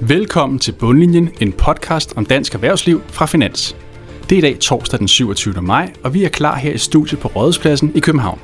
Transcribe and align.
Velkommen 0.00 0.58
til 0.58 0.72
Bundlinjen, 0.72 1.30
en 1.40 1.52
podcast 1.52 2.12
om 2.16 2.26
dansk 2.26 2.54
erhvervsliv 2.54 3.02
fra 3.08 3.26
Finans. 3.26 3.76
Det 4.30 4.32
er 4.32 4.38
i 4.38 4.40
dag 4.40 4.58
torsdag 4.60 4.98
den 4.98 5.08
27. 5.08 5.62
maj, 5.62 5.92
og 6.02 6.14
vi 6.14 6.24
er 6.24 6.28
klar 6.28 6.56
her 6.56 6.72
i 6.72 6.78
studiet 6.78 7.20
på 7.20 7.28
Rådhuspladsen 7.28 7.92
i 7.94 8.00
København. 8.00 8.38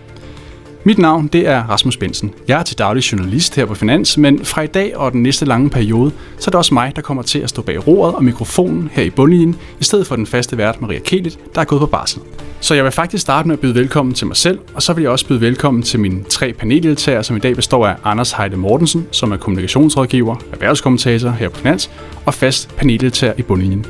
Mit 0.84 0.98
navn 0.98 1.26
det 1.26 1.46
er 1.46 1.62
Rasmus 1.62 1.96
Bensen. 1.96 2.34
Jeg 2.48 2.58
er 2.58 2.62
til 2.62 2.78
daglig 2.78 3.12
journalist 3.12 3.56
her 3.56 3.66
på 3.66 3.74
Finans, 3.74 4.18
men 4.18 4.44
fra 4.44 4.62
i 4.62 4.66
dag 4.66 4.96
og 4.96 5.12
den 5.12 5.22
næste 5.22 5.44
lange 5.44 5.70
periode, 5.70 6.12
så 6.38 6.48
er 6.48 6.50
det 6.50 6.58
også 6.58 6.74
mig, 6.74 6.92
der 6.96 7.02
kommer 7.02 7.22
til 7.22 7.38
at 7.38 7.50
stå 7.50 7.62
bag 7.62 7.86
roret 7.86 8.14
og 8.14 8.24
mikrofonen 8.24 8.90
her 8.92 9.02
i 9.02 9.10
bundlinjen, 9.10 9.56
i 9.80 9.84
stedet 9.84 10.06
for 10.06 10.16
den 10.16 10.26
faste 10.26 10.58
vært 10.58 10.80
Maria 10.80 10.98
Kelit, 10.98 11.38
der 11.54 11.60
er 11.60 11.64
gået 11.64 11.80
på 11.80 11.86
barsel. 11.86 12.22
Så 12.64 12.74
jeg 12.74 12.84
vil 12.84 12.92
faktisk 12.92 13.22
starte 13.22 13.48
med 13.48 13.56
at 13.56 13.60
byde 13.60 13.74
velkommen 13.74 14.14
til 14.14 14.26
mig 14.26 14.36
selv, 14.36 14.58
og 14.74 14.82
så 14.82 14.92
vil 14.92 15.02
jeg 15.02 15.10
også 15.10 15.26
byde 15.26 15.40
velkommen 15.40 15.82
til 15.82 16.00
mine 16.00 16.24
tre 16.24 16.52
paneldeltagere, 16.52 17.24
som 17.24 17.36
i 17.36 17.38
dag 17.38 17.56
består 17.56 17.86
af 17.86 17.96
Anders 18.04 18.32
Heide 18.32 18.56
Mortensen, 18.56 19.06
som 19.10 19.32
er 19.32 19.36
kommunikationsrådgiver, 19.36 20.36
erhvervskommentator 20.52 21.30
her 21.30 21.48
på 21.48 21.58
Finans, 21.58 21.90
og 22.26 22.34
fast 22.34 22.76
paneldeltager 22.76 23.32
i 23.36 23.42
bundlinjen. 23.42 23.86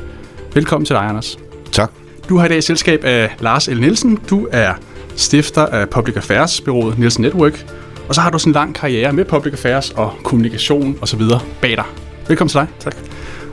Velkommen 0.53 0.85
til 0.85 0.95
dig, 0.95 1.03
Anders. 1.03 1.39
Tak. 1.71 1.91
Du 2.29 2.37
har 2.37 2.45
i 2.45 2.49
dag 2.49 2.63
selskab 2.63 3.03
af 3.03 3.35
Lars 3.39 3.67
L. 3.67 3.79
Nielsen. 3.79 4.19
Du 4.29 4.47
er 4.51 4.73
stifter 5.15 5.65
af 5.65 5.89
Public 5.89 6.15
Affairs 6.15 6.61
byrået 6.61 6.99
Nielsen 6.99 7.21
Network, 7.21 7.65
og 8.07 8.15
så 8.15 8.21
har 8.21 8.29
du 8.29 8.39
sådan 8.39 8.49
en 8.49 8.53
lang 8.53 8.75
karriere 8.75 9.13
med 9.13 9.25
Public 9.25 9.53
Affairs 9.53 9.91
og 9.91 10.13
kommunikation 10.23 10.97
osv. 11.01 11.21
bag 11.61 11.71
dig. 11.71 11.85
Velkommen 12.27 12.49
til 12.49 12.59
dig. 12.59 12.67
Tak. 12.79 12.95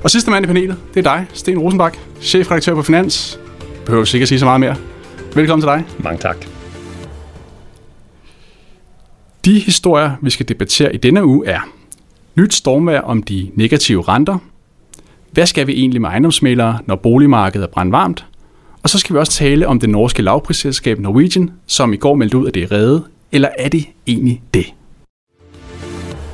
Og 0.03 0.11
sidste 0.11 0.31
mand 0.31 0.45
i 0.45 0.47
panelet, 0.47 0.77
det 0.95 1.07
er 1.07 1.17
dig, 1.17 1.27
Sten 1.33 1.59
Rosenbak, 1.59 1.97
chefredaktør 2.21 2.75
på 2.75 2.83
Finans. 2.83 3.41
Behøver 3.85 4.05
sikkert 4.05 4.29
sige 4.29 4.39
så 4.39 4.45
meget 4.45 4.61
mere. 4.61 4.77
Velkommen 5.35 5.63
til 5.63 5.67
dig. 5.67 5.85
Mange 5.99 6.19
tak. 6.19 6.37
De 9.45 9.59
historier, 9.59 10.11
vi 10.23 10.31
skal 10.31 10.49
debattere 10.49 10.95
i 10.95 10.97
denne 10.97 11.25
uge 11.25 11.47
er 11.47 11.61
nyt 12.35 12.55
stormvær 12.55 13.01
om 13.01 13.23
de 13.23 13.51
negative 13.55 14.03
renter, 14.03 14.39
hvad 15.31 15.47
skal 15.47 15.67
vi 15.67 15.73
egentlig 15.73 16.01
med 16.01 16.09
ejendomsmælere, 16.09 16.79
når 16.87 16.97
boligmarkedet 16.97 17.65
er 17.65 17.71
brandvarmt, 17.73 18.27
og 18.83 18.91
så 18.91 18.99
skal 18.99 19.15
vi 19.15 19.19
også 19.19 19.33
tale 19.33 19.69
om 19.69 19.81
det 19.81 19.91
norske 19.91 20.23
lavprisselskab 20.23 20.99
Norwegian, 20.99 21.51
som 21.67 21.93
i 21.93 21.97
går 21.97 22.15
meldte 22.15 22.39
ud, 22.39 22.47
at 22.47 22.55
det 22.55 22.63
er 22.63 22.73
reddet. 22.73 23.05
Eller 23.33 23.49
er 23.59 23.69
det 23.69 23.85
egentlig 24.07 24.43
det? 24.55 24.67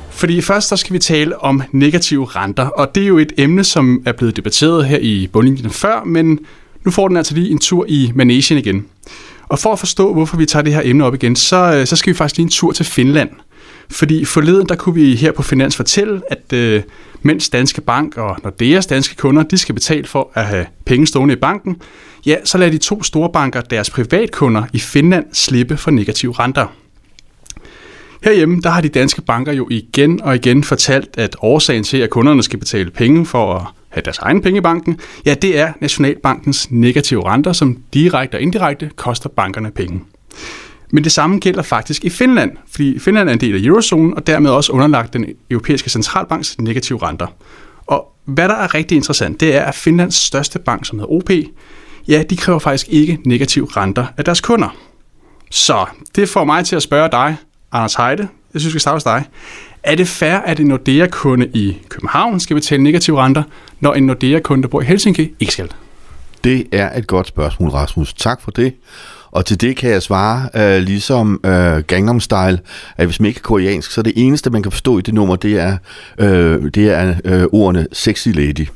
Fordi 0.09 0.41
først 0.41 0.67
så 0.67 0.75
skal 0.75 0.93
vi 0.93 0.99
tale 0.99 1.43
om 1.43 1.61
negative 1.71 2.25
renter, 2.25 2.65
og 2.65 2.95
det 2.95 3.03
er 3.03 3.07
jo 3.07 3.17
et 3.17 3.33
emne, 3.37 3.63
som 3.63 4.03
er 4.05 4.11
blevet 4.11 4.35
debatteret 4.35 4.85
her 4.85 4.97
i 4.97 5.29
bundlinjen 5.31 5.69
før, 5.69 6.03
men 6.03 6.39
nu 6.89 6.93
får 6.93 7.07
den 7.07 7.17
altså 7.17 7.35
lige 7.35 7.51
en 7.51 7.59
tur 7.59 7.85
i 7.87 8.11
Manesien 8.15 8.59
igen. 8.59 8.85
Og 9.43 9.59
for 9.59 9.73
at 9.73 9.79
forstå, 9.79 10.13
hvorfor 10.13 10.37
vi 10.37 10.45
tager 10.45 10.63
det 10.63 10.73
her 10.73 10.81
emne 10.83 11.05
op 11.05 11.13
igen, 11.13 11.35
så, 11.35 11.75
øh, 11.75 11.87
så 11.87 11.95
skal 11.95 12.13
vi 12.13 12.17
faktisk 12.17 12.37
lige 12.37 12.43
en 12.43 12.49
tur 12.49 12.71
til 12.71 12.85
Finland. 12.85 13.29
Fordi 13.91 14.25
forleden, 14.25 14.69
der 14.69 14.75
kunne 14.75 14.95
vi 14.95 15.15
her 15.15 15.31
på 15.31 15.43
Finans 15.43 15.75
fortælle, 15.75 16.21
at 16.29 16.53
øh, 16.53 16.81
mens 17.21 17.49
Danske 17.49 17.81
Bank 17.81 18.17
og 18.17 18.37
Nordeas 18.43 18.85
danske 18.85 19.15
kunder, 19.15 19.43
de 19.43 19.57
skal 19.57 19.75
betale 19.75 20.07
for 20.07 20.31
at 20.33 20.45
have 20.45 20.65
penge 20.85 21.07
stående 21.07 21.33
i 21.33 21.37
banken, 21.37 21.77
ja, 22.25 22.35
så 22.43 22.57
lader 22.57 22.71
de 22.71 22.77
to 22.77 23.03
store 23.03 23.29
banker 23.33 23.61
deres 23.61 23.89
privatkunder 23.89 24.63
i 24.73 24.79
Finland 24.79 25.25
slippe 25.33 25.77
for 25.77 25.91
negative 25.91 26.33
renter. 26.39 26.67
Herhjemme, 28.23 28.61
der 28.61 28.69
har 28.69 28.81
de 28.81 28.89
danske 28.89 29.21
banker 29.21 29.51
jo 29.51 29.67
igen 29.71 30.21
og 30.21 30.35
igen 30.35 30.63
fortalt, 30.63 31.09
at 31.17 31.35
årsagen 31.41 31.83
til, 31.83 31.97
at 31.97 32.09
kunderne 32.09 32.43
skal 32.43 32.59
betale 32.59 32.91
penge 32.91 33.25
for 33.25 33.55
at 33.55 33.65
have 33.89 34.01
deres 34.05 34.17
egen 34.17 34.41
penge 34.41 34.57
i 34.57 34.61
banken, 34.61 34.99
ja, 35.25 35.33
det 35.33 35.59
er 35.59 35.73
Nationalbankens 35.81 36.71
negative 36.71 37.25
renter, 37.25 37.53
som 37.53 37.77
direkte 37.93 38.35
og 38.35 38.41
indirekte 38.41 38.89
koster 38.95 39.29
bankerne 39.29 39.71
penge. 39.71 40.01
Men 40.91 41.03
det 41.03 41.11
samme 41.11 41.39
gælder 41.39 41.61
faktisk 41.61 42.05
i 42.05 42.09
Finland, 42.09 42.51
fordi 42.71 42.99
Finland 42.99 43.29
er 43.29 43.33
en 43.33 43.39
del 43.39 43.55
af 43.55 43.59
eurozonen 43.67 44.13
og 44.13 44.27
dermed 44.27 44.49
også 44.49 44.71
underlagt 44.71 45.13
den 45.13 45.25
europæiske 45.49 45.89
centralbanks 45.89 46.57
negative 46.59 47.03
renter. 47.03 47.27
Og 47.85 48.13
hvad 48.25 48.49
der 48.49 48.55
er 48.55 48.73
rigtig 48.73 48.95
interessant, 48.95 49.39
det 49.39 49.55
er, 49.55 49.63
at 49.63 49.75
Finlands 49.75 50.15
største 50.15 50.59
bank, 50.59 50.85
som 50.85 50.99
hedder 50.99 51.13
OP, 51.13 51.29
ja, 52.07 52.23
de 52.29 52.37
kræver 52.37 52.59
faktisk 52.59 52.87
ikke 52.89 53.19
negative 53.25 53.67
renter 53.77 54.05
af 54.17 54.25
deres 54.25 54.41
kunder. 54.41 54.75
Så 55.51 55.85
det 56.15 56.29
får 56.29 56.43
mig 56.43 56.65
til 56.65 56.75
at 56.75 56.83
spørge 56.83 57.09
dig, 57.11 57.35
Anders 57.71 57.95
Heide, 57.95 58.27
jeg 58.53 58.61
synes, 58.61 58.65
vi 58.65 58.79
skal 58.79 58.81
starte 58.81 58.95
hos 58.95 59.03
dig. 59.03 59.25
Er 59.83 59.95
det 59.95 60.07
fair, 60.07 60.33
at 60.33 60.59
en 60.59 60.67
Nordea-kunde 60.67 61.47
i 61.47 61.77
København 61.89 62.39
skal 62.39 62.55
betale 62.55 62.83
negative 62.83 63.21
renter, 63.23 63.43
når 63.79 63.93
en 63.93 64.05
Nordea-kunde, 64.05 64.61
der 64.63 64.67
bor 64.69 64.81
i 64.81 64.85
Helsinki, 64.85 65.35
ikke 65.39 65.53
skal? 65.53 65.71
Det 66.43 66.67
er 66.71 66.97
et 66.97 67.07
godt 67.07 67.27
spørgsmål, 67.27 67.69
Rasmus. 67.69 68.13
Tak 68.13 68.41
for 68.41 68.51
det. 68.51 68.73
Og 69.31 69.45
til 69.45 69.61
det 69.61 69.77
kan 69.77 69.89
jeg 69.89 70.01
svare 70.01 70.49
øh, 70.55 70.81
ligesom 70.81 71.39
øh, 71.45 71.83
Gangnam 71.87 72.19
Style, 72.19 72.59
at 72.97 73.05
hvis 73.05 73.19
man 73.19 73.27
ikke 73.27 73.37
er 73.37 73.41
koreansk, 73.41 73.91
så 73.91 74.01
det 74.01 74.13
eneste, 74.15 74.49
man 74.49 74.63
kan 74.63 74.71
forstå 74.71 74.97
i 74.97 75.01
det 75.01 75.13
nummer, 75.13 75.35
det 75.35 75.59
er, 75.59 75.77
øh, 76.17 76.63
det 76.73 76.89
er 76.89 77.15
øh, 77.25 77.43
ordene 77.51 77.87
sexy 77.93 78.27
lady. 78.27 78.67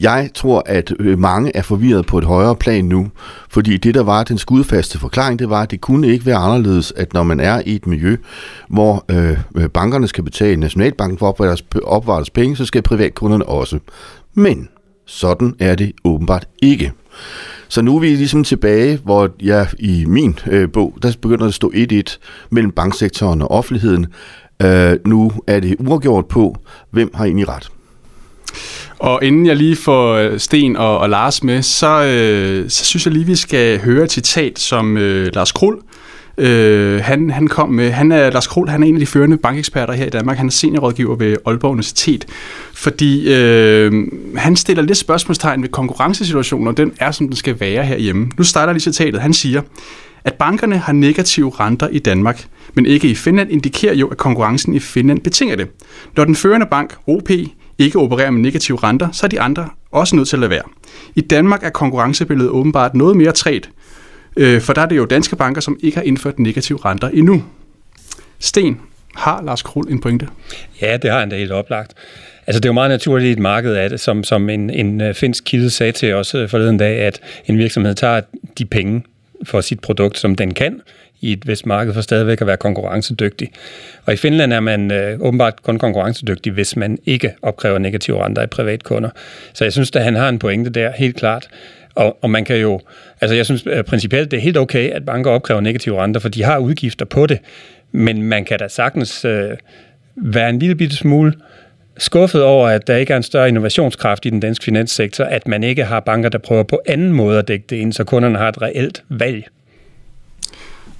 Jeg 0.00 0.30
tror, 0.34 0.62
at 0.66 0.92
øh, 1.00 1.18
mange 1.18 1.56
er 1.56 1.62
forvirret 1.62 2.06
på 2.06 2.18
et 2.18 2.24
højere 2.24 2.56
plan 2.56 2.84
nu, 2.84 3.10
fordi 3.48 3.76
det, 3.76 3.94
der 3.94 4.02
var 4.02 4.24
den 4.24 4.38
skudfaste 4.38 4.98
forklaring, 4.98 5.38
det 5.38 5.50
var, 5.50 5.62
at 5.62 5.70
det 5.70 5.80
kunne 5.80 6.08
ikke 6.08 6.26
være 6.26 6.36
anderledes, 6.36 6.92
at 6.96 7.12
når 7.12 7.22
man 7.22 7.40
er 7.40 7.62
i 7.66 7.74
et 7.74 7.86
miljø, 7.86 8.16
hvor 8.68 9.04
øh, 9.10 9.38
øh 9.56 9.68
bankerne 9.68 10.08
skal 10.08 10.24
betale 10.24 10.60
Nationalbanken 10.60 11.18
for 11.18 11.42
at 11.42 11.62
opvare 11.84 12.16
deres 12.16 12.30
penge, 12.30 12.56
så 12.56 12.64
skal 12.64 12.82
privatkunderne 12.82 13.46
også. 13.46 13.78
Men 14.34 14.68
sådan 15.06 15.54
er 15.58 15.74
det 15.74 15.92
åbenbart 16.04 16.48
ikke. 16.62 16.92
Så 17.68 17.82
nu 17.82 17.96
er 17.96 18.00
vi 18.00 18.06
ligesom 18.06 18.44
tilbage, 18.44 19.00
hvor 19.04 19.30
jeg 19.42 19.66
i 19.78 20.04
min 20.04 20.38
øh, 20.46 20.72
bog, 20.72 20.98
der 21.02 21.12
begynder 21.22 21.46
at 21.46 21.54
stå 21.54 21.72
1-1 21.74 22.02
mellem 22.50 22.72
banksektoren 22.72 23.42
og 23.42 23.50
offentligheden. 23.50 24.06
Øh, 24.62 24.96
nu 25.06 25.32
er 25.46 25.60
det 25.60 25.76
uafgjort 25.78 26.26
på, 26.26 26.56
hvem 26.90 27.10
har 27.14 27.24
egentlig 27.24 27.48
ret. 27.48 27.70
Og 28.98 29.24
inden 29.24 29.46
jeg 29.46 29.56
lige 29.56 29.76
får 29.76 30.14
øh, 30.14 30.40
Sten 30.40 30.76
og, 30.76 30.98
og 30.98 31.10
Lars 31.10 31.42
med, 31.42 31.62
så, 31.62 32.04
øh, 32.04 32.70
så 32.70 32.84
synes 32.84 33.06
jeg 33.06 33.12
lige, 33.12 33.26
vi 33.26 33.36
skal 33.36 33.80
høre 33.80 34.04
et 34.04 34.12
citat, 34.12 34.58
som 34.58 34.96
øh, 34.96 35.30
Lars 35.34 35.52
Krul, 35.52 35.78
øh, 36.38 37.00
han, 37.04 37.30
han 37.30 37.46
kom 37.46 37.68
med. 37.68 37.90
Han 37.90 38.12
er, 38.12 38.30
Lars 38.30 38.46
Krul, 38.46 38.68
han 38.68 38.82
er 38.82 38.86
en 38.86 38.94
af 38.94 39.00
de 39.00 39.06
førende 39.06 39.36
bankeksperter 39.36 39.94
her 39.94 40.06
i 40.06 40.10
Danmark. 40.10 40.36
Han 40.36 40.46
er 40.46 40.50
seniorrådgiver 40.50 41.16
ved 41.16 41.36
Aalborg 41.46 41.70
Universitet. 41.70 42.26
Fordi 42.74 43.34
øh, 43.34 43.92
han 44.36 44.56
stiller 44.56 44.82
lidt 44.82 44.98
spørgsmålstegn 44.98 45.62
ved 45.62 45.68
konkurrencesituationen, 45.68 46.68
og 46.68 46.76
den 46.76 46.92
er, 47.00 47.10
som 47.10 47.26
den 47.26 47.36
skal 47.36 47.60
være 47.60 47.84
herhjemme. 47.84 48.30
Nu 48.38 48.44
starter 48.44 48.72
lige 48.72 48.82
citatet. 48.82 49.20
Han 49.20 49.32
siger, 49.32 49.62
at 50.24 50.34
bankerne 50.34 50.78
har 50.78 50.92
negative 50.92 51.52
renter 51.60 51.88
i 51.88 51.98
Danmark, 51.98 52.46
men 52.74 52.86
ikke 52.86 53.08
i 53.08 53.14
Finland, 53.14 53.50
indikerer 53.50 53.94
jo, 53.94 54.08
at 54.08 54.16
konkurrencen 54.16 54.74
i 54.74 54.78
Finland 54.78 55.20
betinger 55.20 55.56
det. 55.56 55.68
Når 56.16 56.24
den 56.24 56.34
førende 56.34 56.66
bank, 56.70 56.94
OP, 57.06 57.30
ikke 57.78 57.98
opererer 57.98 58.30
med 58.30 58.40
negative 58.40 58.78
renter, 58.82 59.08
så 59.12 59.26
er 59.26 59.28
de 59.28 59.40
andre 59.40 59.68
også 59.90 60.16
nødt 60.16 60.28
til 60.28 60.36
at 60.36 60.40
lade 60.40 60.50
være. 60.50 60.62
I 61.14 61.20
Danmark 61.20 61.64
er 61.64 61.70
konkurrencebilledet 61.70 62.50
åbenbart 62.50 62.94
noget 62.94 63.16
mere 63.16 63.32
træt, 63.32 63.70
øh, 64.36 64.60
for 64.60 64.72
der 64.72 64.82
er 64.82 64.86
det 64.86 64.96
jo 64.96 65.04
danske 65.04 65.36
banker, 65.36 65.60
som 65.60 65.78
ikke 65.82 65.96
har 65.96 66.04
indført 66.04 66.38
negative 66.38 66.78
renter 66.84 67.08
endnu. 67.08 67.42
Sten, 68.38 68.80
har 69.14 69.42
Lars 69.42 69.62
Krul 69.62 69.92
en 69.92 70.00
pointe? 70.00 70.28
Ja, 70.80 70.96
det 70.96 71.10
har 71.10 71.20
han 71.20 71.28
da 71.28 71.36
helt 71.36 71.52
oplagt. 71.52 71.94
Altså, 72.46 72.60
det 72.60 72.64
er 72.64 72.68
jo 72.68 72.74
meget 72.74 72.90
naturligt 72.90 73.28
i 73.28 73.32
et 73.32 73.38
marked 73.38 73.74
at, 73.74 73.90
det, 73.90 74.00
som, 74.00 74.24
som 74.24 74.50
en, 74.50 74.70
en 74.70 75.00
øh, 75.00 75.14
finsk 75.14 75.44
kilde 75.44 75.70
sagde 75.70 75.92
til 75.92 76.14
os 76.14 76.34
øh, 76.34 76.48
forleden 76.48 76.78
dag, 76.78 76.98
at 76.98 77.20
en 77.46 77.58
virksomhed 77.58 77.94
tager 77.94 78.20
de 78.58 78.64
penge 78.64 79.02
for 79.44 79.60
sit 79.60 79.80
produkt, 79.80 80.18
som 80.18 80.34
den 80.34 80.54
kan, 80.54 80.80
i 81.24 81.32
et 81.32 81.46
vist 81.46 81.66
marked 81.66 81.94
for 81.94 82.00
stadigvæk 82.00 82.40
at 82.40 82.46
være 82.46 82.56
konkurrencedygtig. 82.56 83.50
Og 84.06 84.12
i 84.12 84.16
Finland 84.16 84.52
er 84.52 84.60
man 84.60 84.92
øh, 84.92 85.20
åbenbart 85.20 85.62
kun 85.62 85.78
konkurrencedygtig, 85.78 86.52
hvis 86.52 86.76
man 86.76 86.98
ikke 87.06 87.34
opkræver 87.42 87.78
negative 87.78 88.24
renter 88.24 88.42
i 88.42 88.46
privatkunder. 88.46 89.10
Så 89.52 89.64
jeg 89.64 89.72
synes, 89.72 89.90
at 89.96 90.04
han 90.04 90.14
har 90.14 90.28
en 90.28 90.38
pointe 90.38 90.70
der, 90.70 90.92
helt 90.96 91.16
klart. 91.16 91.48
Og, 91.94 92.18
og 92.22 92.30
man 92.30 92.44
kan 92.44 92.56
jo, 92.56 92.80
altså 93.20 93.34
jeg 93.34 93.44
synes 93.44 93.64
øh, 93.66 93.84
principielt, 93.84 94.30
det 94.30 94.36
er 94.36 94.40
helt 94.40 94.56
okay, 94.56 94.90
at 94.90 95.06
banker 95.06 95.30
opkræver 95.30 95.60
negative 95.60 96.02
renter, 96.02 96.20
for 96.20 96.28
de 96.28 96.42
har 96.42 96.58
udgifter 96.58 97.04
på 97.04 97.26
det. 97.26 97.38
Men 97.92 98.22
man 98.22 98.44
kan 98.44 98.58
da 98.58 98.68
sagtens 98.68 99.24
øh, 99.24 99.50
være 100.16 100.50
en 100.50 100.58
lille 100.58 100.74
bitte 100.74 100.96
smule 100.96 101.32
skuffet 101.98 102.42
over, 102.42 102.68
at 102.68 102.86
der 102.86 102.96
ikke 102.96 103.12
er 103.12 103.16
en 103.16 103.22
større 103.22 103.48
innovationskraft 103.48 104.26
i 104.26 104.30
den 104.30 104.40
danske 104.40 104.64
finanssektor, 104.64 105.24
at 105.24 105.48
man 105.48 105.64
ikke 105.64 105.84
har 105.84 106.00
banker, 106.00 106.28
der 106.28 106.38
prøver 106.38 106.62
på 106.62 106.80
anden 106.86 107.12
måde 107.12 107.38
at 107.38 107.48
dække 107.48 107.64
det 107.70 107.76
ind, 107.76 107.92
så 107.92 108.04
kunderne 108.04 108.38
har 108.38 108.48
et 108.48 108.62
reelt 108.62 109.04
valg. 109.08 109.44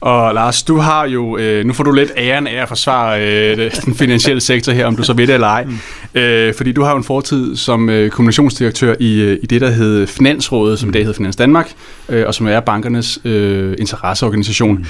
Og 0.05 0.35
Lars, 0.35 0.63
du 0.63 0.77
har 0.77 1.07
jo, 1.07 1.37
øh, 1.37 1.65
nu 1.65 1.73
får 1.73 1.85
du 1.85 1.93
lidt 1.93 2.13
æren 2.17 2.47
af 2.47 2.63
at 2.63 2.69
forsvare 2.69 3.23
øh, 3.23 3.71
den 3.85 3.95
finansielle 3.95 4.41
sektor 4.41 4.73
her, 4.73 4.87
om 4.87 4.97
du 4.97 5.03
så 5.03 5.13
ved 5.13 5.27
det 5.27 5.35
eller 5.35 5.47
ej. 5.47 5.65
Mm. 5.65 6.21
Øh, 6.21 6.55
fordi 6.55 6.73
du 6.73 6.83
har 6.83 6.91
jo 6.91 6.97
en 6.97 7.05
fortid 7.05 7.57
som 7.57 7.89
øh, 7.89 8.11
kommunikationsdirektør 8.11 8.95
i, 9.01 9.21
øh, 9.21 9.39
i 9.43 9.47
det, 9.47 9.61
der 9.61 9.71
hedder 9.71 10.07
Finansrådet, 10.07 10.79
som 10.79 10.89
i 10.89 10.93
dag 10.93 11.03
hedder 11.03 11.17
Finans 11.17 11.37
Danmark, 11.37 11.73
øh, 12.09 12.27
og 12.27 12.35
som 12.35 12.47
er 12.47 12.61
bankernes 12.61 13.19
øh, 13.25 13.75
interesseorganisation. 13.79 14.79
Mm. 14.79 14.85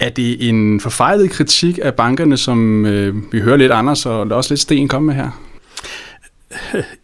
Er 0.00 0.08
det 0.08 0.48
en 0.48 0.80
forfejlet 0.80 1.30
kritik 1.30 1.78
af 1.82 1.94
bankerne, 1.94 2.36
som 2.36 2.86
øh, 2.86 3.14
vi 3.32 3.40
hører 3.40 3.56
lidt 3.56 3.72
Anders 3.72 4.06
og 4.06 4.20
også 4.20 4.50
lidt 4.50 4.60
Sten 4.60 4.88
komme 4.88 5.06
med 5.06 5.14
her? 5.14 5.30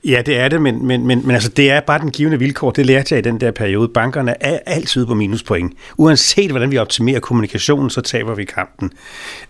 Ja, 0.04 0.22
det 0.26 0.38
er 0.38 0.48
det, 0.48 0.62
men, 0.62 0.86
men, 0.86 1.06
men, 1.06 1.26
men 1.26 1.30
altså, 1.30 1.48
det 1.48 1.70
er 1.70 1.80
bare 1.80 1.98
den 1.98 2.10
givende 2.10 2.38
vilkår. 2.38 2.70
Det 2.70 2.86
lærte 2.86 3.14
jeg 3.14 3.18
i 3.18 3.22
den 3.22 3.40
der 3.40 3.50
periode. 3.50 3.88
Bankerne 3.88 4.42
er 4.42 4.58
altid 4.66 5.06
på 5.06 5.14
minuspoint. 5.14 5.72
Uanset 5.96 6.50
hvordan 6.50 6.70
vi 6.70 6.78
optimerer 6.78 7.20
kommunikationen, 7.20 7.90
så 7.90 8.00
taber 8.00 8.34
vi 8.34 8.44
kampen. 8.44 8.92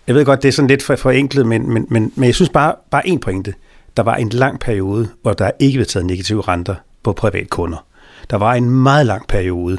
Jeg 0.07 0.15
ved 0.15 0.25
godt, 0.25 0.43
det 0.43 0.47
er 0.47 0.53
sådan 0.53 0.69
lidt 0.69 0.83
for 0.83 0.95
forenklet, 0.95 1.45
men, 1.45 1.73
men, 1.73 1.85
men, 1.89 2.11
men 2.15 2.25
jeg 2.25 2.35
synes 2.35 2.49
bare, 2.49 2.75
bare 2.91 3.07
én 3.07 3.17
pointe. 3.17 3.53
der 3.97 4.03
var 4.03 4.15
en 4.15 4.29
lang 4.29 4.59
periode, 4.59 5.09
hvor 5.21 5.33
der 5.33 5.51
ikke 5.59 5.77
blev 5.77 5.85
taget 5.85 6.05
negative 6.05 6.41
renter 6.41 6.75
på 7.03 7.13
privatkunder. 7.13 7.85
Der 8.29 8.37
var 8.37 8.53
en 8.53 8.69
meget 8.69 9.05
lang 9.05 9.27
periode. 9.27 9.77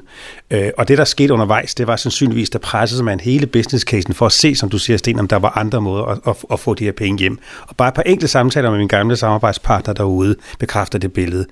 Øh, 0.50 0.70
og 0.78 0.88
det, 0.88 0.98
der 0.98 1.04
skete 1.04 1.34
undervejs, 1.34 1.74
det 1.74 1.86
var 1.86 1.96
sandsynligvis, 1.96 2.50
der 2.50 2.58
pressede 2.58 3.02
man 3.02 3.20
hele 3.20 3.46
business 3.46 3.84
casen 3.84 4.14
for 4.14 4.26
at 4.26 4.32
se, 4.32 4.54
som 4.54 4.68
du 4.68 4.78
siger, 4.78 4.96
Sten, 4.96 5.18
om 5.18 5.28
der 5.28 5.36
var 5.36 5.58
andre 5.58 5.80
måder 5.80 6.04
at, 6.04 6.18
at, 6.26 6.36
at 6.52 6.60
få 6.60 6.74
de 6.74 6.84
her 6.84 6.92
penge 6.92 7.18
hjem. 7.18 7.38
Og 7.68 7.76
bare 7.76 7.88
et 7.88 7.94
par 7.94 8.02
enkelte 8.02 8.28
samtaler 8.28 8.70
med 8.70 8.78
min 8.78 8.88
gamle 8.88 9.16
samarbejdspartner 9.16 9.94
derude 9.94 10.36
bekræfter 10.58 10.98
det 10.98 11.12
billede. 11.12 11.46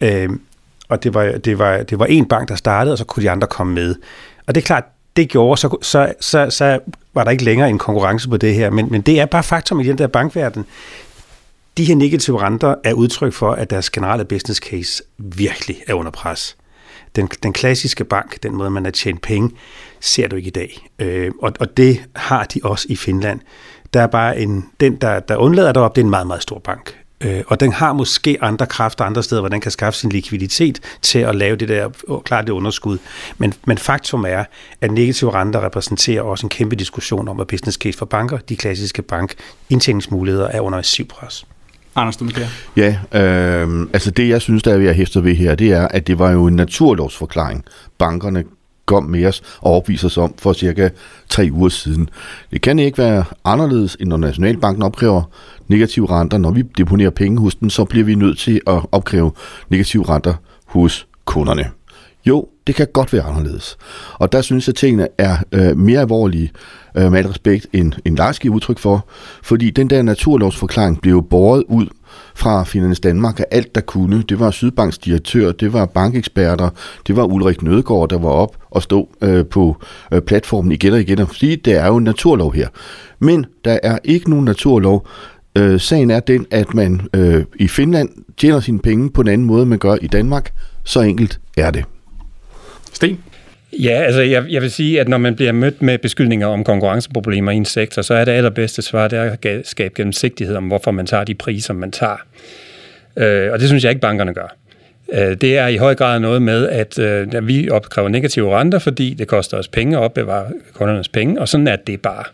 Øh, 0.00 0.28
og 0.88 1.02
det 1.02 1.14
var, 1.14 1.24
det, 1.24 1.58
var, 1.58 1.82
det 1.82 1.98
var 1.98 2.06
en 2.06 2.26
bank, 2.26 2.48
der 2.48 2.54
startede, 2.54 2.94
og 2.94 2.98
så 2.98 3.04
kunne 3.04 3.22
de 3.22 3.30
andre 3.30 3.46
komme 3.46 3.74
med. 3.74 3.94
Og 4.46 4.54
det 4.54 4.60
er 4.60 4.66
klart, 4.66 4.84
det 5.16 5.28
gjorde, 5.28 5.60
så, 5.60 5.76
så, 5.82 6.12
så, 6.20 6.50
så 6.50 6.78
var 7.14 7.24
der 7.24 7.30
ikke 7.30 7.44
længere 7.44 7.68
en 7.68 7.78
konkurrence 7.78 8.28
på 8.28 8.36
det 8.36 8.54
her. 8.54 8.70
Men, 8.70 8.88
men 8.90 9.00
det 9.00 9.20
er 9.20 9.26
bare 9.26 9.42
faktum 9.42 9.80
i 9.80 9.84
den 9.84 9.98
der 9.98 10.06
bankverden. 10.06 10.64
De 11.76 11.84
her 11.84 11.94
negative 11.96 12.42
renter 12.42 12.74
er 12.84 12.92
udtryk 12.92 13.32
for, 13.32 13.52
at 13.52 13.70
deres 13.70 13.90
generelle 13.90 14.24
business 14.24 14.60
case 14.60 15.02
virkelig 15.18 15.76
er 15.86 15.94
under 15.94 16.10
pres. 16.10 16.56
Den, 17.16 17.28
den 17.42 17.52
klassiske 17.52 18.04
bank, 18.04 18.42
den 18.42 18.56
måde 18.56 18.70
man 18.70 18.84
har 18.84 18.92
tjent 18.92 19.22
penge, 19.22 19.50
ser 20.00 20.28
du 20.28 20.36
ikke 20.36 20.46
i 20.46 20.50
dag. 20.50 20.88
Øh, 20.98 21.32
og, 21.42 21.52
og 21.60 21.76
det 21.76 22.04
har 22.16 22.44
de 22.44 22.60
også 22.64 22.86
i 22.90 22.96
Finland. 22.96 23.40
Der 23.94 24.00
er 24.00 24.06
bare 24.06 24.40
en, 24.40 24.64
den, 24.80 24.96
der, 24.96 25.20
der 25.20 25.36
undlader 25.36 25.72
derop, 25.72 25.96
det 25.96 26.00
er 26.00 26.04
en 26.04 26.10
meget, 26.10 26.26
meget 26.26 26.42
stor 26.42 26.58
bank. 26.58 26.96
Øh, 27.20 27.42
og 27.46 27.60
den 27.60 27.72
har 27.72 27.92
måske 27.92 28.38
andre 28.40 28.66
kræfter 28.66 29.04
andre 29.04 29.22
steder, 29.22 29.42
hvor 29.42 29.48
den 29.48 29.60
kan 29.60 29.70
skaffe 29.70 29.98
sin 29.98 30.10
likviditet 30.10 30.80
til 31.02 31.18
at 31.18 31.34
lave 31.34 31.56
det 31.56 31.68
der 31.68 31.90
og 32.08 32.24
klare 32.24 32.42
det 32.42 32.50
underskud. 32.50 32.98
Men, 33.38 33.54
men 33.66 33.78
faktum 33.78 34.24
er, 34.28 34.44
at 34.80 34.90
negative 34.90 35.30
renter 35.30 35.64
repræsenterer 35.64 36.22
også 36.22 36.46
en 36.46 36.50
kæmpe 36.50 36.76
diskussion 36.76 37.28
om, 37.28 37.40
at 37.40 37.46
business 37.46 37.78
case 37.78 37.98
for 37.98 38.06
banker, 38.06 38.38
de 38.38 38.56
klassiske 38.56 39.02
bank, 39.02 39.34
indtjeningsmuligheder 39.70 40.48
er 40.48 40.60
under 40.60 40.78
massiv 40.78 41.06
pres. 41.06 41.46
Anders, 41.96 42.16
Dunkær? 42.16 42.46
Ja, 42.76 42.96
øh, 43.20 43.86
altså 43.92 44.10
det 44.10 44.28
jeg 44.28 44.40
synes, 44.40 44.62
der 44.62 44.74
er 44.74 44.78
ved 44.78 44.86
at 44.86 44.94
hæfte 44.94 45.24
ved 45.24 45.34
her, 45.34 45.54
det 45.54 45.72
er, 45.72 45.88
at 45.88 46.06
det 46.06 46.18
var 46.18 46.30
jo 46.30 46.46
en 46.46 46.56
naturlovsforklaring. 46.56 47.64
Bankerne 47.98 48.44
kom 48.86 49.04
med 49.04 49.26
os 49.26 49.42
og 49.60 49.76
opviste 49.76 50.04
os 50.04 50.18
om 50.18 50.34
for 50.38 50.52
cirka 50.52 50.88
tre 51.28 51.48
uger 51.52 51.68
siden. 51.68 52.08
Det 52.50 52.62
kan 52.62 52.78
ikke 52.78 52.98
være 52.98 53.24
anderledes, 53.44 53.96
end 54.00 54.08
når 54.08 54.16
Nationalbanken 54.16 54.82
opkræver 54.82 55.22
negative 55.68 56.10
renter. 56.10 56.38
Når 56.38 56.50
vi 56.50 56.62
deponerer 56.62 57.10
penge 57.10 57.40
hos 57.40 57.54
den, 57.54 57.70
så 57.70 57.84
bliver 57.84 58.04
vi 58.04 58.14
nødt 58.14 58.38
til 58.38 58.60
at 58.66 58.80
opkræve 58.92 59.32
negative 59.68 60.08
renter 60.08 60.34
hos 60.66 61.06
kunderne. 61.24 61.70
Jo, 62.26 62.48
det 62.66 62.74
kan 62.74 62.86
godt 62.92 63.12
være 63.12 63.22
anderledes. 63.22 63.76
Og 64.14 64.32
der 64.32 64.42
synes 64.42 64.66
jeg, 64.66 64.72
at 64.72 64.76
tingene 64.76 65.08
er 65.18 65.36
øh, 65.52 65.76
mere 65.76 66.00
alvorlige 66.00 66.50
øh, 66.96 67.10
med 67.10 67.18
al 67.18 67.26
respekt, 67.26 67.66
end, 67.72 67.92
end 68.04 68.16
Lars 68.16 68.38
giver 68.38 68.54
udtryk 68.54 68.78
for. 68.78 69.06
Fordi 69.42 69.70
den 69.70 69.90
der 69.90 70.02
naturlovsforklaring 70.02 71.00
blev 71.00 71.22
båret 71.30 71.64
ud 71.68 71.86
fra 72.34 72.64
Finans 72.64 73.00
Danmark 73.00 73.40
af 73.40 73.44
alt, 73.50 73.74
der 73.74 73.80
kunne. 73.80 74.22
Det 74.22 74.40
var 74.40 74.50
Sydbanks 74.50 74.98
direktør, 74.98 75.52
det 75.52 75.72
var 75.72 75.86
bankeksperter, 75.86 76.68
det 77.06 77.16
var 77.16 77.24
Ulrik 77.24 77.62
Nødgaard, 77.62 78.08
der 78.08 78.18
var 78.18 78.28
op 78.30 78.56
og 78.70 78.82
stå 78.82 79.08
øh, 79.22 79.46
på 79.46 79.76
øh, 80.12 80.20
platformen 80.20 80.72
igen 80.72 80.92
og 80.92 81.00
igen 81.00 81.18
og 81.18 81.34
sige, 81.34 81.56
det 81.56 81.72
er 81.72 81.86
jo 81.86 81.96
en 81.96 82.04
naturlov 82.04 82.54
her. 82.54 82.68
Men 83.18 83.46
der 83.64 83.78
er 83.82 83.98
ikke 84.04 84.30
nogen 84.30 84.44
naturlov. 84.44 85.06
Øh, 85.58 85.80
sagen 85.80 86.10
er 86.10 86.20
den, 86.20 86.46
at 86.50 86.74
man 86.74 87.00
øh, 87.14 87.44
i 87.56 87.68
Finland 87.68 88.08
tjener 88.36 88.60
sine 88.60 88.78
penge 88.78 89.10
på 89.10 89.20
en 89.20 89.28
anden 89.28 89.46
måde, 89.46 89.66
man 89.66 89.78
gør 89.78 89.96
i 90.00 90.06
Danmark. 90.06 90.52
Så 90.84 91.00
enkelt 91.00 91.40
er 91.56 91.70
det. 91.70 91.84
Sten? 92.92 93.18
Ja, 93.72 94.02
altså 94.02 94.22
jeg, 94.22 94.44
jeg 94.48 94.62
vil 94.62 94.70
sige, 94.70 95.00
at 95.00 95.08
når 95.08 95.18
man 95.18 95.36
bliver 95.36 95.52
mødt 95.52 95.82
med 95.82 95.98
beskyldninger 95.98 96.46
om 96.46 96.64
konkurrenceproblemer 96.64 97.52
i 97.52 97.56
en 97.56 97.64
sektor, 97.64 98.02
så 98.02 98.14
er 98.14 98.24
det 98.24 98.32
allerbedste 98.32 98.82
svar, 98.82 99.08
det 99.08 99.18
er 99.18 99.36
at 99.42 99.66
skabe 99.66 99.94
gennemsigtighed 99.96 100.56
om, 100.56 100.64
hvorfor 100.64 100.90
man 100.90 101.06
tager 101.06 101.24
de 101.24 101.34
priser, 101.34 101.74
man 101.74 101.90
tager. 101.90 102.16
Øh, 103.16 103.52
og 103.52 103.58
det 103.58 103.68
synes 103.68 103.84
jeg 103.84 103.90
ikke, 103.90 104.00
bankerne 104.00 104.34
gør. 104.34 104.56
Øh, 105.12 105.36
det 105.36 105.58
er 105.58 105.66
i 105.66 105.76
høj 105.76 105.94
grad 105.94 106.20
noget 106.20 106.42
med, 106.42 106.68
at 106.68 106.98
øh, 106.98 107.48
vi 107.48 107.70
opkræver 107.70 108.08
negative 108.08 108.58
renter, 108.58 108.78
fordi 108.78 109.14
det 109.14 109.28
koster 109.28 109.58
os 109.58 109.68
penge 109.68 109.96
at 109.96 110.02
opbevare 110.02 110.46
kundernes 110.72 111.08
penge, 111.08 111.40
og 111.40 111.48
sådan 111.48 111.68
er 111.68 111.76
det 111.76 112.00
bare. 112.00 112.24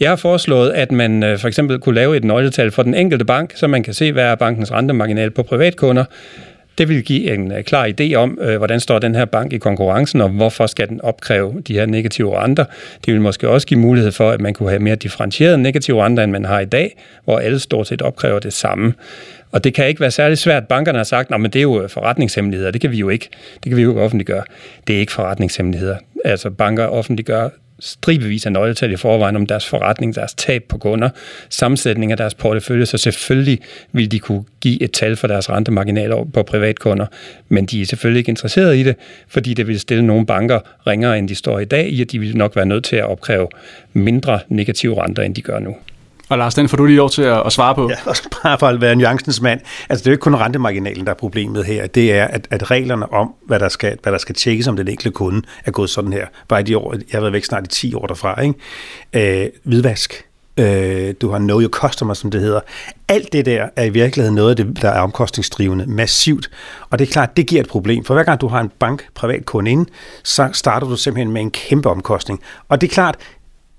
Jeg 0.00 0.08
har 0.08 0.16
foreslået, 0.16 0.70
at 0.70 0.92
man 0.92 1.22
øh, 1.22 1.38
for 1.38 1.48
eksempel 1.48 1.78
kunne 1.78 1.94
lave 1.94 2.16
et 2.16 2.24
nøgletal 2.24 2.70
for 2.70 2.82
den 2.82 2.94
enkelte 2.94 3.24
bank, 3.24 3.52
så 3.54 3.66
man 3.66 3.82
kan 3.82 3.94
se, 3.94 4.12
hvad 4.12 4.24
er 4.24 4.34
bankens 4.34 4.72
rentemarginal 4.72 5.30
på 5.30 5.42
privatkunder, 5.42 6.04
det 6.78 6.88
vil 6.88 7.04
give 7.04 7.34
en 7.34 7.52
øh, 7.52 7.64
klar 7.64 7.92
idé 8.00 8.14
om, 8.14 8.38
øh, 8.40 8.56
hvordan 8.56 8.80
står 8.80 8.98
den 8.98 9.14
her 9.14 9.24
bank 9.24 9.52
i 9.52 9.58
konkurrencen, 9.58 10.20
og 10.20 10.28
hvorfor 10.28 10.66
skal 10.66 10.88
den 10.88 11.00
opkræve 11.00 11.62
de 11.68 11.74
her 11.74 11.86
negative 11.86 12.38
renter. 12.38 12.64
Det 13.06 13.14
vil 13.14 13.20
måske 13.20 13.48
også 13.48 13.66
give 13.66 13.80
mulighed 13.80 14.12
for, 14.12 14.30
at 14.30 14.40
man 14.40 14.54
kunne 14.54 14.68
have 14.68 14.82
mere 14.82 14.96
differentierede 14.96 15.58
negative 15.58 16.04
renter, 16.04 16.22
end 16.22 16.32
man 16.32 16.44
har 16.44 16.60
i 16.60 16.64
dag, 16.64 16.96
hvor 17.24 17.38
alle 17.38 17.58
stort 17.58 17.86
set 17.86 18.02
opkræver 18.02 18.38
det 18.38 18.52
samme. 18.52 18.94
Og 19.52 19.64
det 19.64 19.74
kan 19.74 19.88
ikke 19.88 20.00
være 20.00 20.10
særlig 20.10 20.38
svært. 20.38 20.68
Bankerne 20.68 20.98
har 20.98 21.04
sagt, 21.04 21.32
at 21.32 21.40
det 21.52 21.56
er 21.56 21.62
jo 21.62 21.82
øh, 21.82 21.88
forretningshemmeligheder. 21.88 22.70
Det 22.70 22.80
kan 22.80 22.90
vi 22.90 22.98
jo 22.98 23.08
ikke. 23.08 23.28
Det 23.54 23.70
kan 23.70 23.76
vi 23.76 23.82
jo 23.82 23.90
ikke 23.90 24.02
offentliggøre. 24.02 24.42
Det 24.86 24.96
er 24.96 25.00
ikke 25.00 25.12
forretningshemmeligheder. 25.12 25.96
Altså 26.24 26.50
banker 26.50 26.86
offentliggør 26.86 27.48
stribevis 27.80 28.46
af 28.46 28.52
nøgletal 28.52 28.92
i 28.92 28.96
forvejen 28.96 29.36
om 29.36 29.46
deres 29.46 29.66
forretning, 29.66 30.14
deres 30.14 30.34
tab 30.34 30.62
på 30.68 30.78
kunder, 30.78 31.10
sammensætning 31.48 32.10
af 32.10 32.16
deres 32.16 32.34
portefølje, 32.34 32.86
så 32.86 32.98
selvfølgelig 32.98 33.58
vil 33.92 34.10
de 34.10 34.18
kunne 34.18 34.44
give 34.60 34.82
et 34.82 34.92
tal 34.92 35.16
for 35.16 35.26
deres 35.26 35.50
rentemarginaler 35.50 36.24
på 36.34 36.42
privatkunder, 36.42 37.06
men 37.48 37.66
de 37.66 37.80
er 37.80 37.86
selvfølgelig 37.86 38.18
ikke 38.18 38.30
interesseret 38.30 38.76
i 38.76 38.82
det, 38.82 38.96
fordi 39.28 39.54
det 39.54 39.66
vil 39.66 39.80
stille 39.80 40.06
nogle 40.06 40.26
banker 40.26 40.60
ringere, 40.86 41.18
end 41.18 41.28
de 41.28 41.34
står 41.34 41.58
i 41.58 41.64
dag, 41.64 41.88
i 41.88 42.00
at 42.00 42.12
de 42.12 42.18
vil 42.18 42.36
nok 42.36 42.56
være 42.56 42.66
nødt 42.66 42.84
til 42.84 42.96
at 42.96 43.04
opkræve 43.04 43.48
mindre 43.92 44.40
negative 44.48 45.02
renter, 45.02 45.22
end 45.22 45.34
de 45.34 45.42
gør 45.42 45.58
nu. 45.58 45.76
Og 46.28 46.38
Lars, 46.38 46.54
den 46.54 46.68
får 46.68 46.76
du 46.76 46.84
lige 46.84 46.96
lov 46.96 47.10
til 47.10 47.22
at, 47.22 47.42
at 47.46 47.52
svare 47.52 47.74
på. 47.74 47.90
Ja, 47.90 47.96
og 48.10 48.16
bare 48.42 48.58
for 48.58 48.66
at 48.66 48.80
være 48.80 48.96
nuancens 48.96 49.40
mand. 49.40 49.60
Altså, 49.88 50.02
det 50.02 50.06
er 50.06 50.10
jo 50.10 50.14
ikke 50.14 50.22
kun 50.22 50.34
rentemarginalen, 50.34 51.04
der 51.04 51.10
er 51.10 51.16
problemet 51.16 51.64
her. 51.64 51.86
Det 51.86 52.12
er, 52.12 52.24
at, 52.24 52.48
at 52.50 52.70
reglerne 52.70 53.12
om, 53.12 53.34
hvad 53.46 53.60
der, 53.60 53.68
skal, 53.68 53.98
hvad 54.02 54.12
der 54.12 54.18
skal 54.18 54.34
tjekkes 54.34 54.66
om 54.66 54.76
den 54.76 54.88
enkelte 54.88 55.10
kunde, 55.10 55.42
er 55.64 55.70
gået 55.70 55.90
sådan 55.90 56.12
her. 56.12 56.26
Bare 56.48 56.60
i 56.60 56.64
de 56.64 56.78
år, 56.78 56.92
jeg 56.94 57.02
har 57.12 57.20
været 57.20 57.32
væk 57.32 57.44
snart 57.44 57.64
i 57.64 57.68
10 57.68 57.94
år 57.94 58.06
derfra. 58.06 58.40
Ikke? 58.40 59.44
Øh, 59.44 59.50
hvidvask. 59.64 60.24
Øh, 60.58 61.14
du 61.20 61.30
har 61.30 61.38
know 61.38 61.60
your 61.60 61.68
customer, 61.68 62.14
som 62.14 62.30
det 62.30 62.40
hedder. 62.40 62.60
Alt 63.08 63.32
det 63.32 63.46
der 63.46 63.68
er 63.76 63.84
i 63.84 63.90
virkeligheden 63.90 64.34
noget 64.34 64.50
af 64.50 64.56
det, 64.56 64.82
der 64.82 64.88
er 64.88 65.00
omkostningsdrivende 65.00 65.86
massivt. 65.86 66.50
Og 66.90 66.98
det 66.98 67.08
er 67.08 67.12
klart, 67.12 67.36
det 67.36 67.46
giver 67.46 67.60
et 67.60 67.68
problem. 67.68 68.04
For 68.04 68.14
hver 68.14 68.24
gang 68.24 68.40
du 68.40 68.48
har 68.48 68.60
en 68.60 68.70
bank 68.78 69.06
privat 69.14 69.44
kunde 69.44 69.70
inde, 69.70 69.90
så 70.22 70.48
starter 70.52 70.86
du 70.86 70.96
simpelthen 70.96 71.32
med 71.32 71.40
en 71.40 71.50
kæmpe 71.50 71.90
omkostning. 71.90 72.40
Og 72.68 72.80
det 72.80 72.90
er 72.90 72.94
klart, 72.94 73.16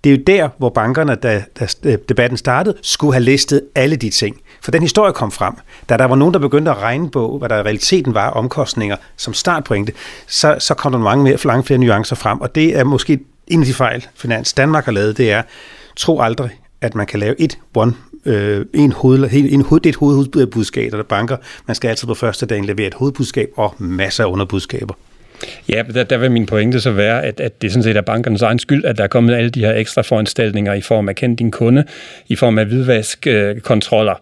det 0.06 0.12
er 0.12 0.18
jo 0.18 0.24
der, 0.28 0.50
hvor 0.58 0.70
bankerne, 0.70 1.16
da, 1.16 1.44
da 1.60 1.68
øh, 1.84 1.98
debatten 2.10 2.38
startede, 2.38 2.78
skulle 2.82 3.14
have 3.14 3.24
listet 3.24 3.62
alle 3.76 3.96
de 3.96 4.10
ting. 4.10 4.42
For 4.62 4.72
den 4.72 4.82
historie 4.82 5.14
kom 5.14 5.32
frem. 5.32 5.54
Da 5.90 5.98
der 5.98 6.06
var 6.06 6.16
nogen, 6.16 6.34
der 6.34 6.40
begyndte 6.40 6.72
at 6.72 6.78
regne 6.78 7.12
på, 7.12 7.38
hvad 7.38 7.50
der 7.50 7.58
i 7.58 7.62
realiteten 7.62 8.14
var 8.14 8.30
omkostninger 8.30 8.96
som 9.18 9.34
startpointe, 9.34 9.94
så, 10.28 10.56
så 10.60 10.74
kom 10.74 10.92
der 10.92 11.00
mange 11.00 11.24
mere, 11.24 11.38
for 11.38 11.48
langt 11.48 11.68
flere 11.68 11.80
nuancer 11.80 12.16
frem. 12.16 12.42
Og 12.42 12.56
det 12.56 12.78
er 12.78 12.84
måske 12.84 13.20
en 13.48 13.60
af 13.60 13.66
de 13.66 13.74
fejl, 13.74 14.08
Finans 14.16 14.54
Danmark 14.54 14.86
har 14.86 14.92
lavet, 14.92 15.18
det 15.18 15.32
er, 15.32 15.42
tro 15.96 16.22
aldrig, 16.22 16.50
at 16.82 16.96
man 16.96 17.06
kan 17.06 17.20
lave 17.20 17.42
et 17.42 17.58
one 17.76 17.94
øh, 18.26 18.66
en 18.74 18.92
hoved, 18.92 19.30
en, 19.32 19.62
hoved, 19.62 19.82
det 19.82 19.90
er 19.90 19.94
et 19.94 20.00
hovedbudskab, 20.00 20.92
der 20.92 21.04
banker. 21.04 21.38
Man 21.68 21.76
skal 21.76 21.88
altid 21.88 22.08
på 22.08 22.14
første 22.14 22.46
dagen 22.46 22.66
levere 22.66 22.88
et 22.88 22.94
hovedbudskab 22.94 23.50
og 23.56 23.76
masser 23.78 24.24
af 24.24 24.28
underbudskaber. 24.28 24.94
Ja, 25.70 25.84
der, 25.94 26.04
der 26.04 26.18
vil 26.18 26.32
min 26.32 26.46
pointe 26.46 26.80
så 26.80 26.92
være, 26.92 27.24
at, 27.24 27.40
at 27.40 27.62
det 27.62 27.72
sådan 27.72 27.84
set 27.84 27.98
er 27.98 28.02
bankernes 28.02 28.42
egen 28.42 28.60
skyld, 28.60 28.86
at 28.86 28.98
der 28.98 29.04
er 29.04 29.08
kommet 29.08 29.36
alle 29.36 29.50
de 29.50 29.60
her 29.60 29.74
ekstra 29.74 30.02
foranstaltninger 30.02 30.74
i 30.74 30.82
form 30.82 31.10
af 31.10 31.16
kend 31.16 31.38
din 31.38 31.52
kunde, 31.52 31.84
i 32.28 32.36
form 32.36 32.58
af 32.60 32.66
hvidvaskkontroller 32.66 34.14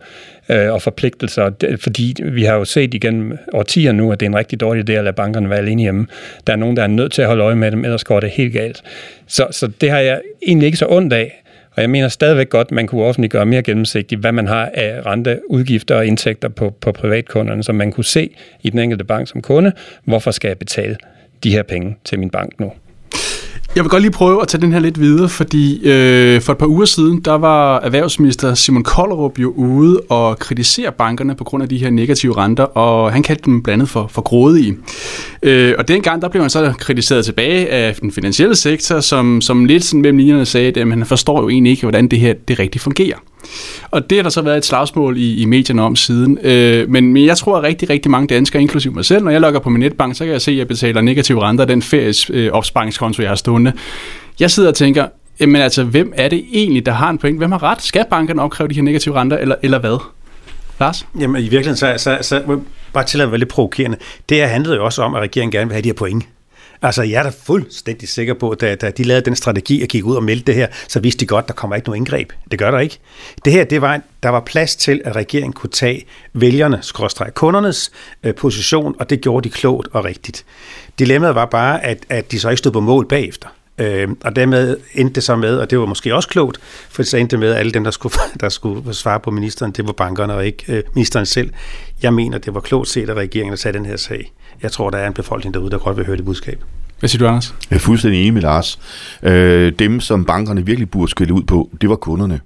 øh, 0.50 0.66
øh, 0.66 0.74
og 0.74 0.82
forpligtelser, 0.82 1.76
fordi 1.80 2.16
vi 2.24 2.44
har 2.44 2.56
jo 2.56 2.66
set 2.66 2.94
igennem 2.94 3.38
årtier 3.54 3.92
nu, 3.92 4.12
at 4.12 4.20
det 4.20 4.26
er 4.26 4.30
en 4.30 4.36
rigtig 4.36 4.60
dårlig 4.60 4.90
idé 4.90 4.94
at 4.94 5.04
lade 5.04 5.16
bankerne 5.16 5.50
være 5.50 5.60
alene 5.60 5.82
hjemme. 5.82 6.08
Der 6.48 6.54
er 6.54 6.58
nogen, 6.58 6.78
der 6.78 6.84
er 6.84 6.88
nødt 6.88 7.12
til 7.12 7.22
at 7.22 7.28
holde 7.28 7.44
øje 7.44 7.56
med 7.56 7.72
dem, 7.72 7.86
ellers 7.86 8.04
går 8.04 8.20
det 8.20 8.30
helt 8.30 8.54
galt. 8.54 8.84
Så, 9.28 9.48
så 9.52 9.68
det 9.68 9.90
har 9.90 10.00
jeg 10.00 10.22
egentlig 10.48 10.66
ikke 10.66 10.78
så 10.78 10.86
ondt 10.90 11.14
af, 11.14 11.43
og 11.76 11.82
jeg 11.82 11.90
mener 11.90 12.08
stadigvæk 12.08 12.50
godt, 12.50 12.72
man 12.72 12.88
kunne 12.88 13.04
offentliggøre 13.04 13.46
mere 13.46 13.64
gennemsigtigt, 13.64 14.22
hvad 14.22 14.32
man 14.32 14.48
har 14.48 14.72
af 14.74 15.06
rente, 15.06 15.42
udgifter 15.50 15.96
og 15.96 16.06
indtægter 16.06 16.50
på, 16.50 16.70
på 16.70 16.92
privatkunderne, 16.92 17.64
så 17.64 17.74
man 17.74 17.92
kunne 17.92 18.06
se 18.06 18.30
i 18.62 18.70
den 18.70 18.80
enkelte 18.80 19.04
bank 19.04 19.28
som 19.28 19.42
kunde, 19.42 19.72
hvorfor 20.04 20.32
skal 20.32 20.48
jeg 20.48 20.58
betale 20.58 20.98
de 21.44 21.52
her 21.52 21.64
penge 21.64 21.98
til 22.04 22.20
min 22.20 22.30
bank 22.30 22.60
nu. 22.60 22.72
Jeg 23.76 23.84
vil 23.84 23.90
godt 23.90 24.02
lige 24.02 24.12
prøve 24.12 24.42
at 24.42 24.48
tage 24.48 24.62
den 24.62 24.74
her 24.74 24.80
lidt 24.80 25.00
videre, 25.00 25.30
fordi 25.30 25.88
øh, 25.90 26.42
for 26.42 26.52
et 26.52 26.58
par 26.58 26.68
uger 26.68 26.86
siden, 26.86 27.22
der 27.22 27.34
var 27.34 27.80
erhvervsminister 27.80 28.54
Simon 28.54 28.84
Kollerup 28.84 29.40
jo 29.40 29.52
ude 29.52 30.02
og 30.10 30.40
kritisere 30.40 30.92
bankerne 30.92 31.36
på 31.36 31.44
grund 31.44 31.64
af 31.64 31.70
de 31.70 31.78
her 31.78 31.90
negative 31.90 32.38
renter, 32.38 32.64
og 32.64 33.12
han 33.12 33.24
kaldte 33.24 33.44
dem 33.46 33.64
blandt 33.64 33.82
andet 33.82 33.90
for, 33.90 34.08
for 34.08 34.22
grådige. 34.22 34.78
Øh, 35.44 35.74
og 35.78 35.88
dengang, 35.88 36.22
der 36.22 36.30
blev 36.30 36.44
han 36.44 36.50
så 36.50 36.74
kritiseret 36.80 37.26
tilbage 37.26 37.70
af 37.70 37.96
den 37.96 38.12
finansielle 38.12 38.56
sektor, 38.56 39.00
som, 39.00 39.42
som 39.42 39.66
lidt 39.66 39.84
sådan 39.84 40.02
mellem 40.02 40.18
linjerne 40.18 40.46
sagde, 40.46 40.82
at 40.82 40.88
han 40.88 41.06
forstår 41.06 41.42
jo 41.42 41.50
egentlig 41.50 41.72
ikke, 41.72 41.84
hvordan 41.84 42.08
det 42.08 42.20
her 42.20 42.34
det 42.48 42.60
rigtigt 42.60 42.84
fungerer. 42.84 43.18
Og 43.92 44.10
det 44.10 44.18
har 44.18 44.24
der 44.24 44.30
så 44.30 44.42
været 44.42 44.58
et 44.58 44.66
slagsmål 44.66 45.18
i, 45.18 45.42
i 45.42 45.46
medierne 45.46 45.82
om 45.82 45.96
siden. 45.96 46.38
Øh, 46.44 46.90
men, 46.90 47.14
men 47.14 47.26
jeg 47.26 47.38
tror, 47.38 47.58
at 47.58 47.64
rigtig, 47.64 47.90
rigtig 47.90 48.12
mange 48.12 48.28
danskere, 48.28 48.62
inklusive 48.62 48.94
mig 48.94 49.06
selv, 49.06 49.24
når 49.24 49.32
jeg 49.32 49.42
logger 49.42 49.60
på 49.60 49.70
min 49.70 49.80
netbank, 49.80 50.16
så 50.16 50.24
kan 50.24 50.34
jeg 50.34 50.42
se, 50.42 50.52
at 50.52 50.58
jeg 50.58 50.68
betaler 50.68 51.02
negative 51.02 51.42
renter 51.42 51.64
af 51.64 51.68
den 51.68 51.82
fælles 51.82 52.30
øh, 52.30 52.52
opsparingskonto, 52.52 53.22
jeg 53.22 53.32
har 53.32 53.36
stående. 53.36 53.74
Jeg 54.40 54.52
sidder 54.52 54.70
og 54.70 54.76
tænker, 54.76 55.08
jamen 55.40 55.62
altså, 55.62 55.84
hvem 55.84 56.14
er 56.16 56.30
det 56.30 56.46
egentlig, 56.52 56.86
der 56.86 56.92
har 56.92 57.10
en 57.10 57.18
point? 57.18 57.38
Hvem 57.38 57.52
har 57.52 57.64
ret? 57.64 57.82
Skal 57.82 58.06
bankerne 58.10 58.42
opkræve 58.42 58.68
de 58.68 58.76
her 58.76 58.82
negative 58.82 59.16
renter, 59.16 59.38
eller, 59.38 59.56
eller 59.64 59.80
hvad? 59.80 59.98
Lars? 60.80 61.08
Jamen 61.20 61.40
i 61.40 61.50
virkeligheden, 61.50 61.78
så, 61.78 61.94
så, 61.98 62.18
så 62.22 62.60
bare 62.94 63.04
til 63.04 63.22
at 63.22 63.32
være 63.32 63.40
lidt 63.40 63.50
provokerende. 63.50 63.98
Det 64.30 64.38
her 64.38 64.48
handlede 64.48 64.76
jo 64.76 64.86
også 64.86 65.02
om, 65.02 65.16
at 65.16 65.22
regeringen 65.22 65.52
gerne 65.52 65.68
vil 65.68 65.74
have 65.74 65.82
de 65.82 65.90
her 65.90 65.94
point. 65.94 66.24
Altså, 66.84 67.04
jeg 67.04 67.20
er 67.20 67.24
da 67.24 67.32
fuldstændig 67.44 68.10
sikker 68.10 68.34
på, 68.34 68.50
at 68.50 68.62
da, 68.62 68.76
da 68.76 68.92
de 68.92 69.04
lavede 69.04 69.26
den 69.26 69.36
strategi 69.36 69.82
og 69.82 69.88
gik 69.88 70.06
ud 70.06 70.16
og 70.16 70.24
meldte 70.24 70.46
det 70.46 70.56
her, 70.56 70.68
så 70.88 71.00
vidste 71.00 71.20
de 71.20 71.26
godt, 71.26 71.44
at 71.44 71.48
der 71.48 71.54
kommer 71.54 71.76
ikke 71.76 71.88
noget 71.88 71.98
indgreb. 71.98 72.32
Det 72.52 72.60
gør 72.60 72.72
der 72.72 72.80
ikke. 72.80 73.00
Det 73.46 73.54
her, 73.54 73.64
det 73.64 73.82
var, 73.82 74.02
der 74.24 74.30
var 74.30 74.40
plads 74.40 74.76
til, 74.76 75.02
at 75.06 75.16
regeringen 75.16 75.54
kunne 75.54 75.70
tage 75.70 76.06
vælgerne, 76.34 76.80
skråstreg 76.82 77.34
kundernes 77.34 77.92
øh, 78.24 78.36
position, 78.36 78.96
og 79.00 79.10
det 79.10 79.22
gjorde 79.22 79.50
de 79.50 79.54
klogt 79.54 79.88
og 79.92 80.06
rigtigt. 80.06 80.46
Dilemmaet 81.00 81.36
var 81.36 81.46
bare, 81.46 81.84
at, 81.86 81.98
at 82.10 82.32
de 82.32 82.40
så 82.40 82.50
ikke 82.50 82.58
stod 82.58 82.72
på 82.72 82.80
mål 82.80 83.08
bagefter. 83.08 83.48
Øh, 83.78 84.10
og 84.24 84.36
dermed 84.36 84.78
endte 84.94 85.16
det 85.16 85.24
så 85.24 85.36
med, 85.36 85.58
og 85.58 85.70
det 85.70 85.80
var 85.80 85.86
måske 85.86 86.16
også 86.16 86.30
klogt, 86.30 86.60
for 86.90 87.04
så 87.04 87.18
endte 87.18 87.32
det 87.32 87.40
med, 87.40 87.52
at 87.52 87.58
alle 87.58 87.72
dem, 87.72 87.84
der 87.84 87.92
skulle, 87.92 88.16
der 88.42 88.50
skulle 88.50 88.94
svare 88.94 89.20
på 89.20 89.32
ministeren, 89.32 89.72
det 89.72 89.88
var 89.88 89.94
bankerne 89.94 90.34
og 90.34 90.46
ikke 90.46 90.64
øh, 90.68 90.84
ministeren 90.94 91.26
selv. 91.26 91.50
Jeg 92.04 92.14
mener, 92.14 92.38
det 92.38 92.54
var 92.54 92.60
klogt 92.60 92.88
set 92.88 93.10
af 93.10 93.14
regeringen 93.14 93.54
at 93.54 93.60
tage 93.60 93.74
den 93.74 93.86
her 93.86 93.98
sag. 93.98 94.32
Jeg 94.64 94.72
tror, 94.72 94.90
der 94.90 94.98
er 94.98 95.08
en 95.08 95.14
befolkning 95.14 95.54
derude, 95.54 95.72
der 95.72 95.78
godt 95.78 95.98
vil 95.98 96.06
høre 96.06 96.18
det 96.18 96.26
budskab. 96.26 96.64
Hvad 97.00 97.10
siger 97.10 97.20
du, 97.20 97.28
Anders? 97.28 97.56
Jeg 97.70 97.76
er 97.76 97.80
fuldstændig 97.80 98.22
enig 98.22 98.34
med 98.34 98.42
Lars. 98.42 98.80
Øh, 99.24 99.74
dem, 99.80 100.00
som 100.00 100.26
bankerne 100.26 100.66
virkelig 100.66 100.90
burde 100.90 101.12
skille 101.12 101.34
ud 101.34 101.44
på, 101.44 101.70
det 101.82 101.90
var 101.90 101.96
kunderne. 101.96 102.40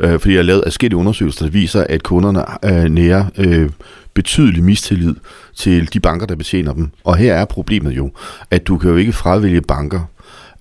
Øh, 0.00 0.20
fordi 0.20 0.34
jeg 0.34 0.38
har 0.38 0.44
lavet 0.44 0.62
adskillige 0.66 0.98
undersøgelser, 0.98 1.44
der 1.44 1.52
viser, 1.52 1.84
at 1.88 2.02
kunderne 2.02 2.44
øh, 2.64 2.84
nærer 2.84 3.24
øh, 3.38 3.70
betydelig 4.14 4.64
mistillid 4.64 5.14
til 5.54 5.92
de 5.92 6.00
banker, 6.00 6.26
der 6.26 6.36
betjener 6.36 6.72
dem. 6.72 6.90
Og 7.04 7.16
her 7.16 7.34
er 7.34 7.44
problemet 7.44 7.92
jo, 7.96 8.10
at 8.50 8.66
du 8.66 8.78
kan 8.78 8.90
jo 8.90 8.96
ikke 8.96 9.12
fravælge 9.12 9.60
banker, 9.60 10.00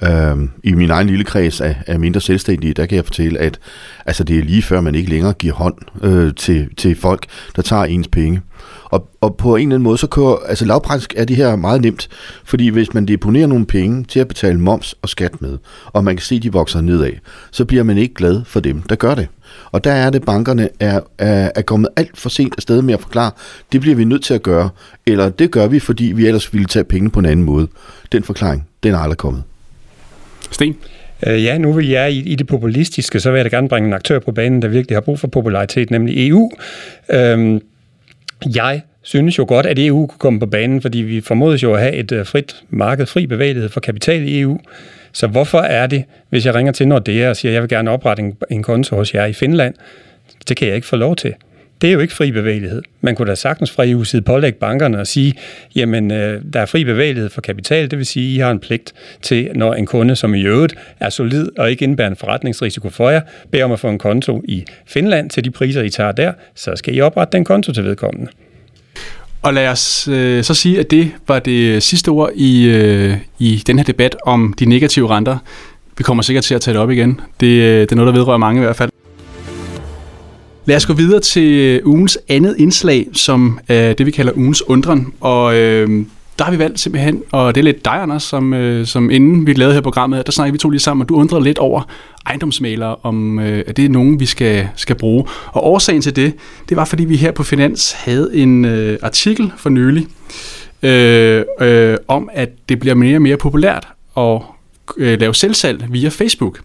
Øhm, 0.03 0.49
I 0.63 0.73
min 0.73 0.91
egen 0.91 1.07
lille 1.07 1.23
kreds 1.23 1.61
af, 1.61 1.75
af 1.87 1.99
mindre 1.99 2.21
selvstændige, 2.21 2.73
der 2.73 2.85
kan 2.85 2.95
jeg 2.95 3.05
fortælle, 3.05 3.39
at 3.39 3.59
altså, 4.05 4.23
det 4.23 4.39
er 4.39 4.43
lige 4.43 4.61
før, 4.61 4.81
man 4.81 4.95
ikke 4.95 5.09
længere 5.09 5.33
giver 5.33 5.53
hånd 5.53 5.75
øh, 6.03 6.33
til, 6.35 6.69
til 6.77 6.95
folk, 6.95 7.25
der 7.55 7.61
tager 7.61 7.83
ens 7.83 8.07
penge. 8.07 8.41
Og, 8.83 9.09
og 9.21 9.37
på 9.37 9.55
en 9.55 9.61
eller 9.61 9.75
anden 9.75 9.83
måde, 9.83 9.97
så 9.97 10.07
kører, 10.07 10.35
altså 10.47 10.65
lavpraktisk 10.65 11.13
er 11.17 11.25
det 11.25 11.35
her 11.35 11.55
meget 11.55 11.81
nemt, 11.81 12.09
fordi 12.45 12.67
hvis 12.67 12.93
man 12.93 13.05
deponerer 13.05 13.47
nogle 13.47 13.65
penge 13.65 14.03
til 14.03 14.19
at 14.19 14.27
betale 14.27 14.59
moms 14.59 14.95
og 15.01 15.09
skat 15.09 15.41
med, 15.41 15.57
og 15.85 16.03
man 16.03 16.15
kan 16.15 16.23
se, 16.23 16.35
at 16.35 16.43
de 16.43 16.53
vokser 16.53 16.81
nedad, 16.81 17.11
så 17.51 17.65
bliver 17.65 17.83
man 17.83 17.97
ikke 17.97 18.13
glad 18.13 18.41
for 18.45 18.59
dem, 18.59 18.81
der 18.81 18.95
gør 18.95 19.15
det. 19.15 19.27
Og 19.71 19.83
der 19.83 19.91
er 19.91 20.09
det, 20.09 20.25
bankerne 20.25 20.69
er, 20.79 20.99
er, 21.17 21.51
er 21.55 21.61
kommet 21.61 21.89
alt 21.95 22.17
for 22.17 22.29
sent 22.29 22.53
afsted 22.57 22.81
med 22.81 22.93
at 22.93 23.01
forklare, 23.01 23.31
det 23.71 23.81
bliver 23.81 23.95
vi 23.95 24.03
nødt 24.03 24.23
til 24.23 24.33
at 24.33 24.43
gøre, 24.43 24.69
eller 25.05 25.29
det 25.29 25.51
gør 25.51 25.67
vi, 25.67 25.79
fordi 25.79 26.03
vi 26.03 26.27
ellers 26.27 26.53
ville 26.53 26.67
tage 26.67 26.83
penge 26.83 27.09
på 27.09 27.19
en 27.19 27.25
anden 27.25 27.45
måde. 27.45 27.67
Den 28.11 28.23
forklaring, 28.23 28.67
den 28.83 28.93
er 28.93 28.99
aldrig 28.99 29.17
kommet. 29.17 29.43
Sten? 30.51 30.75
Øh, 31.27 31.43
ja, 31.43 31.57
nu 31.57 31.71
vil 31.71 31.89
jeg 31.89 32.11
i, 32.11 32.19
i 32.19 32.35
det 32.35 32.47
populistiske, 32.47 33.19
så 33.19 33.31
vil 33.31 33.37
jeg 33.37 33.51
da 33.51 33.55
gerne 33.55 33.69
bringe 33.69 33.87
en 33.87 33.93
aktør 33.93 34.19
på 34.19 34.31
banen, 34.31 34.61
der 34.61 34.67
virkelig 34.67 34.95
har 34.95 35.01
brug 35.01 35.19
for 35.19 35.27
popularitet, 35.27 35.91
nemlig 35.91 36.29
EU. 36.29 36.51
Øhm, 37.09 37.61
jeg 38.55 38.81
synes 39.01 39.37
jo 39.37 39.45
godt, 39.47 39.65
at 39.65 39.79
EU 39.79 40.07
kunne 40.07 40.19
komme 40.19 40.39
på 40.39 40.45
banen, 40.45 40.81
fordi 40.81 40.97
vi 40.97 41.21
formodes 41.21 41.63
jo 41.63 41.73
at 41.73 41.79
have 41.79 41.93
et 41.93 42.11
øh, 42.11 42.25
frit 42.25 42.55
marked, 42.69 43.05
fri 43.05 43.27
bevægelighed 43.27 43.69
for 43.69 43.79
kapital 43.79 44.27
i 44.27 44.39
EU. 44.41 44.59
Så 45.11 45.27
hvorfor 45.27 45.59
er 45.59 45.87
det, 45.87 46.03
hvis 46.29 46.45
jeg 46.45 46.55
ringer 46.55 46.71
til 46.71 46.87
Nordea 46.87 47.29
og 47.29 47.35
siger, 47.35 47.51
at 47.51 47.53
jeg 47.53 47.61
vil 47.61 47.69
gerne 47.69 47.91
oprette 47.91 48.23
en, 48.23 48.37
en 48.51 48.63
konto 48.63 48.95
hos 48.95 49.13
jer 49.13 49.25
i 49.25 49.33
Finland, 49.33 49.73
det 50.47 50.57
kan 50.57 50.67
jeg 50.67 50.75
ikke 50.75 50.87
få 50.87 50.95
lov 50.95 51.15
til. 51.15 51.33
Det 51.81 51.87
er 51.87 51.93
jo 51.93 51.99
ikke 51.99 52.13
fri 52.13 52.31
bevægelighed. 52.31 52.81
Man 53.01 53.15
kunne 53.15 53.29
da 53.29 53.35
sagtens 53.35 53.71
fra 53.71 53.85
EU's 53.85 54.03
side 54.03 54.21
pålægge 54.21 54.59
bankerne 54.59 54.99
og 54.99 55.07
sige, 55.07 55.33
jamen 55.75 56.11
øh, 56.11 56.41
der 56.53 56.61
er 56.61 56.65
fri 56.65 56.83
bevægelighed 56.83 57.29
for 57.29 57.41
kapital, 57.41 57.91
det 57.91 57.97
vil 57.97 58.05
sige, 58.05 58.29
at 58.29 58.35
I 58.35 58.37
har 58.37 58.51
en 58.51 58.59
pligt 58.59 58.93
til, 59.21 59.51
når 59.55 59.73
en 59.73 59.85
kunde, 59.85 60.15
som 60.15 60.35
i 60.35 60.41
øvrigt 60.41 60.75
er 60.99 61.09
solid 61.09 61.49
og 61.57 61.71
ikke 61.71 61.83
indebærer 61.83 62.09
en 62.09 62.15
forretningsrisiko 62.15 62.89
for 62.89 63.09
jer, 63.09 63.21
beder 63.51 63.63
om 63.63 63.71
at 63.71 63.79
få 63.79 63.89
en 63.89 63.97
konto 63.97 64.41
i 64.47 64.65
Finland 64.85 65.29
til 65.29 65.43
de 65.43 65.51
priser, 65.51 65.81
I 65.81 65.89
tager 65.89 66.11
der, 66.11 66.33
så 66.55 66.75
skal 66.75 66.95
I 66.95 67.01
oprette 67.01 67.37
den 67.37 67.45
konto 67.45 67.73
til 67.73 67.83
vedkommende. 67.83 68.31
Og 69.41 69.53
lad 69.53 69.67
os 69.67 70.07
øh, 70.07 70.43
så 70.43 70.53
sige, 70.53 70.79
at 70.79 70.91
det 70.91 71.11
var 71.27 71.39
det 71.39 71.83
sidste 71.83 72.09
ord 72.09 72.31
i, 72.35 72.69
øh, 72.69 73.13
i 73.39 73.63
den 73.67 73.79
her 73.79 73.85
debat 73.85 74.15
om 74.25 74.53
de 74.59 74.65
negative 74.65 75.09
renter. 75.09 75.37
Vi 75.97 76.03
kommer 76.03 76.23
sikkert 76.23 76.43
til 76.43 76.55
at 76.55 76.61
tage 76.61 76.73
det 76.73 76.81
op 76.81 76.91
igen. 76.91 77.19
Det, 77.39 77.47
øh, 77.47 77.81
det 77.81 77.91
er 77.91 77.95
noget, 77.95 78.13
der 78.13 78.19
vedrører 78.19 78.37
mange 78.37 78.61
i 78.61 78.63
hvert 78.63 78.75
fald. 78.75 78.89
Lad 80.67 80.75
os 80.75 80.85
gå 80.85 80.93
videre 80.93 81.19
til 81.19 81.53
øh, 81.53 81.87
ugens 81.87 82.19
andet 82.29 82.55
indslag, 82.59 83.07
som 83.13 83.59
er 83.67 83.93
det, 83.93 84.05
vi 84.05 84.11
kalder 84.11 84.31
ugens 84.35 84.69
undren. 84.69 85.13
Og 85.21 85.55
øh, 85.55 86.05
der 86.39 86.45
har 86.45 86.51
vi 86.51 86.59
valgt 86.59 86.79
simpelthen, 86.79 87.23
og 87.31 87.55
det 87.55 87.61
er 87.61 87.63
lidt 87.63 87.85
dig, 87.85 87.93
Anders, 87.93 88.23
som, 88.23 88.53
øh, 88.53 88.85
som 88.85 89.09
inden 89.09 89.47
vi 89.47 89.53
lavede 89.53 89.73
her 89.73 89.81
programmet, 89.81 90.25
der 90.25 90.31
snakkede 90.31 90.51
vi 90.51 90.57
to 90.57 90.69
lige 90.69 90.79
sammen, 90.79 91.01
og 91.01 91.09
du 91.09 91.15
undrede 91.15 91.43
lidt 91.43 91.57
over 91.57 91.81
ejendomsmalere, 92.25 92.95
om 93.03 93.39
øh, 93.39 93.63
at 93.67 93.77
det 93.77 93.85
er 93.85 93.89
nogen, 93.89 94.19
vi 94.19 94.25
skal, 94.25 94.67
skal 94.75 94.95
bruge. 94.95 95.25
Og 95.47 95.65
årsagen 95.65 96.01
til 96.01 96.15
det, 96.15 96.33
det 96.69 96.77
var, 96.77 96.85
fordi 96.85 97.05
vi 97.05 97.15
her 97.15 97.31
på 97.31 97.43
Finans 97.43 97.91
havde 97.91 98.29
en 98.33 98.65
øh, 98.65 98.97
artikel 99.01 99.51
for 99.57 99.69
nylig, 99.69 100.07
øh, 100.83 101.43
øh, 101.61 101.97
om 102.07 102.29
at 102.33 102.49
det 102.69 102.79
bliver 102.79 102.95
mere 102.95 103.17
og 103.17 103.21
mere 103.21 103.37
populært 103.37 103.87
at 104.17 104.41
øh, 104.97 105.19
lave 105.19 105.35
selvsalg 105.35 105.85
via 105.89 106.09
Facebook. 106.09 106.59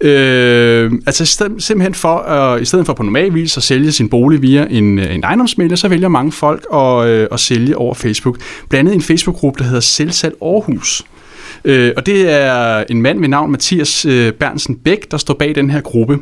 Øh, 0.00 0.92
altså 1.06 1.26
simpelthen 1.58 1.94
for, 1.94 2.16
at, 2.18 2.62
i 2.62 2.64
stedet 2.64 2.86
for 2.86 2.92
på 2.92 3.02
normal 3.02 3.34
vis 3.34 3.56
at 3.56 3.62
sælge 3.62 3.92
sin 3.92 4.08
bolig 4.08 4.42
via 4.42 4.66
en, 4.70 4.98
øh, 4.98 5.14
en 5.14 5.24
ejendomsmælder, 5.24 5.76
så 5.76 5.88
vælger 5.88 6.08
mange 6.08 6.32
folk 6.32 6.66
at, 6.74 7.06
øh, 7.06 7.28
at 7.32 7.40
sælge 7.40 7.76
over 7.76 7.94
Facebook. 7.94 8.38
Blandt 8.68 8.88
andet 8.88 8.94
en 8.94 9.02
Facebook-gruppe, 9.02 9.58
der 9.58 9.64
hedder 9.64 9.80
Selvsalg 9.80 10.34
Aarhus. 10.42 11.02
Øh, 11.64 11.92
og 11.96 12.06
det 12.06 12.30
er 12.32 12.84
en 12.88 13.02
mand 13.02 13.18
med 13.18 13.28
navn 13.28 13.50
Mathias 13.50 14.04
øh, 14.04 14.32
Bernsen 14.32 14.76
Bæk, 14.76 15.10
der 15.10 15.16
står 15.16 15.34
bag 15.34 15.54
den 15.54 15.70
her 15.70 15.80
gruppe. 15.80 16.18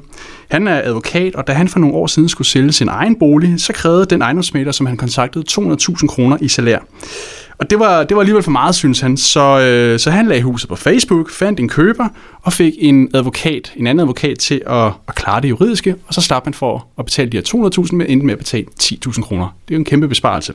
Han 0.50 0.68
er 0.68 0.80
advokat, 0.84 1.34
og 1.34 1.46
da 1.46 1.52
han 1.52 1.68
for 1.68 1.78
nogle 1.78 1.96
år 1.96 2.06
siden 2.06 2.28
skulle 2.28 2.48
sælge 2.48 2.72
sin 2.72 2.88
egen 2.88 3.18
bolig, 3.18 3.60
så 3.60 3.72
krævede 3.72 4.06
den 4.06 4.22
ejendomsmælder, 4.22 4.72
som 4.72 4.86
han 4.86 4.96
kontaktede, 4.96 5.44
200.000 5.50 6.06
kroner 6.06 6.36
i 6.40 6.48
salær. 6.48 6.78
Og 7.58 7.70
det 7.70 7.78
var, 7.78 8.04
det 8.04 8.16
var 8.16 8.20
alligevel 8.20 8.42
for 8.42 8.50
meget, 8.50 8.74
synes 8.74 9.00
han. 9.00 9.16
Så, 9.16 9.60
øh, 9.60 9.98
så 9.98 10.10
han 10.10 10.26
lagde 10.26 10.42
huset 10.42 10.68
på 10.68 10.76
Facebook, 10.76 11.30
fandt 11.30 11.60
en 11.60 11.68
køber 11.68 12.08
og 12.42 12.52
fik 12.52 12.72
en 12.78 13.10
advokat, 13.14 13.72
en 13.76 13.86
anden 13.86 14.00
advokat 14.00 14.38
til 14.38 14.62
at, 14.66 14.92
at 15.08 15.14
klare 15.14 15.40
det 15.40 15.48
juridiske, 15.48 15.94
og 16.06 16.14
så 16.14 16.20
slap 16.20 16.44
han 16.44 16.54
for 16.54 16.86
at 16.98 17.04
betale 17.04 17.30
de 17.30 17.36
her 17.36 17.70
200.000 17.86 17.94
men 17.94 18.06
endte 18.06 18.26
med 18.26 18.32
at 18.32 18.38
betale 18.38 18.66
10.000 18.82 19.22
kroner. 19.22 19.56
Det 19.68 19.74
er 19.74 19.76
jo 19.76 19.78
en 19.78 19.84
kæmpe 19.84 20.08
besparelse. 20.08 20.54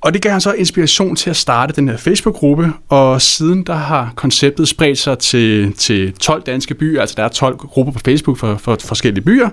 Og 0.00 0.14
det 0.14 0.22
gav 0.22 0.32
han 0.32 0.40
så 0.40 0.52
inspiration 0.52 1.16
til 1.16 1.30
at 1.30 1.36
starte 1.36 1.72
den 1.72 1.88
her 1.88 1.96
Facebook-gruppe, 1.96 2.72
og 2.88 3.22
siden 3.22 3.62
der 3.62 3.74
har 3.74 4.12
konceptet 4.16 4.68
spredt 4.68 4.98
sig 4.98 5.18
til, 5.18 5.72
til 5.72 6.12
12 6.12 6.42
danske 6.42 6.74
byer, 6.74 7.00
altså 7.00 7.14
der 7.18 7.24
er 7.24 7.28
12 7.28 7.56
grupper 7.56 7.92
på 7.92 7.98
Facebook 8.04 8.38
for, 8.38 8.56
for 8.56 8.76
forskellige 8.84 9.24
byer. 9.24 9.48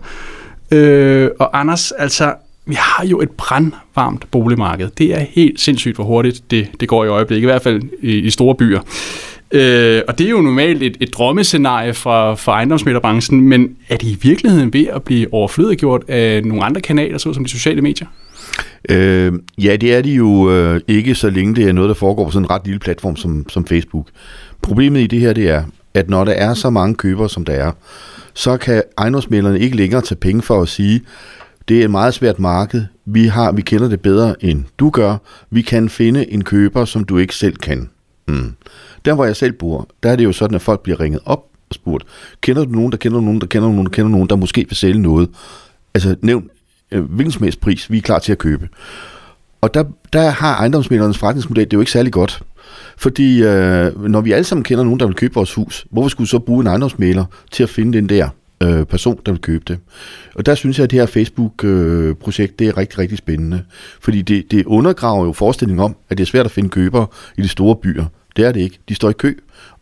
Øh, 0.72 1.30
og 1.40 1.60
Anders, 1.60 1.92
altså 1.92 2.34
vi 2.66 2.76
har 2.78 3.06
jo 3.06 3.22
et 3.22 3.32
brandvarmt 3.32 4.32
boligmarked. 4.32 4.90
Det 4.98 5.14
er 5.16 5.20
helt 5.20 5.60
sindssygt, 5.60 5.96
hvor 5.96 6.04
hurtigt 6.04 6.52
det, 6.52 6.68
det 6.80 6.88
går 6.88 7.06
i 7.06 7.08
øjeblikket, 7.08 7.44
i 7.44 7.52
hvert 7.52 7.62
fald 7.62 7.82
i, 8.02 8.12
i 8.12 8.30
store 8.30 8.56
byer. 8.56 8.80
Øh, 9.52 10.02
og 10.08 10.18
det 10.18 10.26
er 10.26 10.30
jo 10.30 10.42
normalt 10.42 10.84
et, 10.84 10.98
et 11.00 11.14
drømmescenarie 11.14 11.94
for, 11.94 12.36
for 12.36 12.52
ejendomsmidlerbranchen, 12.52 13.42
men 13.42 13.76
er 13.90 13.98
det 13.98 14.08
i 14.08 14.18
virkeligheden 14.22 14.74
ved 14.74 14.88
at 14.88 15.04
blive 15.04 15.34
overflødiggjort 15.34 16.04
af 16.08 16.44
nogle 16.44 16.64
andre 16.64 16.82
kanaler, 16.82 17.18
såsom 17.18 17.44
de 17.44 17.50
sociale 17.50 17.82
medier? 17.82 18.08
Øh, 18.90 19.34
ja, 19.58 19.76
det 19.76 19.96
er 19.96 20.02
de 20.02 20.12
jo 20.12 20.52
øh, 20.52 20.82
ikke, 20.88 21.16
så 21.16 21.30
længe 21.30 21.56
det 21.56 21.70
er 21.70 21.74
noget, 21.74 21.88
der 21.88 21.96
foregår 21.96 22.26
på 22.26 22.32
sådan 22.32 22.46
en 22.46 22.50
ret 22.50 22.62
lille 22.66 22.80
platform 22.80 23.16
som, 23.16 23.50
som 23.50 23.66
Facebook. 23.66 24.08
Problemet 24.62 25.02
i 25.02 25.08
det 25.08 25.20
her, 25.20 25.34
det 25.34 25.50
er, 25.50 25.64
at 25.94 26.10
når 26.10 26.24
der 26.24 26.32
er 26.32 26.54
så 26.54 26.70
mange 26.70 26.96
købere, 26.96 27.30
som 27.30 27.46
der 27.46 27.54
er, 27.54 27.72
så 28.34 28.58
kan 28.58 28.84
ejendomsmælderne 28.98 29.60
ikke 29.60 29.76
længere 29.76 30.02
tage 30.02 30.20
penge 30.20 30.42
for 30.42 30.62
at 30.62 30.68
sige, 30.68 31.02
det 31.68 31.80
er 31.80 31.84
et 31.84 31.92
meget 31.92 32.14
svært 32.14 32.40
marked. 32.40 32.86
Vi, 33.06 33.26
har, 33.26 33.52
vi 33.52 33.62
kender 33.62 33.88
det 33.88 34.02
bedre, 34.02 34.44
end 34.44 34.64
du 34.80 34.90
gør. 34.90 35.18
Vi 35.50 35.62
kan 35.62 35.90
finde 35.90 36.32
en 36.32 36.44
køber, 36.44 36.86
som 36.86 37.04
du 37.04 37.18
ikke 37.18 37.36
selv 37.36 37.56
kan. 37.56 37.90
Mm. 38.28 38.54
Der, 39.06 39.14
hvor 39.14 39.26
jeg 39.26 39.36
selv 39.36 39.52
bor, 39.52 39.90
der 40.04 40.12
er 40.12 40.16
det 40.16 40.24
jo 40.24 40.32
sådan, 40.32 40.56
at 40.56 40.62
folk 40.62 40.82
bliver 40.82 41.00
ringet 41.00 41.22
op 41.26 41.46
og 41.70 41.76
spurgt, 41.76 42.06
kender 42.42 42.66
du 42.66 42.72
nogen, 42.72 42.92
der 42.92 42.98
kender 42.98 43.22
nogen, 43.22 43.42
der 43.42 43.48
kender 43.48 43.70
nogen, 43.70 43.86
der 43.86 43.92
kender 43.92 44.12
nogen, 44.12 44.30
der 44.30 44.36
måske 44.36 44.66
vil 44.68 44.78
sælge 44.78 45.02
noget? 45.02 45.30
Altså, 45.94 46.16
nævn 46.22 46.50
øh, 46.92 47.04
hvilken 47.04 47.32
som 47.32 47.44
helst 47.44 47.62
pris, 47.62 47.92
vi 47.92 47.98
er 47.98 48.02
klar 48.02 48.20
til 48.20 48.32
at 48.32 48.38
købe. 48.38 48.70
Og 49.62 49.74
der, 49.74 49.84
der 50.14 50.30
har 50.30 50.56
ejendomsmælernes 50.56 51.18
forretningsmodel 51.18 51.66
det 51.66 51.74
er 51.74 51.78
jo 51.78 51.82
ikke 51.82 51.92
særlig 51.92 52.14
godt. 52.14 52.42
Fordi 52.98 53.44
øh, 53.44 54.10
når 54.10 54.22
vi 54.22 54.32
alle 54.32 54.44
sammen 54.44 54.64
kender 54.64 54.84
nogen, 54.84 55.00
der 55.00 55.06
vil 55.06 55.16
købe 55.16 55.34
vores 55.34 55.54
hus, 55.54 55.86
hvorfor 55.92 56.10
skulle 56.10 56.26
vi 56.26 56.30
så 56.30 56.40
bruge 56.40 56.62
en 56.62 56.68
ejendomsmæler 56.68 57.26
til 57.52 57.64
at 57.64 57.70
finde 57.70 57.98
den 57.98 58.10
der 58.10 58.30
øh, 58.64 58.86
person, 58.86 59.20
der 59.26 59.32
vil 59.32 59.42
købe 59.42 59.64
det. 59.68 59.78
Og 60.36 60.46
der 60.46 60.56
synes 60.56 60.78
jeg, 60.78 60.84
at 60.84 60.92
det 60.92 61.00
her 61.00 61.06
Facebook-projekt, 61.06 62.52
øh, 62.52 62.60
det 62.60 62.68
er 62.68 62.78
rigtig, 62.78 63.00
rigtig 63.00 63.18
spændende. 63.18 63.64
Fordi 64.02 64.22
det, 64.22 64.52
det 64.52 64.66
undergraver 64.66 65.26
jo 65.26 65.34
forestillingen 65.34 65.84
om, 65.84 65.96
at 66.10 66.18
det 66.18 66.24
er 66.24 66.28
svært 66.28 66.46
at 66.46 66.52
finde 66.52 66.70
købere 66.70 67.08
i 67.38 67.42
de 67.42 67.48
store 67.48 67.76
byer. 67.76 68.06
Det 68.36 68.46
er 68.46 68.52
det 68.52 68.60
ikke. 68.60 68.80
De 68.90 68.96
står 68.96 69.10
i 69.10 69.14
kø. 69.14 69.34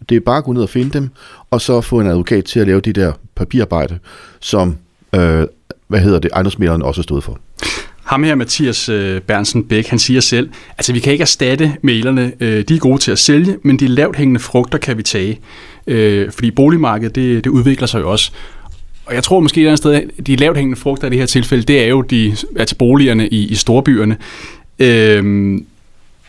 Det 0.10 0.16
er 0.16 0.20
bare 0.20 0.38
at 0.38 0.44
gå 0.44 0.54
ned 0.54 0.62
og 0.62 0.70
finde 0.70 0.90
dem, 0.90 1.10
og 1.52 1.62
så 1.62 1.82
få 1.82 2.00
en 2.00 2.08
advokat 2.08 2.46
til 2.46 2.60
at 2.60 2.68
lave 2.68 2.82
det 2.82 2.96
der 2.96 3.14
papirarbejde, 3.36 4.00
som, 4.40 4.78
øh, 5.16 5.48
hvad 5.88 6.00
hedder 6.00 6.20
det, 6.20 6.32
ejendomsmæleren 6.34 6.82
også 6.82 7.02
stod 7.02 7.22
for. 7.22 7.40
Ham 8.04 8.24
her, 8.24 8.36
Mathias 8.36 8.90
øh, 8.90 9.22
Bernsen 9.22 9.64
Bæk, 9.64 9.88
han 9.88 10.00
siger 10.00 10.22
selv, 10.22 10.50
altså 10.78 10.94
vi 10.94 11.00
kan 11.00 11.12
ikke 11.12 11.22
erstatte 11.22 11.74
mailerne. 11.82 12.34
Øh, 12.40 12.64
de 12.64 12.76
er 12.76 12.80
gode 12.80 12.98
til 12.98 13.12
at 13.12 13.20
sælge, 13.20 13.58
men 13.64 13.80
de 13.80 13.88
lavt 13.88 14.16
hængende 14.16 14.40
frugter 14.40 14.78
kan 14.78 14.98
vi 14.98 15.04
tage. 15.04 15.40
Øh, 15.88 16.32
fordi 16.32 16.52
boligmarkedet, 16.52 17.16
det, 17.16 17.44
det 17.44 17.50
udvikler 17.50 17.88
sig 17.88 18.00
jo 18.02 18.12
også 18.12 18.32
og 19.06 19.14
jeg 19.14 19.24
tror 19.24 19.40
måske 19.40 19.58
et 19.58 19.62
eller 19.62 19.72
andet 19.72 20.10
sted, 20.10 20.24
de 20.24 20.36
lavt 20.36 20.58
hængende 20.58 20.80
frugter 20.80 21.08
i 21.08 21.10
det 21.10 21.20
her 21.20 21.26
tilfælde, 21.26 21.64
det 21.64 21.84
er 21.84 21.88
jo 21.88 22.02
de, 22.02 22.36
altså 22.56 22.76
boligerne 22.76 23.28
i, 23.28 23.48
i 23.48 23.56
storbyerne. 23.56 24.18
Øhm, 24.80 25.66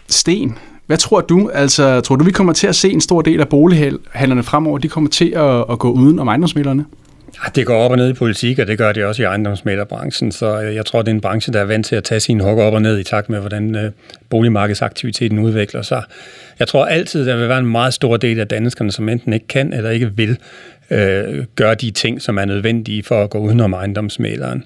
Sten, 0.09 0.59
hvad 0.87 0.97
tror 0.97 1.21
du? 1.21 1.50
Altså, 1.54 2.00
tror 2.00 2.16
du, 2.16 2.25
vi 2.25 2.31
kommer 2.31 2.52
til 2.52 2.66
at 2.66 2.76
se 2.76 2.90
en 2.90 3.00
stor 3.00 3.23
del 3.23 3.40
af 3.40 3.49
bolighandlerne 3.49 4.43
fremover, 4.43 4.78
de 4.78 4.88
kommer 4.88 5.11
til 5.11 5.31
at, 5.37 5.64
at 5.71 5.78
gå 5.78 5.90
uden 5.90 6.19
om 6.19 6.28
ejendomsmælderne? 6.28 6.85
Ah, 7.42 7.50
det 7.54 7.66
går 7.66 7.76
op 7.76 7.90
og 7.90 7.96
ned 7.96 8.08
i 8.08 8.12
politik, 8.12 8.58
og 8.58 8.66
det 8.66 8.78
gør 8.78 8.92
det 8.92 9.04
også 9.04 9.22
i 9.22 9.24
ejendomsmælerbranchen, 9.24 10.32
så 10.32 10.62
øh, 10.62 10.74
jeg 10.74 10.86
tror, 10.86 11.02
det 11.02 11.08
er 11.08 11.14
en 11.14 11.20
branche, 11.20 11.52
der 11.52 11.60
er 11.60 11.64
vant 11.64 11.86
til 11.86 11.96
at 11.96 12.04
tage 12.04 12.20
sine 12.20 12.44
hug 12.44 12.60
op 12.60 12.74
og 12.74 12.82
ned 12.82 12.98
i 12.98 13.04
takt 13.04 13.28
med, 13.28 13.40
hvordan 13.40 13.74
øh, 13.74 13.90
boligmarkedsaktiviteten 14.30 15.38
udvikler 15.38 15.82
sig. 15.82 16.02
Jeg 16.58 16.68
tror 16.68 16.84
altid, 16.84 17.26
der 17.26 17.36
vil 17.36 17.48
være 17.48 17.58
en 17.58 17.66
meget 17.66 17.94
stor 17.94 18.16
del 18.16 18.40
af 18.40 18.48
danskerne, 18.48 18.92
som 18.92 19.08
enten 19.08 19.32
ikke 19.32 19.46
kan 19.46 19.72
eller 19.72 19.90
ikke 19.90 20.16
vil 20.16 20.38
øh, 20.90 21.44
gøre 21.56 21.74
de 21.74 21.90
ting, 21.90 22.22
som 22.22 22.38
er 22.38 22.44
nødvendige 22.44 23.02
for 23.02 23.24
at 23.24 23.30
gå 23.30 23.38
udenom 23.38 23.72
ejendomsmæleren. 23.72 24.64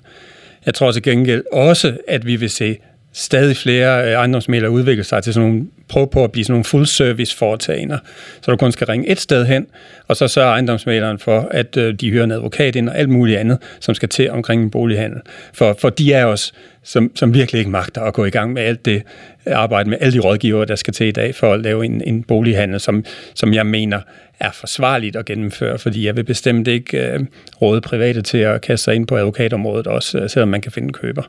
Jeg 0.67 0.75
tror 0.75 0.93
til 0.93 1.03
gengæld 1.03 1.45
også, 1.53 1.97
at 2.09 2.27
vi 2.27 2.37
vil 2.37 2.51
se 2.51 2.79
stadig 3.13 3.57
flere 3.57 4.07
øh, 4.07 4.13
ejendomsmælere 4.13 4.71
udvikle 4.71 5.05
sig 5.05 5.23
til 5.23 5.35
sådan 5.35 5.49
nogle, 5.49 5.67
prøve 5.89 6.09
på 6.09 6.25
at 6.25 6.33
blive 6.33 6.45
sådan 6.45 6.53
nogle 6.53 6.65
full 6.65 6.87
service 6.87 7.37
foretagender, 7.37 7.99
så 8.41 8.51
du 8.51 8.57
kun 8.57 8.73
skal 8.73 8.87
ringe 8.87 9.09
et 9.09 9.21
sted 9.21 9.47
hen, 9.47 9.67
og 10.09 10.17
så 10.17 10.29
sørger 10.29 10.51
ejendomsmæleren 10.51 11.19
for, 11.19 11.49
at 11.51 11.77
øh, 11.77 11.95
de 11.95 12.11
hører 12.11 12.25
en 12.25 12.31
advokat 12.31 12.77
ind 12.77 12.89
og 12.89 12.99
alt 12.99 13.09
muligt 13.09 13.39
andet, 13.39 13.59
som 13.81 13.95
skal 13.95 14.09
til 14.09 14.31
omkring 14.31 14.63
en 14.63 14.71
bolighandel. 14.71 15.21
For, 15.53 15.77
for 15.81 15.91
de 15.91 16.13
er 16.13 16.25
os, 16.25 16.53
som, 16.83 17.11
som 17.15 17.35
virkelig 17.35 17.59
ikke 17.59 17.71
magter 17.71 18.01
at 18.01 18.15
gå 18.15 18.25
i 18.25 18.31
gang 18.31 18.53
med 18.53 18.63
alt 18.63 18.85
det 18.85 19.03
øh, 19.47 19.53
arbejde 19.57 19.91
med 19.91 19.99
alle 20.01 20.13
de 20.13 20.19
rådgivere, 20.19 20.67
der 20.67 20.77
skal 20.77 20.95
til 20.95 21.07
i 21.07 21.13
dag 21.13 21.35
for 21.35 21.53
at 21.53 21.61
lave 21.61 21.85
en, 21.85 22.03
en 22.07 22.23
bolighandel, 22.23 22.81
som, 22.81 23.05
som 23.35 23.55
jeg 23.55 23.67
mener 23.67 24.01
er 24.41 24.51
forsvarligt 24.53 25.17
at 25.17 25.25
gennemføre, 25.25 25.79
fordi 25.79 26.07
jeg 26.07 26.17
vil 26.17 26.25
bestemt 26.25 26.69
ikke 26.69 27.13
øh, 27.13 27.21
råde 27.63 27.81
private 27.81 28.23
til 28.23 28.39
at 28.39 28.61
kaste 28.61 28.85
sig 28.85 28.95
ind 28.95 29.07
på 29.07 29.17
advokatområdet 29.17 29.87
også, 29.87 30.29
selvom 30.29 30.49
man 30.49 30.61
kan 30.61 30.73
finde 30.73 30.93
køber. 30.93 31.23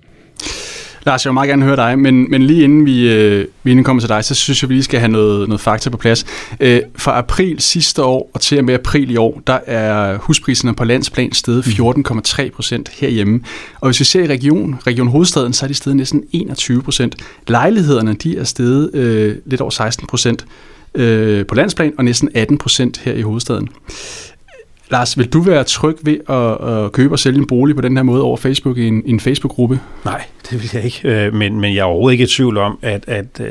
Lars, 1.10 1.26
jeg 1.26 1.30
vil 1.30 1.34
meget 1.34 1.50
gerne 1.50 1.66
høre 1.66 1.76
dig, 1.76 2.00
men, 2.00 2.32
men 2.32 2.42
lige 2.42 2.64
inden 2.64 2.86
vi, 2.86 3.14
øh, 3.14 3.48
vi 3.64 3.72
inden 3.72 3.84
kommer 3.84 4.02
til 4.02 4.10
dig, 4.10 4.26
så 4.26 4.36
synes 4.36 4.64
jeg, 4.64 4.70
vi 4.70 4.74
lige 4.74 4.84
skal 4.84 5.00
have 5.00 5.12
noget, 5.12 5.48
noget 5.48 5.62
fakta 5.62 5.90
på 5.90 5.98
plads. 5.98 6.26
Øh, 6.60 6.82
fra 6.96 7.18
april 7.18 7.60
sidste 7.60 8.04
år 8.04 8.32
og 8.34 8.42
til 8.42 8.58
og 8.58 8.66
med 8.66 8.74
april 8.74 9.12
i 9.12 9.16
år, 9.16 9.42
der 9.48 9.60
er 9.66 10.18
huspriserne 10.18 10.76
på 10.76 10.84
landsplan 10.84 11.34
steget 11.34 11.66
14,3 11.66 12.50
procent 12.50 12.90
herhjemme. 12.90 13.42
Og 13.80 13.88
hvis 13.88 14.00
vi 14.00 14.06
ser 14.06 14.24
i 14.24 14.28
region, 14.28 14.80
region 14.88 15.08
Hovedstaden, 15.08 15.54
så 15.54 15.66
er 15.66 15.68
de 15.68 15.74
steget 15.74 15.96
næsten 15.96 16.24
21 16.32 16.82
procent. 16.82 17.16
Lejlighederne, 17.48 18.14
de 18.14 18.38
er 18.38 18.44
steget 18.44 18.96
øh, 18.96 19.36
lidt 19.46 19.62
over 19.62 19.72
16 19.72 20.08
procent 20.08 20.46
øh, 20.96 21.46
på 21.46 21.56
landsplan 21.56 21.94
og 21.98 22.06
næsten 22.06 22.30
18 22.36 22.58
procent 22.58 22.98
her 22.98 23.14
i 23.14 23.22
hovedstaden. 23.22 23.70
Lars, 24.90 25.18
vil 25.18 25.34
du 25.34 25.42
være 25.42 25.64
tryg 25.64 25.98
ved 26.02 26.18
at, 26.30 26.86
at 26.86 26.92
købe 26.92 27.14
og 27.14 27.20
sælge 27.20 27.38
en 27.38 27.48
bolig 27.48 27.76
på 27.76 27.82
den 27.82 27.98
her 27.98 28.04
måde 28.04 28.24
over 28.24 28.38
Facebook 28.38 28.78
i 28.78 28.88
en, 28.88 29.02
en 29.06 29.20
Facebook-gruppe? 29.20 29.80
Nej, 30.06 30.24
det 30.50 30.62
vil 30.62 30.70
jeg 30.74 30.84
ikke. 30.84 31.26
Øh, 31.26 31.34
men, 31.34 31.60
men 31.60 31.76
jeg 31.76 31.80
er 31.80 31.84
overhovedet 31.84 32.14
ikke 32.14 32.24
i 32.24 32.28
tvivl 32.28 32.58
om, 32.58 32.80
at, 32.82 33.04
øh, 33.08 33.18
at, 33.18 33.42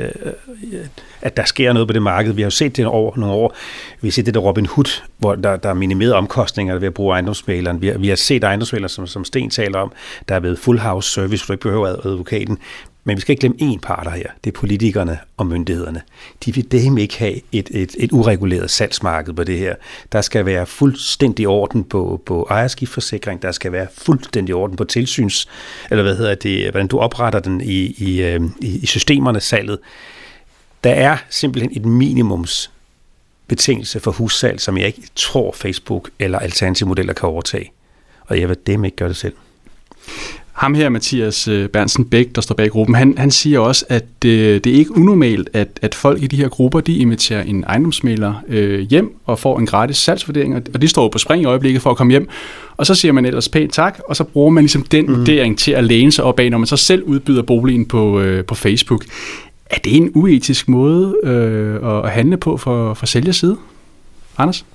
at 1.21 1.37
der 1.37 1.45
sker 1.45 1.73
noget 1.73 1.87
på 1.87 1.93
det 1.93 2.01
marked. 2.01 2.33
Vi 2.33 2.41
har 2.41 2.45
jo 2.45 2.51
set 2.51 2.77
det 2.77 2.85
over 2.85 3.17
nogle 3.17 3.35
år. 3.35 3.55
Vi 4.01 4.07
har 4.07 4.11
set 4.11 4.25
det 4.25 4.33
der 4.33 4.39
Robin 4.39 4.65
Hood, 4.65 5.01
hvor 5.17 5.35
der, 5.35 5.55
der 5.55 5.69
er 5.69 5.73
minimeret 5.73 6.13
omkostninger 6.13 6.79
ved 6.79 6.87
at 6.87 6.93
bruge 6.93 7.13
ejendomsmaleren. 7.13 7.81
Vi 7.81 7.87
har, 7.87 7.97
vi 7.97 8.07
har 8.07 8.15
set 8.15 8.43
ejendomsmalere, 8.43 8.89
som, 8.89 9.07
som 9.07 9.25
Sten 9.25 9.49
taler 9.49 9.79
om, 9.79 9.91
der 10.29 10.35
er 10.35 10.39
ved 10.39 10.57
full 10.57 10.79
house 10.79 11.09
service, 11.09 11.45
hvor 11.45 11.53
du 11.53 11.53
ikke 11.53 11.63
behøver 11.63 11.87
advokaten. 11.87 12.57
Men 13.09 13.17
vi 13.17 13.21
skal 13.21 13.33
ikke 13.33 13.39
glemme 13.39 13.75
én 13.75 13.79
parter 13.79 14.11
her. 14.11 14.27
Det 14.43 14.49
er 14.55 14.59
politikerne 14.59 15.19
og 15.37 15.47
myndighederne. 15.47 16.01
De 16.45 16.55
vil 16.55 16.71
dem 16.71 16.97
ikke 16.97 17.19
have 17.19 17.41
et, 17.51 17.69
et, 17.71 17.95
et 17.99 18.11
ureguleret 18.11 18.71
salgsmarked 18.71 19.33
på 19.33 19.43
det 19.43 19.57
her. 19.57 19.75
Der 20.11 20.21
skal 20.21 20.45
være 20.45 20.65
fuldstændig 20.65 21.47
orden 21.47 21.83
på, 21.83 22.21
på 22.25 22.47
ejerskiftforsikring. 22.49 23.41
Der 23.41 23.51
skal 23.51 23.71
være 23.71 23.87
fuldstændig 23.93 24.55
orden 24.55 24.75
på 24.75 24.83
tilsyns, 24.83 25.47
eller 25.91 26.03
hvad 26.03 26.15
hedder 26.17 26.35
det, 26.35 26.71
hvordan 26.71 26.87
du 26.87 26.99
opretter 26.99 27.39
den 27.39 27.61
i, 27.61 27.95
i, 27.97 28.21
øh, 28.21 28.41
i, 28.61 28.79
i 28.79 28.85
systemerne 28.85 29.39
salget. 29.39 29.79
Der 30.83 30.91
er 30.91 31.17
simpelthen 31.29 31.71
et 31.75 31.85
minimums 31.85 32.71
betingelse 33.47 33.99
for 33.99 34.11
hussalg, 34.11 34.61
som 34.61 34.77
jeg 34.77 34.87
ikke 34.87 35.01
tror 35.15 35.51
Facebook 35.51 36.09
eller 36.19 36.39
alternative 36.39 36.89
modeller 36.89 37.13
kan 37.13 37.29
overtage. 37.29 37.71
Og 38.21 38.39
jeg 38.39 38.49
vil 38.49 38.57
dem 38.67 38.85
ikke 38.85 38.97
gøre 38.97 39.09
det 39.09 39.17
selv. 39.17 39.33
Ham 40.59 40.73
her, 40.73 40.89
Mathias 40.89 41.47
øh, 41.47 41.69
Bernsen 41.69 42.05
Bæk, 42.05 42.35
der 42.35 42.41
står 42.41 42.55
bag 42.55 42.69
gruppen, 42.69 42.95
han, 42.95 43.13
han 43.17 43.31
siger 43.31 43.59
også, 43.59 43.85
at 43.89 44.05
det, 44.21 44.63
det 44.63 44.73
er 44.73 44.77
ikke 44.77 44.97
unormalt, 44.97 45.49
at, 45.53 45.67
at 45.81 45.95
folk 45.95 46.23
i 46.23 46.27
de 46.27 46.35
her 46.35 46.49
grupper, 46.49 46.79
de 46.79 46.97
inviterer 46.97 47.43
en 47.43 47.63
ejendomsmæler 47.63 48.33
øh, 48.47 48.79
hjem 48.79 49.15
og 49.25 49.39
får 49.39 49.59
en 49.59 49.65
gratis 49.65 49.97
salgsvurdering, 49.97 50.55
og 50.73 50.81
de 50.81 50.87
står 50.87 51.09
på 51.09 51.17
spring 51.17 51.43
i 51.43 51.45
øjeblikket 51.45 51.81
for 51.81 51.89
at 51.89 51.97
komme 51.97 52.11
hjem. 52.11 52.29
Og 52.77 52.85
så 52.85 52.95
siger 52.95 53.11
man 53.11 53.25
ellers 53.25 53.49
pænt 53.49 53.73
tak, 53.73 53.99
og 54.07 54.15
så 54.15 54.23
bruger 54.23 54.49
man 54.49 54.63
ligesom 54.63 54.83
den 54.83 55.05
mm. 55.05 55.17
vurdering 55.17 55.57
til 55.57 55.71
at 55.71 55.83
læne 55.83 56.11
sig 56.11 56.23
op 56.23 56.39
af, 56.39 56.51
når 56.51 56.57
man 56.57 56.67
så 56.67 56.77
selv 56.77 57.03
udbyder 57.03 57.41
boligen 57.41 57.85
på, 57.85 58.19
øh, 58.19 58.45
på 58.45 58.55
Facebook. 58.55 59.05
Er 59.65 59.79
det 59.83 59.95
en 59.95 60.11
uetisk 60.15 60.69
måde 60.69 61.15
øh, 61.23 62.03
at 62.03 62.11
handle 62.11 62.37
på 62.37 62.57
for, 62.57 62.93
for 62.93 63.05
sælgers 63.05 63.35
side? 63.35 63.57
Anders? 64.37 64.65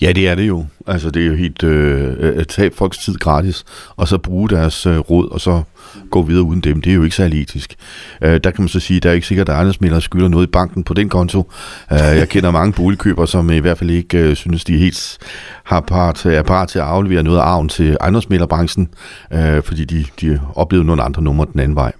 Ja, 0.00 0.12
det 0.12 0.28
er 0.28 0.34
det 0.34 0.48
jo. 0.48 0.66
Altså, 0.86 1.10
det 1.10 1.22
er 1.22 1.26
jo 1.26 1.34
helt 1.34 1.62
øh, 1.62 2.34
at 2.40 2.48
tage 2.48 2.70
folks 2.74 2.98
tid 2.98 3.14
gratis, 3.14 3.64
og 3.96 4.08
så 4.08 4.18
bruge 4.18 4.48
deres 4.48 4.86
øh, 4.86 4.98
råd, 4.98 5.30
og 5.30 5.40
så 5.40 5.62
gå 6.10 6.22
videre 6.22 6.42
uden 6.42 6.60
dem. 6.60 6.82
Det 6.82 6.90
er 6.90 6.94
jo 6.94 7.02
ikke 7.02 7.16
særlig 7.16 7.42
etisk. 7.42 7.74
Øh, 8.22 8.40
der 8.44 8.50
kan 8.50 8.62
man 8.62 8.68
så 8.68 8.80
sige, 8.80 8.96
at 8.96 9.02
der 9.02 9.10
er 9.10 9.14
ikke 9.14 9.26
sikkert, 9.26 9.48
at 9.48 9.54
ejendomsmælere 9.54 10.00
skylder 10.00 10.28
noget 10.28 10.46
i 10.46 10.50
banken 10.50 10.84
på 10.84 10.94
den 10.94 11.08
konto. 11.08 11.52
Øh, 11.92 11.98
jeg 11.98 12.28
kender 12.28 12.50
mange 12.50 12.72
boligkøbere, 12.72 13.28
som 13.28 13.50
i 13.50 13.58
hvert 13.58 13.78
fald 13.78 13.90
ikke 13.90 14.18
øh, 14.18 14.36
synes, 14.36 14.64
de 14.64 14.78
helt 14.78 15.18
har 15.64 15.80
part, 15.80 16.26
er 16.26 16.42
parat 16.42 16.68
til 16.68 16.78
at 16.78 16.84
aflevere 16.84 17.22
noget 17.22 17.38
af 17.38 17.42
arven 17.42 17.68
til 17.68 17.96
ejendomsmælerbranchen, 18.00 18.88
øh, 19.32 19.62
fordi 19.62 19.84
de, 19.84 20.04
de 20.20 20.40
oplevede 20.54 20.86
nogle 20.86 21.02
andre 21.02 21.22
numre 21.22 21.46
den 21.52 21.60
anden 21.60 21.76
vej. 21.76 21.92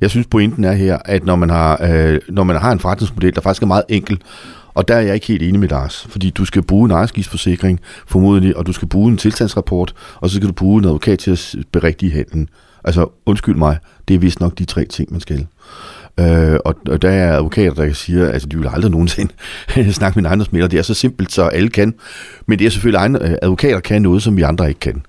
Jeg 0.00 0.10
synes, 0.10 0.26
pointen 0.26 0.64
er 0.64 0.72
her, 0.72 0.98
at 1.04 1.24
når 1.24 1.36
man 1.36 1.50
har, 1.50 1.78
øh, 1.82 2.18
når 2.28 2.44
man 2.44 2.56
har 2.56 2.72
en 2.72 2.80
forretningsmodel, 2.80 3.34
der 3.34 3.40
faktisk 3.40 3.62
er 3.62 3.66
meget 3.66 3.84
enkel, 3.88 4.20
og 4.74 4.88
der 4.88 4.94
er 4.94 5.00
jeg 5.00 5.14
ikke 5.14 5.26
helt 5.26 5.42
enig 5.42 5.60
med 5.60 5.68
Lars, 5.68 6.06
fordi 6.08 6.30
du 6.30 6.44
skal 6.44 6.62
bruge 6.62 6.84
en 6.84 6.90
ejerskiftsforsikring, 6.90 7.80
formodentlig, 8.06 8.56
og 8.56 8.66
du 8.66 8.72
skal 8.72 8.88
bruge 8.88 9.10
en 9.10 9.16
tilstandsrapport, 9.16 9.94
og 10.16 10.30
så 10.30 10.36
skal 10.36 10.48
du 10.48 10.52
bruge 10.52 10.78
en 10.78 10.84
advokat 10.84 11.18
til 11.18 11.30
at 11.30 11.56
berigtige 11.72 12.12
handlen. 12.12 12.48
Altså, 12.84 13.06
undskyld 13.26 13.56
mig, 13.56 13.78
det 14.08 14.14
er 14.14 14.18
vist 14.18 14.40
nok 14.40 14.58
de 14.58 14.64
tre 14.64 14.84
ting, 14.84 15.12
man 15.12 15.20
skal. 15.20 15.46
Øh, 16.20 16.58
og, 16.64 16.74
og 16.88 17.02
der 17.02 17.10
er 17.10 17.36
advokater, 17.36 17.74
der 17.74 17.92
siger, 17.92 18.26
at 18.26 18.32
altså, 18.32 18.48
de 18.48 18.56
vil 18.58 18.68
aldrig 18.72 18.90
nogensinde 18.90 19.32
snakke 19.92 20.16
med 20.16 20.22
en 20.22 20.26
ejendomsmælder. 20.26 20.68
Det 20.68 20.78
er 20.78 20.82
så 20.82 20.94
simpelt, 20.94 21.32
så 21.32 21.42
alle 21.42 21.68
kan. 21.68 21.94
Men 22.46 22.58
det 22.58 22.66
er 22.66 22.70
selvfølgelig, 22.70 23.20
at 23.20 23.30
øh, 23.30 23.36
advokater 23.42 23.80
kan 23.80 24.02
noget, 24.02 24.22
som 24.22 24.36
vi 24.36 24.42
andre 24.42 24.68
ikke 24.68 24.80
kan. 24.80 25.02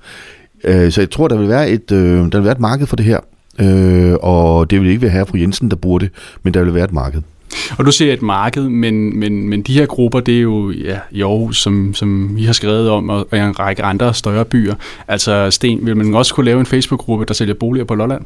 Øh, 0.63 0.91
så 0.91 1.01
jeg 1.01 1.09
tror, 1.09 1.27
der 1.27 1.37
vil 1.37 1.49
være 1.49 1.69
et, 1.69 1.91
øh, 1.91 2.31
der 2.31 2.37
vil 2.37 2.43
være 2.43 2.51
et 2.51 2.59
marked 2.59 2.87
for 2.87 2.95
det 2.95 3.05
her. 3.05 3.19
Øh, 3.59 4.13
og 4.21 4.69
det 4.69 4.81
vil 4.81 4.89
ikke 4.89 5.01
være 5.01 5.11
her 5.11 5.25
fru 5.25 5.37
Jensen, 5.37 5.69
der 5.69 5.75
bruger 5.75 5.99
det, 5.99 6.09
men 6.43 6.53
der 6.53 6.63
vil 6.63 6.73
være 6.73 6.85
et 6.85 6.93
marked. 6.93 7.21
Og 7.77 7.85
du 7.85 7.91
ser 7.91 8.13
et 8.13 8.21
marked, 8.21 8.63
men, 8.63 9.19
men, 9.19 9.49
men 9.49 9.61
de 9.61 9.73
her 9.73 9.85
grupper, 9.85 10.19
det 10.19 10.37
er 10.37 10.41
jo 10.41 10.71
ja, 10.71 10.99
i 11.11 11.21
Aarhus, 11.21 11.61
som, 11.61 11.93
som 11.93 12.35
vi 12.35 12.43
har 12.43 12.53
skrevet 12.53 12.89
om, 12.89 13.09
og, 13.09 13.27
og 13.31 13.37
en 13.37 13.59
række 13.59 13.83
andre 13.83 14.13
større 14.13 14.45
byer. 14.45 14.75
Altså 15.07 15.51
Sten, 15.51 15.85
vil 15.85 15.97
man 15.97 16.13
også 16.13 16.33
kunne 16.33 16.45
lave 16.45 16.59
en 16.59 16.65
Facebook-gruppe, 16.65 17.25
der 17.25 17.33
sælger 17.33 17.53
boliger 17.53 17.85
på 17.85 17.95
Lolland? 17.95 18.25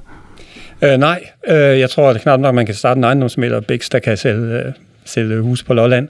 Øh, 0.81 0.97
nej, 0.97 1.23
øh, 1.47 1.79
jeg 1.79 1.89
tror 1.89 2.09
at 2.09 2.13
det 2.13 2.21
knap 2.21 2.39
nok, 2.39 2.55
man 2.55 2.65
kan 2.65 2.75
starte 2.75 2.97
en 2.97 3.03
ejendomsmælder 3.03 3.61
Bix, 3.61 3.89
der 3.89 3.99
kan 3.99 4.17
sælge, 4.17 4.53
øh, 4.53 4.71
sælge 5.05 5.41
hus 5.41 5.63
på 5.63 5.73
Lolland. 5.73 6.07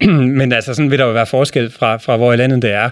men 0.38 0.52
altså 0.52 0.74
sådan 0.74 0.90
vil 0.90 0.98
der 0.98 1.06
jo 1.06 1.12
være 1.12 1.26
forskel 1.26 1.70
fra, 1.70 1.96
fra 1.96 2.16
hvor 2.16 2.32
i 2.32 2.36
landet 2.36 2.62
det 2.62 2.72
er. 2.72 2.90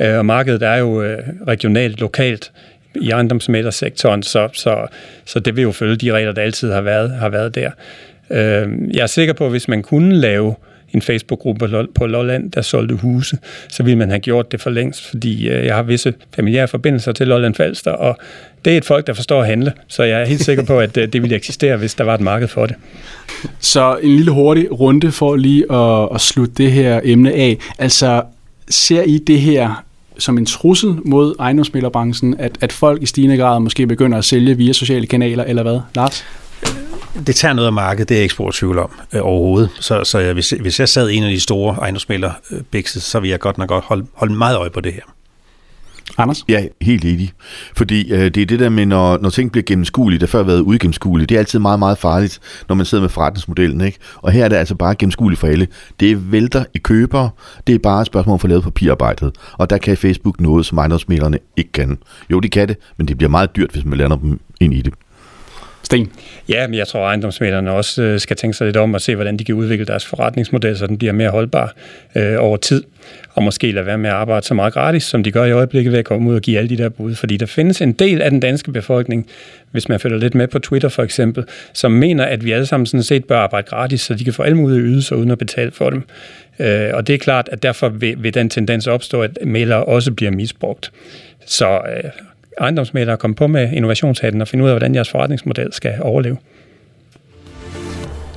Øh, 0.00 0.18
og 0.18 0.26
markedet 0.26 0.62
er 0.62 0.76
jo 0.76 1.02
øh, 1.02 1.18
regionalt, 1.46 2.00
lokalt 2.00 2.52
i 2.94 3.10
ejendomsmældersektoren, 3.10 4.22
så, 4.22 4.48
så, 4.52 4.86
så 5.24 5.40
det 5.40 5.56
vil 5.56 5.62
jo 5.62 5.72
følge 5.72 5.96
de 5.96 6.12
regler, 6.12 6.32
der 6.32 6.42
altid 6.42 6.72
har 6.72 6.80
været, 6.80 7.10
har 7.10 7.28
været 7.28 7.54
der. 7.54 7.70
Øh, 8.30 8.68
jeg 8.94 9.02
er 9.02 9.06
sikker 9.06 9.34
på, 9.34 9.44
at 9.44 9.50
hvis 9.50 9.68
man 9.68 9.82
kunne 9.82 10.16
lave 10.16 10.54
en 10.94 11.02
Facebook-gruppe 11.02 11.86
på 11.94 12.06
Lolland, 12.06 12.50
der 12.50 12.62
solgte 12.62 12.94
huse, 12.94 13.38
så 13.68 13.82
ville 13.82 13.98
man 13.98 14.08
have 14.08 14.20
gjort 14.20 14.52
det 14.52 14.60
for 14.60 14.70
længst, 14.70 15.08
fordi 15.10 15.48
øh, 15.48 15.66
jeg 15.66 15.74
har 15.74 15.82
visse 15.82 16.14
familiære 16.36 16.68
forbindelser 16.68 17.12
til 17.12 17.28
Lolland 17.28 17.54
Falster, 17.54 17.90
og 17.90 18.18
det 18.64 18.72
er 18.72 18.76
et 18.76 18.84
folk, 18.84 19.06
der 19.06 19.14
forstår 19.14 19.40
at 19.40 19.46
handle, 19.46 19.72
så 19.88 20.02
jeg 20.02 20.20
er 20.20 20.24
helt 20.24 20.44
sikker 20.44 20.64
på, 20.64 20.78
at 20.78 20.96
øh, 20.96 21.08
det 21.12 21.22
ville 21.22 21.36
eksistere, 21.36 21.76
hvis 21.76 21.94
der 21.94 22.04
var 22.04 22.14
et 22.14 22.20
marked 22.20 22.48
for 22.48 22.66
det. 22.66 22.76
Så 23.60 23.98
en 24.02 24.16
lille 24.16 24.30
hurtig 24.30 24.80
runde 24.80 25.12
for 25.12 25.36
lige 25.36 25.72
at, 25.72 26.08
at 26.14 26.20
slutte 26.20 26.54
det 26.54 26.72
her 26.72 27.00
emne 27.04 27.32
af. 27.32 27.58
Altså, 27.78 28.22
ser 28.68 29.02
I 29.02 29.18
det 29.18 29.40
her 29.40 29.84
som 30.18 30.38
en 30.38 30.46
trussel 30.46 30.96
mod 31.04 31.34
ejendomsmælerbranchen, 31.38 32.34
at, 32.38 32.58
at 32.60 32.72
folk 32.72 33.02
i 33.02 33.06
stigende 33.06 33.36
grad 33.36 33.60
måske 33.60 33.86
begynder 33.86 34.18
at 34.18 34.24
sælge 34.24 34.56
via 34.56 34.72
sociale 34.72 35.06
kanaler, 35.06 35.44
eller 35.44 35.62
hvad? 35.62 35.80
Lars? 35.94 36.24
Det 37.26 37.34
tager 37.34 37.54
noget 37.54 37.66
af 37.66 37.72
markedet, 37.72 38.08
det 38.08 38.14
er 38.14 38.18
jeg 38.18 38.22
ikke 38.22 38.34
spurgt 38.34 38.56
tvivl 38.56 38.78
om 38.78 38.90
øh, 39.12 39.20
overhovedet. 39.22 39.70
Så, 39.80 40.04
så 40.04 40.18
jeg, 40.18 40.32
hvis, 40.32 40.50
hvis 40.50 40.80
jeg 40.80 40.88
sad 40.88 41.10
en 41.10 41.24
af 41.24 41.30
de 41.30 41.40
store 41.40 41.74
ejendomsmælder, 41.74 42.30
øh, 42.50 42.60
Bixes, 42.70 43.02
så 43.02 43.20
ville 43.20 43.30
jeg 43.30 43.40
godt 43.40 43.58
nok 43.58 43.68
godt 43.68 43.84
holde, 43.84 44.06
holde 44.14 44.34
meget 44.34 44.56
øje 44.56 44.70
på 44.70 44.80
det 44.80 44.92
her. 44.92 45.02
Anders? 46.18 46.44
Ja, 46.48 46.64
helt 46.80 47.04
enig. 47.04 47.32
Fordi 47.76 48.12
øh, 48.12 48.24
det 48.24 48.36
er 48.36 48.46
det 48.46 48.58
der 48.58 48.68
med, 48.68 48.86
når, 48.86 49.18
når 49.18 49.30
ting 49.30 49.52
bliver 49.52 49.64
gennemskuelige, 49.64 50.20
der 50.20 50.26
før 50.26 50.38
har 50.38 50.46
været 50.46 50.60
uigennemskuelige, 50.60 51.26
det 51.26 51.34
er 51.34 51.38
altid 51.38 51.58
meget, 51.58 51.78
meget 51.78 51.98
farligt, 51.98 52.40
når 52.68 52.74
man 52.74 52.86
sidder 52.86 53.02
med 53.02 53.08
forretningsmodellen. 53.08 53.80
Ikke? 53.80 53.98
Og 54.16 54.32
her 54.32 54.44
er 54.44 54.48
det 54.48 54.56
altså 54.56 54.74
bare 54.74 54.94
gennemskueligt 54.94 55.40
for 55.40 55.46
alle. 55.46 55.68
Det 56.00 56.32
vælter 56.32 56.64
i 56.74 56.78
købere, 56.78 57.30
det 57.66 57.74
er 57.74 57.78
bare 57.78 58.00
et 58.00 58.06
spørgsmål 58.06 58.32
om 58.32 58.34
at 58.34 58.40
få 58.40 58.46
lavet 58.46 58.64
papirarbejdet. 58.64 59.36
Og 59.52 59.70
der 59.70 59.78
kan 59.78 59.96
Facebook 59.96 60.40
noget, 60.40 60.66
som 60.66 60.78
ejendomsmælerne 60.78 61.38
ikke 61.56 61.72
kan. 61.72 61.98
Jo, 62.30 62.40
de 62.40 62.48
kan 62.48 62.68
det, 62.68 62.76
men 62.96 63.08
det 63.08 63.18
bliver 63.18 63.30
meget 63.30 63.56
dyrt, 63.56 63.70
hvis 63.70 63.84
man 63.84 63.98
lander 63.98 64.16
dem 64.16 64.40
ind 64.60 64.74
i 64.74 64.82
det. 64.82 64.94
Sten? 65.84 66.12
Ja, 66.48 66.66
men 66.66 66.74
jeg 66.74 66.88
tror, 66.88 67.00
at 67.00 67.06
ejendomsmælderne 67.06 67.70
også 67.70 68.02
øh, 68.02 68.20
skal 68.20 68.36
tænke 68.36 68.56
sig 68.56 68.66
lidt 68.66 68.76
om 68.76 68.94
og 68.94 69.00
se, 69.00 69.14
hvordan 69.14 69.36
de 69.36 69.44
kan 69.44 69.54
udvikle 69.54 69.86
deres 69.86 70.06
forretningsmodel, 70.06 70.78
så 70.78 70.86
den 70.86 70.98
bliver 70.98 71.12
mere 71.12 71.30
holdbar 71.30 71.74
øh, 72.14 72.36
over 72.38 72.56
tid. 72.56 72.84
Og 73.34 73.42
måske 73.42 73.72
lade 73.72 73.86
være 73.86 73.98
med 73.98 74.10
at 74.10 74.16
arbejde 74.16 74.46
så 74.46 74.54
meget 74.54 74.72
gratis, 74.72 75.02
som 75.02 75.22
de 75.22 75.32
gør 75.32 75.44
i 75.44 75.52
øjeblikket 75.52 75.92
ved 75.92 75.98
at 75.98 76.04
komme 76.04 76.30
ud 76.30 76.34
og 76.34 76.40
give 76.40 76.58
alle 76.58 76.68
de 76.68 76.76
der 76.76 76.88
bud. 76.88 77.14
Fordi 77.14 77.36
der 77.36 77.46
findes 77.46 77.80
en 77.80 77.92
del 77.92 78.22
af 78.22 78.30
den 78.30 78.40
danske 78.40 78.72
befolkning, 78.72 79.26
hvis 79.70 79.88
man 79.88 80.00
følger 80.00 80.18
lidt 80.18 80.34
med 80.34 80.48
på 80.48 80.58
Twitter 80.58 80.88
for 80.88 81.02
eksempel, 81.02 81.44
som 81.72 81.92
mener, 81.92 82.24
at 82.24 82.44
vi 82.44 82.52
alle 82.52 82.66
sammen 82.66 82.86
sådan 82.86 83.02
set 83.02 83.24
bør 83.24 83.38
arbejde 83.38 83.66
gratis, 83.66 84.00
så 84.00 84.14
de 84.14 84.24
kan 84.24 84.32
få 84.32 84.42
alle 84.42 84.56
mulige 84.56 84.80
ydelser 84.80 85.16
uden 85.16 85.30
at 85.30 85.38
betale 85.38 85.70
for 85.70 85.90
dem. 85.90 86.02
Øh, 86.58 86.90
og 86.92 87.06
det 87.06 87.14
er 87.14 87.18
klart, 87.18 87.48
at 87.52 87.62
derfor 87.62 87.88
vil, 87.88 88.22
vil 88.22 88.34
den 88.34 88.50
tendens 88.50 88.86
opstå, 88.86 89.22
at 89.22 89.38
mailer 89.46 89.76
også 89.76 90.12
bliver 90.12 90.30
misbrugt. 90.30 90.92
Så 91.46 91.80
øh, 91.96 92.10
ejendomsmælere 92.60 93.16
komme 93.16 93.34
på 93.34 93.46
med 93.46 93.72
innovationshatten 93.72 94.40
og 94.40 94.48
finde 94.48 94.64
ud 94.64 94.68
af, 94.68 94.74
hvordan 94.74 94.94
jeres 94.94 95.10
forretningsmodel 95.10 95.72
skal 95.72 95.92
overleve. 96.00 96.36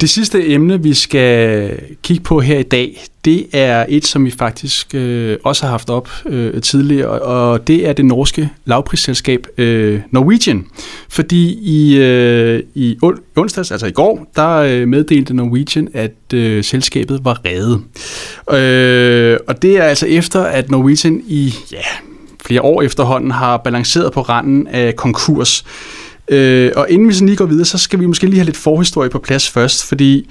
Det 0.01 0.09
sidste 0.09 0.49
emne, 0.49 0.83
vi 0.83 0.93
skal 0.93 1.71
kigge 2.03 2.23
på 2.23 2.39
her 2.39 2.59
i 2.59 2.63
dag, 2.63 3.03
det 3.25 3.47
er 3.53 3.85
et, 3.89 4.05
som 4.05 4.25
vi 4.25 4.31
faktisk 4.31 4.95
øh, 4.95 5.37
også 5.43 5.63
har 5.63 5.69
haft 5.69 5.89
op 5.89 6.09
øh, 6.25 6.61
tidligere, 6.61 7.09
og 7.09 7.67
det 7.67 7.87
er 7.87 7.93
det 7.93 8.05
norske 8.05 8.49
lavprisselskab 8.65 9.47
øh, 9.57 10.01
Norwegian. 10.11 10.65
Fordi 11.09 11.59
i, 11.61 11.97
øh, 11.97 12.63
i 12.75 12.97
onsdags, 13.35 13.71
altså 13.71 13.87
i 13.87 13.91
går, 13.91 14.31
der 14.35 14.55
øh, 14.55 14.87
meddelte 14.87 15.33
Norwegian, 15.33 15.89
at 15.93 16.33
øh, 16.33 16.63
selskabet 16.63 17.25
var 17.25 17.41
reddet. 17.45 17.81
Øh, 18.59 19.39
og 19.47 19.61
det 19.61 19.77
er 19.77 19.83
altså 19.83 20.05
efter, 20.05 20.41
at 20.41 20.71
Norwegian 20.71 21.23
i 21.27 21.53
ja, 21.71 22.06
flere 22.47 22.61
år 22.61 22.81
efterhånden 22.81 23.31
har 23.31 23.57
balanceret 23.57 24.13
på 24.13 24.21
randen 24.21 24.67
af 24.67 24.95
konkurs. 24.95 25.65
Øh, 26.27 26.71
og 26.75 26.89
inden 26.89 27.07
vi 27.07 27.13
sådan 27.13 27.27
lige 27.27 27.37
går 27.37 27.45
videre, 27.45 27.65
så 27.65 27.77
skal 27.77 27.99
vi 27.99 28.05
måske 28.05 28.25
lige 28.25 28.35
have 28.35 28.45
lidt 28.45 28.57
forhistorie 28.57 29.09
på 29.09 29.19
plads 29.19 29.49
først, 29.49 29.85
fordi 29.85 30.29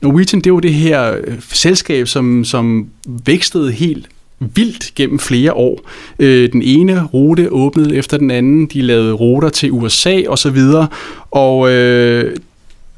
Norwegian, 0.00 0.40
det 0.40 0.46
er 0.46 0.54
jo 0.54 0.58
det 0.58 0.74
her 0.74 1.16
øh, 1.24 1.34
selskab, 1.50 2.08
som, 2.08 2.44
som 2.44 2.86
vækstede 3.24 3.72
helt 3.72 4.08
vildt 4.40 4.94
gennem 4.94 5.18
flere 5.18 5.52
år. 5.52 5.80
Øh, 6.18 6.52
den 6.52 6.62
ene 6.62 7.04
rute 7.04 7.52
åbnede 7.52 7.96
efter 7.96 8.16
den 8.18 8.30
anden, 8.30 8.66
de 8.66 8.82
lavede 8.82 9.12
ruter 9.12 9.48
til 9.48 9.72
USA 9.72 10.22
og 10.28 10.38
så 10.38 10.50
videre, 10.50 10.86
og 11.30 11.70
øh, 11.70 12.36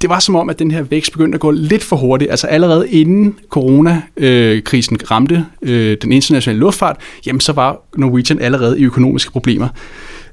det 0.00 0.10
var 0.10 0.18
som 0.18 0.36
om, 0.36 0.50
at 0.50 0.58
den 0.58 0.70
her 0.70 0.82
vækst 0.82 1.12
begyndte 1.12 1.36
at 1.36 1.40
gå 1.40 1.50
lidt 1.50 1.84
for 1.84 1.96
hurtigt. 1.96 2.30
Altså 2.30 2.46
allerede 2.46 2.90
inden 2.90 3.38
coronakrisen 3.48 5.10
ramte 5.10 5.46
øh, 5.62 5.96
den 6.02 6.12
internationale 6.12 6.60
luftfart, 6.60 6.96
jamen 7.26 7.40
så 7.40 7.52
var 7.52 7.80
Norwegian 7.96 8.40
allerede 8.40 8.80
i 8.80 8.84
økonomiske 8.84 9.32
problemer. 9.32 9.68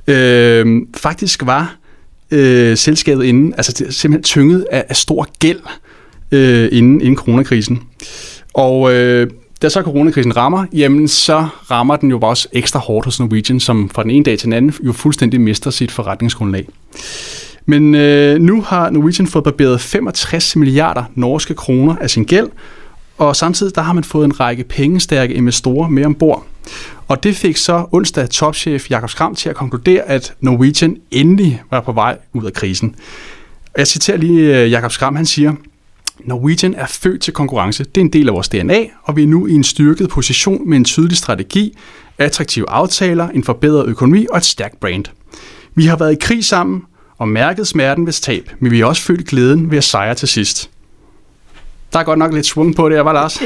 Øh, 0.08 0.82
faktisk 0.98 1.46
var 1.46 1.76
øh, 2.32 2.78
selskabet 2.78 3.24
inden, 3.24 3.54
altså 3.58 3.72
det 3.72 3.94
simpelthen 3.94 4.24
tynget 4.24 4.66
af, 4.72 4.86
af 4.90 4.96
stor 4.96 5.28
gæld 5.40 5.60
øh, 6.32 6.70
inden, 6.72 7.02
inden 7.02 7.16
coronakrisen. 7.16 7.82
Og 8.54 8.94
øh, 8.94 9.30
da 9.62 9.70
så 9.70 9.82
coronakrisen 9.82 10.38
rammer, 10.38 10.66
jamen 10.74 11.08
så 11.08 11.48
rammer 11.72 11.96
den 11.96 12.10
jo 12.10 12.20
også 12.20 12.48
ekstra 12.54 12.80
hårdt 12.80 13.06
hos 13.06 13.20
Norwegian, 13.20 13.60
som 13.60 13.90
fra 13.90 14.04
den 14.04 14.12
ene 14.12 14.24
dag 14.24 14.38
til 14.38 14.46
den 14.46 14.54
anden 14.54 14.74
jo 14.84 14.94
fuldstændig 14.94 15.42
mister 15.42 15.72
sit 15.72 15.92
forretningsgrundlag. 15.92 16.68
Men 17.66 17.96
øh, 17.96 18.40
nu 18.40 18.62
har 18.62 18.90
Norwegian 18.90 19.28
fået 19.28 19.44
barberet 19.44 19.82
65 19.82 20.56
milliarder 20.56 21.04
norske 21.16 21.54
kroner 21.54 21.96
af 21.96 22.10
sin 22.10 22.24
gæld, 22.24 22.48
og 23.18 23.36
samtidig 23.36 23.76
der 23.76 23.82
har 23.82 23.94
man 23.94 24.04
fået 24.04 24.26
en 24.26 24.40
række 24.40 24.64
pengestærke 24.64 25.34
investorer 25.34 25.90
med 25.90 26.06
ombord. 26.06 26.46
Og 27.08 27.24
det 27.24 27.36
fik 27.36 27.58
så 27.58 27.86
onsdag 27.92 28.30
topchef 28.30 28.92
Jakob 28.92 29.10
Skram 29.10 29.36
til 29.36 29.50
at 29.50 29.56
konkludere, 29.56 30.02
at 30.02 30.34
Norwegian 30.40 30.98
endelig 31.12 31.62
var 31.72 31.82
på 31.82 31.92
vej 31.92 32.18
ud 32.34 32.46
af 32.46 32.54
krisen. 32.54 32.96
Jeg 33.78 33.88
citerer 33.88 34.18
lige 34.18 34.64
øh, 34.64 34.72
Jakob 34.72 34.92
Skram, 34.92 35.16
han 35.16 35.26
siger, 35.26 35.54
Norwegian 36.20 36.74
er 36.74 36.86
født 36.86 37.22
til 37.22 37.34
konkurrence. 37.34 37.84
Det 37.84 37.98
er 37.98 38.06
en 38.06 38.14
del 38.14 38.28
af 38.28 38.34
vores 38.34 38.50
DNA, 38.50 38.80
og 39.04 39.16
vi 39.16 39.24
er 39.24 39.28
nu 39.28 39.48
i 39.48 39.54
en 39.54 39.64
styrket 39.64 40.10
position 40.10 40.70
med 40.70 40.78
en 40.78 40.86
tydelig 40.86 41.18
strategi, 41.18 41.78
attraktive 42.18 42.70
aftaler, 42.70 43.30
en 43.30 43.44
forbedret 43.44 43.88
økonomi 43.88 44.26
og 44.32 44.38
et 44.38 44.46
stærkt 44.46 44.80
brand. 44.80 45.06
Vi 45.76 45.86
har 45.86 45.96
været 45.96 46.12
i 46.12 46.18
krig 46.22 46.46
sammen 46.46 46.82
og 47.18 47.28
mærket 47.28 47.68
smerten 47.68 48.06
ved 48.06 48.14
tab, 48.14 48.50
men 48.60 48.72
vi 48.72 48.80
har 48.80 48.86
også 48.86 49.02
følt 49.02 49.28
glæden 49.28 49.72
ved 49.72 49.78
at 49.78 49.84
sejre 49.84 50.16
til 50.16 50.28
sidst. 50.28 50.70
Der 51.94 52.00
er 52.00 52.04
godt 52.04 52.20
nok 52.20 52.34
lidt 52.34 52.46
svung 52.46 52.76
på 52.76 52.90
det, 52.90 53.06
var 53.06 53.14
Lars. 53.14 53.42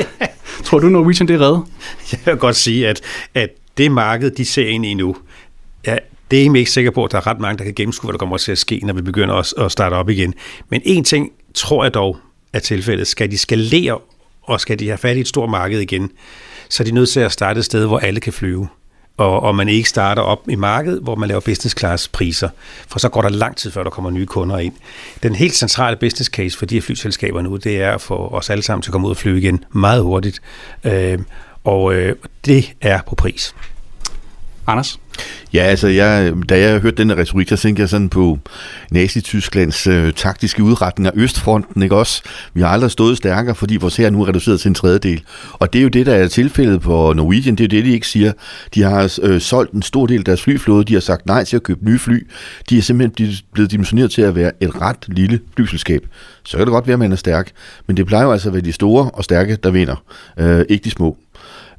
Tror 0.64 0.80
du, 0.80 0.90
Norwegian 0.90 1.28
det 1.28 1.36
er 1.36 1.42
reddet? 1.42 1.64
Jeg 2.12 2.34
vil 2.34 2.38
godt 2.38 2.56
sige, 2.56 2.88
at, 2.88 3.02
at 3.34 3.50
det 3.78 3.92
marked, 3.92 4.32
de 4.32 4.46
ser 4.46 4.68
ind 4.68 4.86
i 4.86 4.94
nu, 4.94 5.16
ja, 5.88 5.98
det 6.32 6.42
er 6.42 6.46
jeg 6.46 6.56
ikke 6.56 6.72
sikker 6.72 6.92
på, 6.92 7.06
at 7.06 7.12
der 7.12 7.18
er 7.18 7.28
ret 7.28 7.40
mange, 7.40 7.58
der 7.58 7.64
kan 7.64 7.74
gennemskue, 7.74 8.08
hvad 8.08 8.14
der 8.14 8.18
kommer 8.18 8.38
til 8.38 8.52
at 8.52 8.58
ske, 8.58 8.80
når 8.84 8.94
vi 8.94 9.02
begynder 9.02 9.36
at, 9.36 9.54
at 9.58 9.72
starte 9.72 9.94
op 9.94 10.10
igen. 10.10 10.34
Men 10.70 10.82
en 10.86 11.04
ting 11.04 11.32
tror 11.54 11.84
jeg 11.84 11.94
dog 11.94 12.18
er 12.54 12.60
tilfældet. 12.60 13.08
Skal 13.08 13.32
de 13.32 13.38
skalere, 13.38 14.00
og 14.44 14.62
skal 14.62 14.80
de 14.80 14.88
have 14.88 14.98
fat 14.98 15.18
i 15.18 15.20
et 15.20 15.28
stort 15.28 15.50
marked 15.50 15.80
igen, 15.80 16.12
så 16.70 16.84
er 16.84 16.86
de 16.86 16.92
nødt 16.92 17.10
til 17.10 17.20
at 17.20 17.32
starte 17.32 17.58
et 17.58 17.66
sted, 17.66 17.86
hvor 17.86 18.00
alle 18.00 18.20
kan 18.20 18.34
flyve 18.34 18.68
og, 19.20 19.44
og 19.44 19.56
man 19.56 19.70
ikke 19.70 19.90
starter 19.90 20.22
op 20.22 20.50
i 20.50 20.56
markedet, 20.56 21.00
hvor 21.02 21.16
man 21.16 21.30
laver 21.30 21.42
business 21.42 21.76
class 21.80 22.08
priser, 22.08 22.50
for 22.88 23.00
så 23.00 23.10
går 23.10 23.22
der 23.22 23.30
lang 23.30 23.58
tid, 23.58 23.72
før 23.72 23.84
der 23.84 23.90
kommer 23.90 24.10
nye 24.10 24.26
kunder 24.26 24.58
ind. 24.58 24.74
Den 25.24 25.36
helt 25.36 25.56
centrale 25.56 25.98
business 25.98 26.30
case 26.30 26.58
for 26.58 26.66
de 26.66 26.76
her 26.76 26.82
flyselskaber 26.82 27.42
nu, 27.42 27.56
det 27.56 27.82
er 27.82 27.92
at 27.92 28.02
få 28.02 28.16
os 28.16 28.50
alle 28.50 28.64
sammen 28.64 28.82
til 28.82 28.90
at 28.90 28.92
komme 28.92 29.08
ud 29.08 29.12
og 29.12 29.18
flyve 29.18 29.38
igen 29.38 29.64
meget 29.72 30.04
hurtigt, 30.04 30.42
øh, 30.84 31.20
og 31.64 31.94
øh, 31.94 32.16
det 32.46 32.74
er 32.82 33.00
på 33.08 33.16
pris. 33.16 33.56
Anders? 34.68 35.00
Ja, 35.54 35.64
altså, 35.64 35.88
jeg, 35.88 36.34
da 36.50 36.60
jeg 36.60 36.80
hørte 36.80 36.98
den 36.98 37.18
retorik, 37.18 37.50
så 37.50 37.58
tænkte 37.58 37.82
jeg 37.82 37.90
sådan 37.90 38.10
på 38.10 38.40
Nazi-Tysklands 38.92 39.90
øh, 39.90 40.14
taktiske 40.14 40.64
udretning 40.64 41.08
af 41.08 41.12
Østfronten, 41.16 41.84
ikke 41.84 41.96
også? 41.96 42.22
Vi 42.54 42.62
har 42.62 42.68
aldrig 42.68 42.92
stået 42.92 43.18
stærkere, 43.18 43.56
fordi 43.56 43.78
vores 43.78 43.98
her 43.98 44.10
nu 44.10 44.22
er 44.22 44.28
reduceret 44.28 44.60
til 44.60 44.70
en 44.70 44.76
tredjedel. 44.76 45.22
Og 45.54 45.74
det 45.74 45.80
er 45.80 45.84
jo 45.84 45.90
det, 45.90 46.06
der 46.06 46.16
er 46.16 46.28
tilfældet 46.28 46.82
på 46.82 47.14
Norwegian, 47.16 47.56
det 47.56 47.64
er 47.64 47.68
jo 47.68 47.78
det, 47.78 47.86
de 47.86 47.94
ikke 47.94 48.08
siger. 48.08 48.32
De 48.76 48.82
har 48.82 49.20
øh, 49.22 49.42
solgt 49.42 49.74
en 49.74 49.82
stor 49.82 50.06
del 50.06 50.18
af 50.18 50.26
deres 50.26 50.42
flyflåde, 50.42 50.84
de 50.84 50.94
har 50.94 51.02
sagt 51.02 51.26
nej 51.26 51.44
til 51.44 51.56
at 51.56 51.64
købe 51.64 51.86
nye 51.86 52.00
fly. 52.00 52.28
De 52.70 52.78
er 52.78 52.82
simpelthen 52.82 53.36
blevet 53.54 53.72
dimensioneret 53.72 54.12
til 54.12 54.22
at 54.22 54.36
være 54.36 54.52
et 54.62 54.82
ret 54.82 55.06
lille 55.08 55.40
flyselskab. 55.56 56.02
Så 56.44 56.58
kan 56.58 56.66
det 56.66 56.72
godt 56.72 56.88
være, 56.88 56.94
at 56.94 57.00
man 57.00 57.12
er 57.12 57.16
stærk, 57.16 57.52
men 57.88 57.98
det 57.98 58.08
plejer 58.08 58.26
jo 58.26 58.32
altså 58.32 58.50
at 58.50 58.54
være 58.54 58.62
de 58.62 58.72
store 58.72 59.12
og 59.14 59.24
stærke, 59.24 59.56
der 59.56 59.72
vinder, 59.72 60.04
øh, 60.38 60.66
ikke 60.70 60.84
de 60.84 60.92
små. 60.92 61.18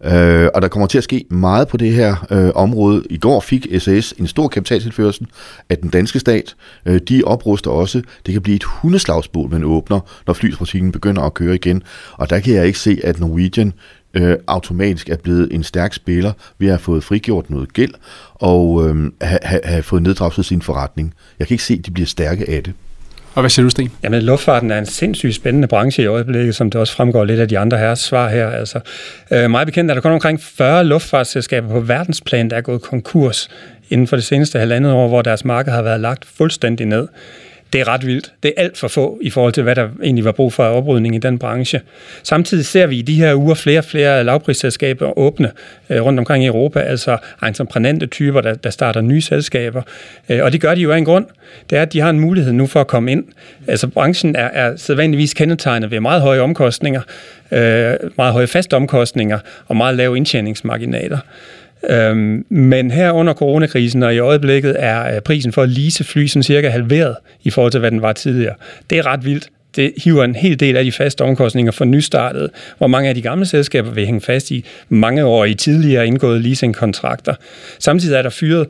Øh, 0.04 0.48
og 0.54 0.62
der 0.62 0.68
kommer 0.68 0.86
til 0.86 0.98
at 0.98 1.04
ske 1.04 1.24
meget 1.30 1.68
på 1.68 1.76
det 1.76 1.92
her 1.92 2.26
øh, 2.30 2.50
område. 2.54 3.02
I 3.10 3.18
går 3.18 3.40
fik 3.40 3.66
SAS 3.78 4.14
en 4.18 4.26
stor 4.26 4.48
kapitaltilførsel 4.48 5.26
af 5.68 5.78
den 5.78 5.90
danske 5.90 6.20
stat. 6.20 6.54
Øh, 6.86 7.00
de 7.08 7.22
opruster 7.24 7.70
også. 7.70 8.02
Det 8.26 8.32
kan 8.32 8.42
blive 8.42 8.56
et 8.56 8.64
hundeslagsbål, 8.64 9.50
man 9.50 9.64
åbner, 9.64 10.00
når 10.26 10.34
flytrafikken 10.34 10.92
begynder 10.92 11.22
at 11.22 11.34
køre 11.34 11.54
igen. 11.54 11.82
Og 12.12 12.30
der 12.30 12.40
kan 12.40 12.54
jeg 12.54 12.66
ikke 12.66 12.78
se, 12.78 13.00
at 13.04 13.20
Norwegian 13.20 13.72
øh, 14.14 14.36
automatisk 14.46 15.08
er 15.08 15.16
blevet 15.16 15.48
en 15.52 15.62
stærk 15.62 15.94
spiller 15.94 16.32
ved 16.58 16.68
at 16.68 16.72
have 16.72 16.78
fået 16.78 17.04
frigjort 17.04 17.50
noget 17.50 17.72
gæld 17.72 17.94
og 18.34 18.88
øh, 18.88 19.12
have, 19.20 19.38
ha, 19.42 19.58
ha 19.64 19.80
fået 19.80 20.02
neddraget 20.02 20.44
sin 20.44 20.62
forretning. 20.62 21.14
Jeg 21.38 21.46
kan 21.46 21.54
ikke 21.54 21.64
se, 21.64 21.74
at 21.74 21.86
de 21.86 21.90
bliver 21.90 22.06
stærke 22.06 22.50
af 22.50 22.62
det. 22.62 22.74
Og 23.34 23.42
hvad 23.42 23.50
siger 23.50 23.64
du, 23.64 23.70
Sten? 23.70 23.92
Jamen, 24.02 24.22
luftfarten 24.22 24.70
er 24.70 24.78
en 24.78 24.86
sindssygt 24.86 25.34
spændende 25.34 25.68
branche 25.68 26.02
i 26.02 26.06
øjeblikket, 26.06 26.54
som 26.54 26.70
det 26.70 26.80
også 26.80 26.94
fremgår 26.94 27.24
lidt 27.24 27.40
af 27.40 27.48
de 27.48 27.58
andre 27.58 27.78
her 27.78 27.94
svar 27.94 28.28
her. 28.28 28.50
Altså, 28.50 28.80
øh, 29.30 29.50
meget 29.50 29.66
bekendt 29.66 29.90
er 29.90 29.94
der 29.94 30.00
kun 30.00 30.12
omkring 30.12 30.40
40 30.40 30.84
luftfartsselskaber 30.84 31.68
på 31.68 31.80
verdensplan, 31.80 32.50
der 32.50 32.56
er 32.56 32.60
gået 32.60 32.82
konkurs 32.82 33.48
inden 33.90 34.06
for 34.06 34.16
det 34.16 34.24
seneste 34.24 34.58
halvandet 34.58 34.92
år, 34.92 35.08
hvor 35.08 35.22
deres 35.22 35.44
marked 35.44 35.72
har 35.72 35.82
været 35.82 36.00
lagt 36.00 36.24
fuldstændig 36.24 36.86
ned 36.86 37.08
det 37.72 37.80
er 37.80 37.88
ret 37.88 38.06
vildt. 38.06 38.32
Det 38.42 38.52
er 38.56 38.62
alt 38.62 38.78
for 38.78 38.88
få 38.88 39.18
i 39.22 39.30
forhold 39.30 39.52
til, 39.52 39.62
hvad 39.62 39.74
der 39.74 39.88
egentlig 40.02 40.24
var 40.24 40.32
brug 40.32 40.52
for 40.52 40.64
af 40.64 40.76
oprydning 40.76 41.14
i 41.14 41.18
den 41.18 41.38
branche. 41.38 41.80
Samtidig 42.22 42.66
ser 42.66 42.86
vi 42.86 42.98
i 42.98 43.02
de 43.02 43.14
her 43.14 43.34
uger 43.34 43.54
flere 43.54 43.78
og 43.78 43.84
flere 43.84 44.24
lavprisselskaber 44.24 45.18
åbne 45.18 45.50
øh, 45.90 46.02
rundt 46.02 46.18
omkring 46.18 46.44
i 46.44 46.46
Europa, 46.46 46.80
altså 46.80 47.16
entreprenante 47.42 48.06
typer, 48.06 48.40
der, 48.40 48.54
der 48.54 48.70
starter 48.70 49.00
nye 49.00 49.20
selskaber. 49.20 49.82
Øh, 50.28 50.44
og 50.44 50.52
det 50.52 50.60
gør 50.60 50.74
de 50.74 50.80
jo 50.80 50.92
af 50.92 50.98
en 50.98 51.04
grund. 51.04 51.26
Det 51.70 51.78
er, 51.78 51.82
at 51.82 51.92
de 51.92 52.00
har 52.00 52.10
en 52.10 52.20
mulighed 52.20 52.52
nu 52.52 52.66
for 52.66 52.80
at 52.80 52.86
komme 52.86 53.12
ind. 53.12 53.24
Altså 53.66 53.86
branchen 53.86 54.36
er, 54.36 54.48
er 54.52 54.76
sædvanligvis 54.76 55.34
kendetegnet 55.34 55.90
ved 55.90 56.00
meget 56.00 56.22
høje 56.22 56.40
omkostninger, 56.40 57.00
øh, 57.50 57.94
meget 58.16 58.32
høje 58.32 58.46
faste 58.46 58.74
omkostninger 58.74 59.38
og 59.66 59.76
meget 59.76 59.96
lave 59.96 60.16
indtjeningsmarginaler. 60.16 61.18
Øhm, 61.88 62.46
men 62.48 62.90
her 62.90 63.12
under 63.12 63.34
coronakrisen 63.34 64.02
og 64.02 64.14
i 64.14 64.18
øjeblikket 64.18 64.76
er 64.78 65.14
øh, 65.14 65.20
prisen 65.20 65.52
for 65.52 65.62
at 65.62 65.68
lease 65.68 66.04
fly 66.04 66.26
sådan 66.26 66.42
cirka 66.42 66.68
halveret 66.68 67.16
i 67.42 67.50
forhold 67.50 67.72
til, 67.72 67.80
hvad 67.80 67.90
den 67.90 68.02
var 68.02 68.12
tidligere. 68.12 68.54
Det 68.90 68.98
er 68.98 69.06
ret 69.06 69.24
vildt. 69.24 69.48
det 69.76 69.92
hiver 70.04 70.24
en 70.24 70.34
hel 70.34 70.60
del 70.60 70.76
af 70.76 70.84
de 70.84 70.92
faste 70.92 71.22
omkostninger 71.22 71.72
for 71.72 71.84
nystartede, 71.84 72.48
hvor 72.78 72.86
mange 72.86 73.08
af 73.08 73.14
de 73.14 73.22
gamle 73.22 73.46
selskaber 73.46 73.90
vil 73.90 74.06
hænge 74.06 74.20
fast 74.20 74.50
i 74.50 74.64
mange 74.88 75.24
år 75.24 75.44
i 75.44 75.54
tidligere 75.54 76.06
indgåede 76.06 76.42
leasingkontrakter. 76.42 77.34
Samtidig 77.78 78.16
er 78.16 78.22
der 78.22 78.30
fyret 78.30 78.66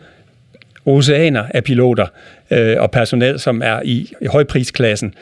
oceaner 0.87 1.45
af 1.55 1.65
piloter 1.65 2.07
øh, 2.51 2.77
og 2.79 2.91
personel, 2.91 3.39
som 3.39 3.63
er 3.65 3.81
i, 3.85 4.13
i 4.23 4.27
højprisklassen 4.27 5.15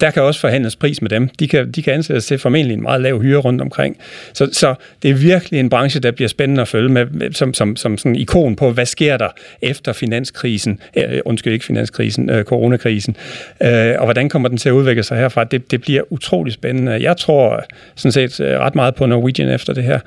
der 0.00 0.10
kan 0.10 0.22
også 0.22 0.40
forhandles 0.40 0.76
pris 0.76 1.02
med 1.02 1.10
dem. 1.10 1.28
De 1.28 1.48
kan, 1.48 1.70
de 1.70 1.82
kan 1.82 1.94
ansættes 1.94 2.26
til 2.26 2.38
formentlig 2.38 2.74
en 2.74 2.82
meget 2.82 3.00
lav 3.00 3.22
hyre 3.22 3.38
rundt 3.38 3.60
omkring. 3.60 3.96
Så, 4.32 4.48
så 4.52 4.74
det 5.02 5.10
er 5.10 5.14
virkelig 5.14 5.60
en 5.60 5.70
branche, 5.70 6.00
der 6.00 6.10
bliver 6.10 6.28
spændende 6.28 6.62
at 6.62 6.68
følge 6.68 6.88
med, 6.88 7.32
som, 7.32 7.54
som, 7.54 7.76
som 7.76 7.98
sådan 7.98 8.12
en 8.12 8.16
ikon 8.16 8.56
på, 8.56 8.70
hvad 8.70 8.86
sker 8.86 9.16
der 9.16 9.28
efter 9.62 9.92
finanskrisen, 9.92 10.80
øh, 10.96 11.20
undskyld 11.24 11.52
ikke 11.52 11.64
finanskrisen, 11.64 12.30
øh, 12.30 12.44
coronakrisen, 12.44 13.16
øh, 13.62 13.94
og 13.98 14.04
hvordan 14.04 14.28
kommer 14.28 14.48
den 14.48 14.58
til 14.58 14.68
at 14.68 14.72
udvikle 14.72 15.02
sig 15.02 15.18
herfra. 15.18 15.44
Det, 15.44 15.70
det 15.70 15.80
bliver 15.80 16.02
utrolig 16.12 16.52
spændende. 16.52 17.02
Jeg 17.02 17.16
tror 17.16 17.64
sådan 17.94 18.12
set 18.12 18.40
øh, 18.40 18.58
ret 18.58 18.74
meget 18.74 18.94
på 18.94 19.06
Norwegian 19.06 19.48
efter 19.48 19.72
det 19.72 19.84
her. 19.84 19.98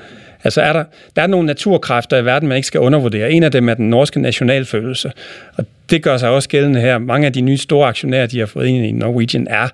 Altså 0.43 0.62
er 0.62 0.73
der, 0.73 0.84
der 1.15 1.21
er 1.21 1.28
nogle 1.28 1.45
naturkræfter 1.45 2.17
i 2.17 2.25
verden, 2.25 2.49
man 2.49 2.56
ikke 2.56 2.67
skal 2.67 2.80
undervurdere. 2.80 3.32
En 3.32 3.43
af 3.43 3.52
dem 3.52 3.69
er 3.69 3.73
den 3.73 3.89
norske 3.89 4.21
nationalfølelse. 4.21 5.12
Og 5.58 5.65
det 5.89 6.04
gør 6.04 6.17
sig 6.17 6.30
også 6.30 6.49
gældende 6.49 6.82
her. 6.82 6.97
Mange 6.97 7.28
af 7.28 7.34
de 7.34 7.41
nye 7.41 7.58
store 7.58 7.88
aktionærer, 7.88 8.25
de 8.25 8.39
har 8.39 8.45
fået 8.45 8.67
ind 8.67 8.86
i 8.86 8.91
Norwegian, 8.91 9.47
er 9.49 9.67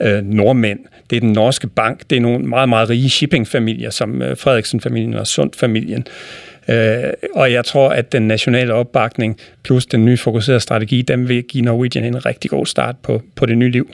øh, 0.00 0.24
nordmænd. 0.24 0.78
Det 1.10 1.16
er 1.16 1.20
den 1.20 1.32
norske 1.32 1.66
bank. 1.66 2.02
Det 2.10 2.16
er 2.16 2.20
nogle 2.20 2.46
meget, 2.46 2.68
meget 2.68 2.90
rige 2.90 3.10
shippingfamilier, 3.10 3.90
som 3.90 4.22
øh, 4.22 4.36
Frederiksen-familien 4.36 5.14
og 5.14 5.26
Sund-familien. 5.26 6.06
Øh, 6.68 7.12
og 7.34 7.52
jeg 7.52 7.64
tror, 7.64 7.88
at 7.88 8.12
den 8.12 8.28
nationale 8.28 8.74
opbakning 8.74 9.38
plus 9.62 9.86
den 9.86 10.04
nye 10.04 10.16
fokuserede 10.16 10.60
strategi, 10.60 11.02
den 11.02 11.28
vil 11.28 11.42
give 11.42 11.64
Norwegian 11.64 12.04
en 12.04 12.26
rigtig 12.26 12.50
god 12.50 12.66
start 12.66 12.96
på, 13.02 13.22
på 13.34 13.46
det 13.46 13.58
nye 13.58 13.70
liv. 13.70 13.90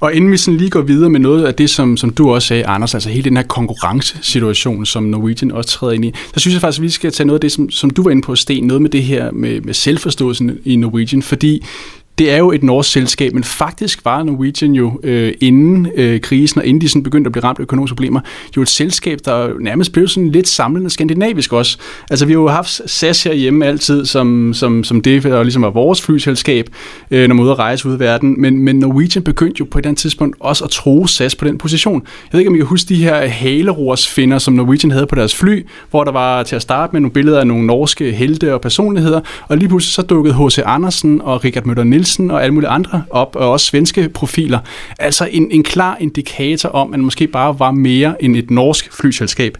Og 0.00 0.14
inden 0.14 0.32
vi 0.32 0.36
sådan 0.36 0.58
lige 0.58 0.70
går 0.70 0.80
videre 0.80 1.10
med 1.10 1.20
noget 1.20 1.44
af 1.44 1.54
det, 1.54 1.70
som, 1.70 1.96
som 1.96 2.10
du 2.10 2.30
også 2.30 2.48
sagde, 2.48 2.66
Anders, 2.66 2.94
altså 2.94 3.08
hele 3.10 3.24
den 3.24 3.36
her 3.36 3.44
konkurrencesituation, 3.44 4.86
som 4.86 5.02
Norwegian 5.02 5.52
også 5.52 5.70
træder 5.70 5.92
ind 5.92 6.04
i, 6.04 6.12
så 6.34 6.40
synes 6.40 6.54
jeg 6.54 6.60
faktisk, 6.60 6.80
at 6.80 6.82
vi 6.82 6.90
skal 6.90 7.12
tage 7.12 7.26
noget 7.26 7.36
af 7.36 7.40
det, 7.40 7.52
som, 7.52 7.70
som 7.70 7.90
du 7.90 8.02
var 8.02 8.10
inde 8.10 8.22
på, 8.22 8.36
Sten, 8.36 8.64
noget 8.64 8.82
med 8.82 8.90
det 8.90 9.02
her 9.02 9.30
med, 9.30 9.60
med 9.60 9.74
selvforståelsen 9.74 10.58
i 10.64 10.76
Norwegian, 10.76 11.22
fordi 11.22 11.64
det 12.18 12.32
er 12.32 12.36
jo 12.36 12.52
et 12.52 12.62
norsk 12.62 12.92
selskab, 12.92 13.32
men 13.34 13.44
faktisk 13.44 14.04
var 14.04 14.22
Norwegian 14.22 14.72
jo 14.72 15.00
øh, 15.02 15.34
inden 15.40 15.88
øh, 15.94 16.20
krisen, 16.20 16.58
og 16.58 16.66
inden 16.66 16.80
de 16.80 16.88
sådan 16.88 17.02
begyndte 17.02 17.28
at 17.28 17.32
blive 17.32 17.44
ramt 17.44 17.58
af 17.58 17.62
økonomiske 17.62 17.94
problemer, 17.94 18.20
jo 18.56 18.62
et 18.62 18.68
selskab, 18.68 19.18
der 19.24 19.50
nærmest 19.60 19.92
blev 19.92 20.08
sådan 20.08 20.30
lidt 20.30 20.48
samlende 20.48 20.90
skandinavisk 20.90 21.52
også. 21.52 21.78
Altså 22.10 22.26
vi 22.26 22.32
har 22.32 22.40
jo 22.40 22.48
haft 22.48 22.90
SAS 22.90 23.22
herhjemme 23.22 23.66
altid, 23.66 24.06
som, 24.06 24.54
som, 24.54 24.84
som 24.84 25.00
det, 25.00 25.22
der 25.22 25.42
ligesom 25.42 25.62
var 25.62 25.70
vores 25.70 26.02
flyselskab, 26.02 26.68
øh, 27.10 27.28
når 27.28 27.34
man 27.34 27.44
ude 27.44 27.52
at 27.52 27.58
rejse 27.58 27.88
ud 27.88 27.96
i 27.96 27.98
verden, 27.98 28.40
men, 28.40 28.58
men 28.58 28.78
Norwegian 28.78 29.22
begyndte 29.22 29.56
jo 29.60 29.64
på 29.64 29.78
et 29.78 29.82
eller 29.82 29.88
andet 29.88 30.00
tidspunkt 30.00 30.36
også 30.40 30.64
at 30.64 30.70
tro 30.70 31.06
SAS 31.06 31.34
på 31.34 31.44
den 31.44 31.58
position. 31.58 32.02
Jeg 32.02 32.32
ved 32.32 32.40
ikke, 32.40 32.48
om 32.48 32.54
I 32.54 32.58
kan 32.58 32.66
huske 32.66 32.88
de 32.88 32.96
her 32.96 33.26
halerorsfinder, 33.26 34.38
som 34.38 34.54
Norwegian 34.54 34.90
havde 34.90 35.06
på 35.06 35.14
deres 35.14 35.34
fly, 35.34 35.66
hvor 35.90 36.04
der 36.04 36.12
var 36.12 36.42
til 36.42 36.56
at 36.56 36.62
starte 36.62 36.92
med 36.92 37.00
nogle 37.00 37.12
billeder 37.12 37.40
af 37.40 37.46
nogle 37.46 37.66
norske 37.66 38.12
helte 38.12 38.54
og 38.54 38.60
personligheder, 38.60 39.20
og 39.48 39.56
lige 39.56 39.68
pludselig 39.68 39.92
så 39.92 40.02
dukkede 40.02 40.34
H.C. 40.34 40.58
Andersen 40.66 41.20
og 41.20 41.44
Richard 41.44 41.64
Møller 41.64 41.84
Nielsen 41.84 42.05
og 42.30 42.42
alle 42.42 42.54
mulige 42.54 42.68
andre 42.68 43.04
op, 43.10 43.36
og 43.36 43.50
også 43.50 43.66
svenske 43.66 44.08
profiler. 44.08 44.58
Altså 44.98 45.28
en, 45.30 45.50
en 45.50 45.62
klar 45.62 45.96
indikator 46.00 46.68
om, 46.68 46.86
at 46.86 46.90
man 46.90 47.00
måske 47.00 47.26
bare 47.26 47.58
var 47.58 47.70
mere 47.70 48.24
end 48.24 48.36
et 48.36 48.50
norsk 48.50 48.92
flyselskab. 48.92 49.58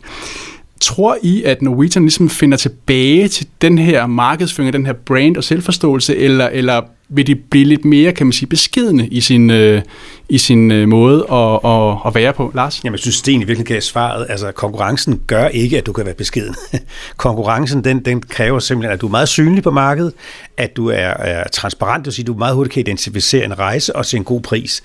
Tror 0.80 1.16
I, 1.22 1.42
at 1.42 1.62
Norwegian 1.62 2.04
ligesom 2.04 2.28
finder 2.28 2.58
tilbage 2.58 3.28
til 3.28 3.46
den 3.60 3.78
her 3.78 4.06
markedsføring, 4.06 4.72
den 4.72 4.86
her 4.86 4.92
brand 4.92 5.36
og 5.36 5.44
selvforståelse, 5.44 6.16
eller, 6.16 6.48
eller 6.48 6.82
vil 7.08 7.26
de 7.26 7.34
blive 7.34 7.64
lidt 7.64 7.84
mere, 7.84 8.12
kan 8.12 8.26
man 8.26 8.32
sige, 8.32 8.48
beskidende 8.48 9.06
i 9.08 9.20
sin, 9.20 9.50
øh, 9.50 9.82
i 10.28 10.38
sin 10.38 10.70
øh, 10.70 10.88
måde 10.88 11.26
at, 11.32 11.60
at, 11.64 11.96
at 12.06 12.14
være 12.14 12.32
på? 12.32 12.50
Lars? 12.54 12.84
Jamen, 12.84 12.94
jeg 12.94 13.00
synes, 13.00 13.22
det 13.22 13.32
i 13.32 13.36
virkeligheden 13.36 13.66
gav 13.66 13.80
svaret. 13.80 14.26
Altså, 14.28 14.52
konkurrencen 14.52 15.22
gør 15.26 15.48
ikke, 15.48 15.78
at 15.78 15.86
du 15.86 15.92
kan 15.92 16.06
være 16.06 16.14
beskeden. 16.14 16.54
konkurrencen, 17.16 17.84
den, 17.84 18.04
den 18.04 18.20
kræver 18.20 18.58
simpelthen, 18.58 18.92
at 18.92 19.00
du 19.00 19.06
er 19.06 19.10
meget 19.10 19.28
synlig 19.28 19.62
på 19.62 19.70
markedet, 19.70 20.12
at 20.56 20.76
du 20.76 20.88
er, 20.88 20.94
er 20.96 21.48
transparent, 21.48 22.04
det 22.04 22.06
vil 22.06 22.12
sige, 22.12 22.22
at 22.22 22.26
du 22.26 22.34
meget 22.34 22.54
hurtigt 22.54 22.72
kan 22.72 22.80
identificere 22.80 23.44
en 23.44 23.58
rejse 23.58 23.96
og 23.96 24.06
se 24.06 24.16
en 24.16 24.24
god 24.24 24.40
pris. 24.40 24.82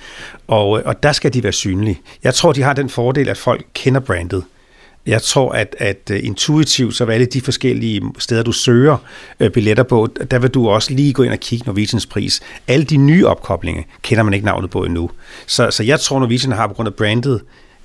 Og, 0.47 0.79
øh, 0.79 0.83
og 0.85 1.03
der 1.03 1.11
skal 1.11 1.33
de 1.33 1.43
være 1.43 1.53
synlige. 1.53 1.99
Jeg 2.23 2.33
tror, 2.33 2.51
de 2.51 2.61
har 2.61 2.73
den 2.73 2.89
fordel, 2.89 3.29
at 3.29 3.37
folk 3.37 3.65
kender 3.73 3.99
brandet. 3.99 4.43
Jeg 5.05 5.21
tror, 5.21 5.51
at, 5.51 5.75
at 5.79 6.11
øh, 6.11 6.19
intuitivt, 6.23 6.95
så 6.95 7.05
alle 7.05 7.25
de 7.25 7.41
forskellige 7.41 8.01
steder, 8.19 8.43
du 8.43 8.51
søger 8.51 8.97
øh, 9.39 9.51
billetter 9.51 9.83
på, 9.83 10.07
der 10.31 10.39
vil 10.39 10.49
du 10.49 10.69
også 10.69 10.93
lige 10.93 11.13
gå 11.13 11.23
ind 11.23 11.33
og 11.33 11.39
kigge 11.39 11.65
Norwegians 11.65 12.05
pris. 12.05 12.41
Alle 12.67 12.85
de 12.85 12.97
nye 12.97 13.27
opkoblinger 13.27 13.83
kender 14.01 14.23
man 14.23 14.33
ikke 14.33 14.45
navnet 14.45 14.69
på 14.69 14.83
endnu. 14.83 15.09
Så, 15.47 15.71
så 15.71 15.83
jeg 15.83 15.99
tror, 15.99 16.19
Norwegian 16.19 16.51
har 16.51 16.67
på 16.67 16.73
grund 16.73 16.87
af 16.87 16.93
brandet 16.93 17.41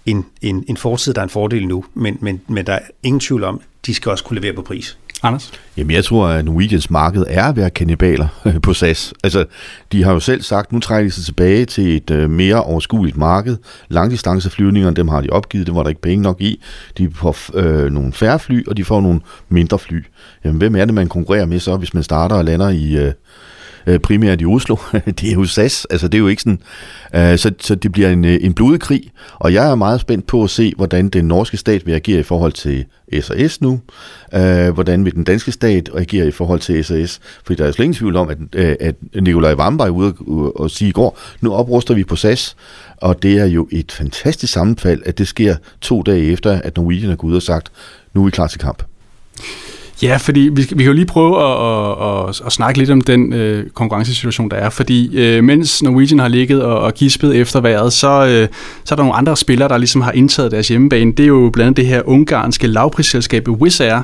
en, 0.06 0.26
en, 0.42 0.64
en 0.68 0.76
fortid, 0.76 1.14
der 1.14 1.20
er 1.20 1.24
en 1.24 1.30
fordel 1.30 1.68
nu, 1.68 1.84
men, 1.94 2.18
men, 2.20 2.40
men 2.48 2.66
der 2.66 2.72
er 2.72 2.80
ingen 3.02 3.20
tvivl 3.20 3.44
om, 3.44 3.60
de 3.86 3.94
skal 3.94 4.10
også 4.10 4.24
kunne 4.24 4.40
levere 4.40 4.52
på 4.54 4.62
pris. 4.62 4.98
Anders? 5.26 5.52
Jamen, 5.76 5.90
jeg 5.90 6.04
tror, 6.04 6.26
at 6.26 6.44
Norwegians 6.44 6.90
marked 6.90 7.24
er 7.28 7.44
at 7.44 7.56
være 7.56 7.70
kannibaler 7.70 8.28
på 8.62 8.74
SAS. 8.74 9.14
Altså, 9.24 9.44
de 9.92 10.02
har 10.02 10.12
jo 10.12 10.20
selv 10.20 10.42
sagt, 10.42 10.72
nu 10.72 10.80
trækker 10.80 11.08
de 11.08 11.14
sig 11.14 11.24
tilbage 11.24 11.64
til 11.64 11.96
et 11.96 12.10
uh, 12.10 12.30
mere 12.30 12.62
overskueligt 12.62 13.16
marked. 13.16 13.56
Langdistanceflyvninger, 13.88 14.90
dem 14.90 15.08
har 15.08 15.20
de 15.20 15.30
opgivet, 15.30 15.66
det 15.66 15.74
var 15.74 15.82
der 15.82 15.88
ikke 15.88 16.00
penge 16.00 16.22
nok 16.22 16.40
i. 16.40 16.62
De 16.98 17.10
får 17.14 17.36
øh, 17.54 17.92
nogle 17.92 18.12
færre 18.12 18.38
fly, 18.38 18.66
og 18.68 18.76
de 18.76 18.84
får 18.84 19.00
nogle 19.00 19.20
mindre 19.48 19.78
fly. 19.78 20.04
Jamen, 20.44 20.58
hvem 20.58 20.76
er 20.76 20.84
det, 20.84 20.94
man 20.94 21.08
konkurrerer 21.08 21.46
med 21.46 21.58
så, 21.60 21.76
hvis 21.76 21.94
man 21.94 22.02
starter 22.02 22.36
og 22.36 22.44
lander 22.44 22.68
i... 22.68 22.96
Øh, 22.96 23.12
øh 23.86 24.00
primært 24.00 24.40
i 24.40 24.46
Oslo. 24.46 24.76
det 25.20 25.24
er 25.28 25.32
jo 25.32 25.44
SAS, 25.44 25.86
altså 25.90 26.08
det 26.08 26.18
er 26.18 26.22
jo 26.22 26.28
ikke 26.28 26.42
sådan. 26.42 26.60
Øh, 27.14 27.38
så, 27.38 27.52
så 27.60 27.74
det 27.74 27.92
bliver 27.92 28.10
en, 28.10 28.24
øh, 28.24 28.38
en 28.40 28.54
blodig 28.54 28.80
krig, 28.80 29.10
og 29.34 29.52
jeg 29.52 29.70
er 29.70 29.74
meget 29.74 30.00
spændt 30.00 30.26
på 30.26 30.44
at 30.44 30.50
se, 30.50 30.72
hvordan 30.76 31.08
den 31.08 31.24
norske 31.24 31.56
stat 31.56 31.86
vil 31.86 31.92
agere 31.92 32.20
i 32.20 32.22
forhold 32.22 32.52
til 32.52 32.84
SAS 33.20 33.60
nu. 33.60 33.80
Øh, 34.34 34.70
hvordan 34.70 35.04
vil 35.04 35.14
den 35.14 35.24
danske 35.24 35.52
stat 35.52 35.90
agere 35.94 36.28
i 36.28 36.30
forhold 36.30 36.60
til 36.60 36.84
SAS? 36.84 37.20
Fordi 37.44 37.62
der 37.62 37.68
er 37.68 37.72
slet 37.72 37.84
ingen 37.84 37.96
tvivl 37.96 38.16
om, 38.16 38.28
at, 38.28 38.38
øh, 38.52 38.76
at 38.80 38.94
Nikolaj 39.20 39.54
Vamber 39.54 39.84
er 39.84 39.90
ude 39.90 40.14
og, 40.26 40.60
og 40.60 40.70
sige 40.70 40.88
i 40.88 40.92
går, 40.92 41.18
nu 41.40 41.52
opruster 41.52 41.94
vi 41.94 42.04
på 42.04 42.16
SAS, 42.16 42.56
og 42.96 43.22
det 43.22 43.38
er 43.38 43.46
jo 43.46 43.68
et 43.70 43.92
fantastisk 43.92 44.52
sammenfald, 44.52 45.02
at 45.06 45.18
det 45.18 45.28
sker 45.28 45.56
to 45.80 46.02
dage 46.02 46.32
efter, 46.32 46.60
at 46.60 46.76
Norwegian 46.76 47.10
er 47.10 47.16
gået 47.16 47.30
ud 47.30 47.36
og 47.36 47.42
sagt, 47.42 47.72
nu 48.14 48.20
er 48.20 48.24
vi 48.24 48.30
klar 48.30 48.46
til 48.46 48.60
kamp. 48.60 48.82
Ja, 50.02 50.16
fordi 50.16 50.40
vi, 50.40 50.62
vi 50.62 50.82
kan 50.82 50.86
jo 50.86 50.92
lige 50.92 51.06
prøve 51.06 51.42
at, 51.42 51.56
at, 51.62 52.28
at, 52.28 52.46
at 52.46 52.52
snakke 52.52 52.78
lidt 52.78 52.90
om 52.90 53.00
den 53.00 53.32
øh, 53.32 53.70
konkurrencesituation, 53.70 54.50
der 54.50 54.56
er. 54.56 54.70
Fordi 54.70 55.16
øh, 55.16 55.44
mens 55.44 55.82
Norwegian 55.82 56.18
har 56.18 56.28
ligget 56.28 56.62
og, 56.62 56.80
og 56.80 56.94
gispet 56.94 57.36
efter 57.36 57.60
vejret, 57.60 57.92
så, 57.92 58.26
øh, 58.26 58.48
så 58.84 58.94
er 58.94 58.96
der 58.96 59.02
nogle 59.02 59.14
andre 59.14 59.36
spillere, 59.36 59.68
der 59.68 59.78
ligesom 59.78 60.00
har 60.00 60.12
indtaget 60.12 60.52
deres 60.52 60.68
hjemmebane. 60.68 61.12
Det 61.12 61.22
er 61.22 61.26
jo 61.26 61.50
blandt 61.52 61.66
andet 61.66 61.76
det 61.76 61.86
her 61.86 62.02
ungarske 62.08 62.66
lavprisselskab 62.66 63.48
Wizz 63.48 63.80
Air, 63.80 64.02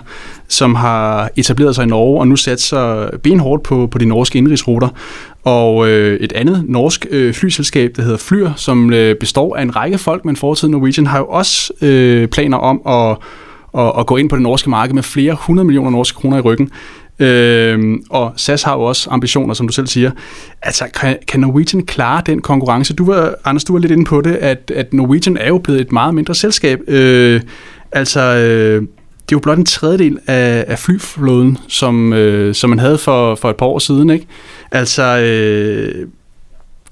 som 0.48 0.74
har 0.74 1.30
etableret 1.36 1.74
sig 1.74 1.82
i 1.82 1.88
Norge 1.88 2.20
og 2.20 2.28
nu 2.28 2.36
sat 2.36 2.60
sig 2.60 3.10
benhårdt 3.22 3.62
på, 3.62 3.86
på 3.86 3.98
de 3.98 4.06
norske 4.06 4.38
indrigsruter. 4.38 4.88
Og 5.44 5.88
øh, 5.88 6.20
et 6.20 6.32
andet 6.32 6.64
norsk 6.68 7.06
øh, 7.10 7.34
flyselskab, 7.34 7.92
der 7.96 8.02
hedder 8.02 8.18
Flyr, 8.18 8.50
som 8.56 8.92
øh, 8.92 9.16
består 9.16 9.56
af 9.56 9.62
en 9.62 9.76
række 9.76 9.98
folk, 9.98 10.24
men 10.24 10.36
fortid 10.36 10.68
Norwegian, 10.68 11.06
har 11.06 11.18
jo 11.18 11.26
også 11.26 11.72
øh, 11.82 12.28
planer 12.28 12.58
om 12.58 12.80
at 12.86 13.16
og, 13.72 13.94
og 13.94 14.06
gå 14.06 14.16
ind 14.16 14.30
på 14.30 14.36
det 14.36 14.42
norske 14.42 14.70
marked 14.70 14.94
med 14.94 15.02
flere 15.02 15.36
hundrede 15.40 15.64
millioner 15.64 15.90
norske 15.90 16.16
kroner 16.16 16.36
i 16.36 16.40
ryggen. 16.40 16.70
Øh, 17.18 17.98
og 18.10 18.32
SAS 18.36 18.62
har 18.62 18.74
jo 18.74 18.80
også 18.82 19.10
ambitioner, 19.10 19.54
som 19.54 19.66
du 19.66 19.72
selv 19.72 19.86
siger. 19.86 20.10
Altså, 20.62 20.84
kan, 21.00 21.18
kan 21.28 21.40
Norwegian 21.40 21.86
klare 21.86 22.22
den 22.26 22.42
konkurrence? 22.42 22.94
Du 22.94 23.04
var, 23.04 23.34
Anders, 23.44 23.64
du 23.64 23.72
var 23.72 23.80
lidt 23.80 23.92
inde 23.92 24.04
på 24.04 24.20
det, 24.20 24.34
at, 24.34 24.72
at 24.74 24.92
Norwegian 24.92 25.36
er 25.36 25.48
jo 25.48 25.58
blevet 25.58 25.80
et 25.80 25.92
meget 25.92 26.14
mindre 26.14 26.34
selskab. 26.34 26.80
Øh, 26.88 27.40
altså, 27.92 28.20
øh, 28.20 28.82
det 29.32 29.32
er 29.32 29.36
jo 29.36 29.38
blot 29.38 29.58
en 29.58 29.64
tredjedel 29.64 30.18
af, 30.26 30.64
af 30.68 30.78
flyflåden, 30.78 31.58
som, 31.68 32.12
øh, 32.12 32.54
som 32.54 32.70
man 32.70 32.78
havde 32.78 32.98
for, 32.98 33.34
for 33.34 33.50
et 33.50 33.56
par 33.56 33.66
år 33.66 33.78
siden. 33.78 34.10
Ikke? 34.10 34.26
Altså, 34.72 35.18
øh, 35.18 36.06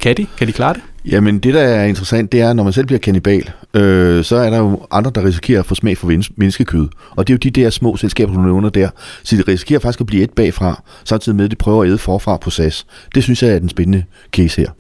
kan 0.01 0.17
de? 0.17 0.27
Kan 0.39 0.47
de 0.47 0.53
klare 0.53 0.75
det? 0.75 0.83
Jamen, 1.05 1.39
det 1.39 1.55
der 1.55 1.61
er 1.61 1.85
interessant, 1.85 2.33
det 2.33 2.41
er, 2.41 2.53
når 2.53 2.65
man 2.65 2.73
selv 2.73 2.87
bliver 2.87 2.99
kannibal, 2.99 3.51
øh, 3.75 4.25
så 4.25 4.37
er 4.37 4.51
der 4.51 4.59
jo 4.59 4.87
andre, 4.91 5.11
der 5.15 5.25
risikerer 5.25 5.61
at 5.61 5.67
få 5.67 5.75
smag 5.75 5.97
for 5.97 6.07
menneskekød. 6.37 6.89
Og 7.11 7.27
det 7.27 7.33
er 7.33 7.35
jo 7.35 7.51
de 7.51 7.61
der 7.61 7.71
små 7.71 7.97
selskaber, 7.97 8.35
du 8.35 8.41
nævner 8.41 8.69
der. 8.69 8.89
Så 9.23 9.37
de 9.37 9.43
risikerer 9.49 9.81
faktisk 9.81 10.01
at 10.01 10.07
blive 10.07 10.23
et 10.23 10.31
bagfra, 10.31 10.83
samtidig 11.05 11.37
med, 11.37 11.45
at 11.45 11.51
de 11.51 11.57
prøver 11.57 11.83
at 11.83 11.89
æde 11.89 11.99
forfra 11.99 12.37
på 12.37 12.51
SAS. 12.51 12.87
Det 13.15 13.23
synes 13.23 13.43
jeg 13.43 13.51
er 13.51 13.59
den 13.59 13.69
spændende 13.69 14.05
case 14.33 14.61
her. 14.61 14.71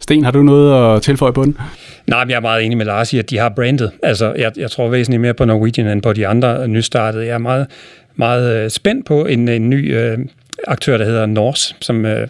Sten, 0.00 0.24
har 0.24 0.30
du 0.30 0.42
noget 0.42 0.96
at 0.96 1.02
tilføje 1.02 1.32
på 1.32 1.44
den? 1.44 1.56
Nej, 2.06 2.24
men 2.24 2.30
jeg 2.30 2.36
er 2.36 2.40
meget 2.40 2.64
enig 2.64 2.78
med 2.78 2.86
Lars 2.86 3.12
i, 3.12 3.18
at 3.18 3.30
de 3.30 3.38
har 3.38 3.48
brandet. 3.48 3.90
Altså, 4.02 4.34
jeg, 4.38 4.52
jeg 4.56 4.70
tror 4.70 4.88
væsentligt 4.88 5.20
mere 5.20 5.34
på 5.34 5.44
Norwegian 5.44 5.86
end 5.86 6.02
på 6.02 6.12
de 6.12 6.26
andre 6.26 6.68
nystartede. 6.68 7.26
Jeg 7.26 7.34
er 7.34 7.38
meget, 7.38 7.66
meget 8.16 8.64
øh, 8.64 8.70
spændt 8.70 9.06
på 9.06 9.24
en, 9.26 9.48
en 9.48 9.70
ny 9.70 9.96
øh, 9.96 10.18
aktør, 10.66 10.96
der 10.98 11.04
hedder 11.04 11.26
Norse, 11.26 11.74
som 11.80 12.06
øh, 12.06 12.28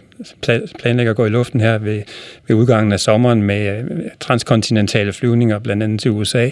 planlægger 0.79 1.11
at 1.11 1.15
gå 1.15 1.25
i 1.25 1.29
luften 1.29 1.61
her 1.61 1.77
ved, 1.77 2.01
ved 2.47 2.55
udgangen 2.55 2.91
af 2.91 2.99
sommeren 2.99 3.43
med 3.43 3.77
øh, 3.77 3.85
transkontinentale 4.19 5.13
flyvninger, 5.13 5.59
blandt 5.59 5.83
andet 5.83 5.99
til 5.99 6.11
USA. 6.11 6.49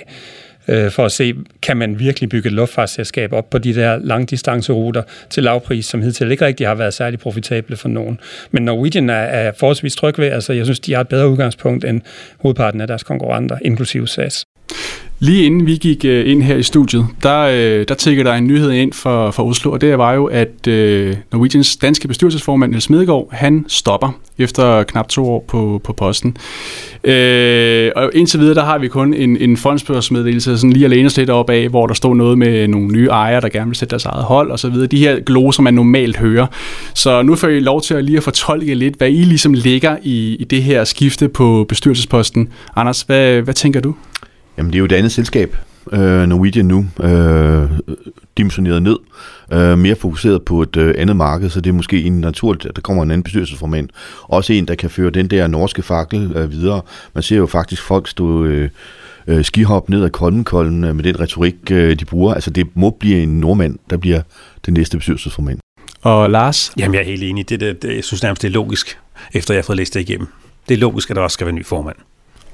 øh, 0.68 0.92
for 0.92 1.06
at 1.06 1.12
se, 1.12 1.36
kan 1.62 1.78
man 1.78 2.00
virkelig 2.00 2.30
bygge 2.30 2.48
et 2.48 2.54
luftfartsselskab 2.54 3.34
op 3.34 3.50
på 3.50 3.58
de 3.58 3.76
der 3.76 3.98
langdistanceruter 3.98 5.04
til 5.30 5.44
lavpris, 5.44 5.86
som 5.86 6.02
hidtil 6.02 6.32
ikke 6.32 6.46
rigtig 6.46 6.68
har 6.68 6.76
været 6.76 6.94
særlig 6.94 7.20
profitable 7.20 7.76
for 7.76 7.90
nogen. 7.90 8.20
Men 8.52 8.66
Norwegian 8.66 9.10
er, 9.10 9.14
er 9.14 9.52
forholdsvis 9.58 9.96
tryg 9.96 10.20
ved, 10.20 10.28
altså 10.28 10.54
jeg 10.54 10.66
synes, 10.66 10.80
de 10.80 10.94
har 10.94 11.02
et 11.02 11.08
bedre 11.08 11.30
udgangspunkt 11.30 11.86
end 11.86 12.02
hovedparten 12.40 12.82
af 12.82 12.88
deres 12.88 13.04
konkurrenter, 13.04 13.58
inklusive 13.62 14.08
SAS. 14.08 14.46
Lige 15.22 15.44
inden 15.44 15.66
vi 15.66 15.76
gik 15.76 16.06
øh, 16.06 16.32
ind 16.32 16.44
her 16.44 16.56
i 16.56 16.64
studiet, 16.64 17.08
der, 17.24 17.40
øh, 17.40 17.86
der 17.88 17.94
tækkede 17.94 18.30
der 18.30 18.36
en 18.36 18.48
nyhed 18.48 18.72
ind 18.72 18.94
for, 18.94 19.32
for 19.32 19.44
Oslo, 19.44 19.72
og 19.72 19.82
det 19.82 19.98
var 19.98 20.14
jo, 20.14 20.26
at 20.26 20.68
øh, 20.68 21.16
Norwegians 21.32 21.78
danske 21.78 22.08
bestyrelsesformand 22.08 22.72
Niels 22.72 22.90
Medegaard, 22.90 23.28
han 23.32 23.66
stopper 23.68 24.20
efter 24.38 24.84
knap 24.84 25.08
to 25.08 25.26
år 25.26 25.46
på, 25.48 25.82
på 25.84 25.94
posten. 25.94 26.38
Øh, 27.04 27.92
og 27.96 28.12
indtil 28.14 28.40
videre, 28.40 28.56
der 28.56 28.64
har 28.64 28.78
vi 28.78 28.88
kun 28.88 29.14
en, 29.14 29.38
en 29.38 29.58
fondsbørsmeddelelse, 29.58 30.58
sådan 30.58 30.74
lige 30.74 30.86
alene 30.86 31.10
lidt 31.10 31.30
op 31.30 31.50
af, 31.50 31.70
hvor 31.70 31.88
der 31.88 31.94
står 31.94 32.16
noget 32.16 32.38
med 32.38 32.68
nogle 32.68 32.88
nye 32.88 33.08
ejere, 33.08 33.42
der 33.42 33.50
gerne 33.50 33.68
vil 33.68 33.76
sætte 33.76 33.90
deres 33.90 34.06
eget 34.06 34.24
hold 34.24 34.52
og 34.52 34.60
så 34.60 34.70
videre. 34.70 34.88
De 34.88 34.98
her 34.98 35.20
gloser, 35.20 35.62
man 35.62 35.74
normalt 35.74 36.18
hører. 36.18 36.48
Så 36.94 37.22
nu 37.22 37.36
får 37.36 37.48
I 37.48 37.60
lov 37.60 37.82
til 37.82 37.94
at 37.94 38.06
lige 38.06 38.18
at 38.18 38.24
fortolke 38.24 38.76
lidt, 38.76 38.96
hvad 38.96 39.10
I 39.10 39.24
ligesom 39.24 39.54
ligger 39.54 39.98
i, 40.04 40.36
i 40.36 40.44
det 40.44 40.64
her 40.64 40.84
skifte 40.84 41.30
på 41.30 41.66
bestyrelsesposten. 41.70 42.50
Anders, 42.76 43.02
hvad, 43.02 43.42
hvad 43.42 43.54
tænker 43.54 43.80
du? 43.80 43.96
Jamen, 44.60 44.72
det 44.72 44.78
er 44.78 44.80
jo 44.80 44.86
et 44.86 44.92
andet 44.92 45.12
selskab, 45.12 45.58
øh, 45.92 46.28
Norwegian 46.28 46.66
nu, 46.66 46.86
øh, 47.04 47.70
dimensioneret 48.38 48.84
ned, 48.84 48.98
øh, 49.54 49.78
mere 49.78 49.96
fokuseret 49.96 50.44
på 50.46 50.62
et 50.62 50.78
øh, 50.78 50.96
andet 50.98 51.16
marked, 51.16 51.50
så 51.50 51.62
det 51.62 51.70
er 51.70 51.74
måske 51.74 52.04
en 52.04 52.20
naturligt, 52.20 52.66
at 52.66 52.76
der 52.76 52.82
kommer 52.82 53.04
en 53.04 53.12
anden 53.12 53.24
bestyrelsesformand. 53.24 53.90
Også 54.24 54.54
en, 54.54 54.68
der 54.68 54.76
kan 54.76 54.90
føre 54.90 55.10
den 55.10 55.28
der 55.28 55.48
norske 55.48 55.82
fakkel 55.82 56.32
øh, 56.36 56.52
videre. 56.52 56.82
Man 57.14 57.24
ser 57.24 57.38
jo 57.38 57.46
faktisk 57.46 57.82
folk 57.82 58.08
stå... 58.08 58.46
Øh, 58.46 58.70
øh, 59.28 59.46
skihop 59.46 59.90
ned 59.90 60.04
ad 60.04 60.10
Koldenkolden 60.10 60.84
øh, 60.84 60.96
med 60.96 61.04
den 61.04 61.20
retorik, 61.20 61.56
øh, 61.72 62.00
de 62.00 62.06
bruger. 62.06 62.34
Altså, 62.34 62.50
det 62.50 62.68
må 62.74 62.90
blive 62.90 63.24
en 63.24 63.40
nordmand, 63.40 63.80
der 63.90 63.98
bliver 63.98 64.22
den 64.66 64.74
næste 64.74 64.98
bestyrelsesformand. 64.98 65.60
Og 66.02 66.30
Lars? 66.30 66.74
Jamen, 66.78 66.94
jeg 66.94 67.02
er 67.02 67.06
helt 67.06 67.24
enig. 67.24 67.50
Det, 67.50 67.60
det, 67.60 67.82
det, 67.82 67.96
jeg 67.96 68.04
synes 68.04 68.24
nærmest, 68.24 68.42
det 68.42 68.48
er 68.48 68.52
logisk, 68.52 68.98
efter 69.34 69.54
jeg 69.54 69.58
har 69.58 69.66
fået 69.66 69.78
læst 69.78 69.94
det 69.94 70.00
igennem. 70.00 70.28
Det 70.70 70.74
er 70.74 70.80
logisk, 70.80 71.10
at 71.10 71.16
der 71.16 71.22
også 71.22 71.34
skal 71.34 71.46
være 71.46 71.54
en 71.54 71.56
ny 71.56 71.66
formand. 71.66 71.96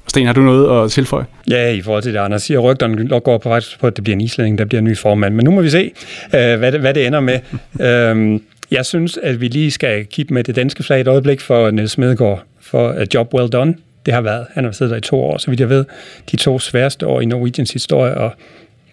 Sten, 0.08 0.26
har 0.26 0.34
du 0.34 0.42
noget 0.42 0.84
at 0.84 0.92
tilføje? 0.92 1.26
Ja, 1.50 1.72
i 1.72 1.82
forhold 1.82 2.04
til 2.04 2.14
det, 2.14 2.20
Anders 2.20 2.44
siger, 2.44 2.60
rygterne 2.60 3.20
går 3.20 3.38
på 3.38 3.50
faktisk 3.50 3.80
på, 3.80 3.88
at 3.88 3.96
det 3.96 4.04
bliver 4.04 4.16
en 4.16 4.22
islænding, 4.22 4.58
der 4.58 4.66
bliver 4.66 4.80
en 4.80 4.86
ny 4.86 4.98
formand. 4.98 5.36
Men 5.36 5.46
nu 5.46 5.52
må 5.52 5.62
vi 5.62 5.70
se, 5.70 5.92
øh, 6.36 6.60
hvad, 6.60 6.72
det, 6.72 6.80
hvad 6.80 6.94
det 6.94 7.08
ender 7.08 7.20
med. 7.20 7.40
øhm, 7.88 8.42
jeg 8.72 8.86
synes, 8.86 9.18
at 9.24 9.42
vi 9.42 9.48
lige 9.48 9.72
skal 9.72 10.06
kigge 10.06 10.34
med 10.34 10.44
det 10.44 10.56
danske 10.56 10.84
flag 10.84 11.02
et 11.02 11.08
øjeblik 11.08 11.42
for 11.42 11.72
Niels 11.72 11.92
Smedegaard 11.92 12.44
for 12.62 12.90
a 12.90 13.06
job 13.14 13.34
well 13.34 13.50
done. 13.50 13.76
Det 14.06 14.14
har 14.14 14.22
været, 14.22 14.46
han 14.54 14.64
har 14.64 14.72
siddet 14.72 14.92
der 14.92 14.98
i 14.98 15.02
to 15.02 15.24
år, 15.24 15.38
så 15.38 15.52
vidt 15.52 15.60
jeg 15.60 15.70
ved, 15.70 15.86
de 16.32 16.36
to 16.38 16.60
sværeste 16.60 17.08
år 17.08 17.22
i 17.22 17.26
Norwegians 17.26 17.72
historie, 17.72 18.14
og 18.14 18.32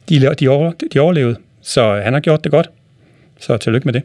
de, 0.08 0.34
de, 0.40 0.48
over, 0.48 0.72
de 0.94 1.00
overlevede. 1.00 1.36
Så 1.62 2.00
han 2.04 2.12
har 2.12 2.20
gjort 2.20 2.44
det 2.44 2.52
godt. 2.52 2.70
Så 3.40 3.56
tillykke 3.56 3.84
med 3.84 3.92
det. 3.92 4.02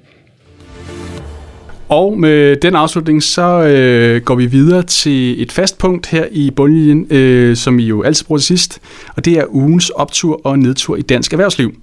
Og 1.89 2.19
med 2.19 2.55
den 2.55 2.75
afslutning, 2.75 3.23
så 3.23 3.63
øh, 3.63 4.21
går 4.21 4.35
vi 4.35 4.45
videre 4.45 4.83
til 4.83 5.41
et 5.41 5.51
fast 5.51 5.77
punkt 5.77 6.07
her 6.07 6.25
i 6.31 6.51
bundlinjen, 6.51 7.07
øh, 7.09 7.55
som 7.55 7.79
I 7.79 7.83
jo 7.83 8.01
altid 8.01 8.25
bruger 8.25 8.39
til 8.39 8.45
sidst, 8.45 8.79
og 9.15 9.25
det 9.25 9.33
er 9.33 9.45
ugens 9.49 9.89
optur 9.89 10.41
og 10.43 10.59
nedtur 10.59 10.95
i 10.95 11.01
dansk 11.01 11.33
erhvervsliv. 11.33 11.73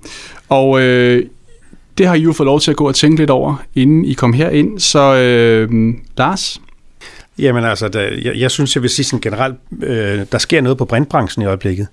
Og 0.48 0.80
øh, 0.80 1.26
det 1.98 2.06
har 2.06 2.14
I 2.14 2.20
jo 2.20 2.32
fået 2.32 2.46
lov 2.46 2.60
til 2.60 2.70
at 2.70 2.76
gå 2.76 2.88
og 2.88 2.94
tænke 2.94 3.18
lidt 3.18 3.30
over, 3.30 3.64
inden 3.74 4.04
I 4.04 4.12
kom 4.12 4.32
herind. 4.32 4.78
Så 4.78 5.14
øh, 5.14 5.94
Lars? 6.16 6.60
Jamen 7.38 7.64
altså, 7.64 7.88
der, 7.88 8.00
jeg, 8.00 8.36
jeg 8.36 8.50
synes, 8.50 8.74
jeg 8.76 8.82
vil 8.82 8.90
sige 8.90 9.06
sådan 9.06 9.20
generelt, 9.20 9.56
øh, 9.82 10.20
der 10.32 10.38
sker 10.38 10.60
noget 10.60 10.78
på 10.78 10.84
brintbranchen 10.84 11.42
i 11.42 11.46
øjeblikket 11.46 11.86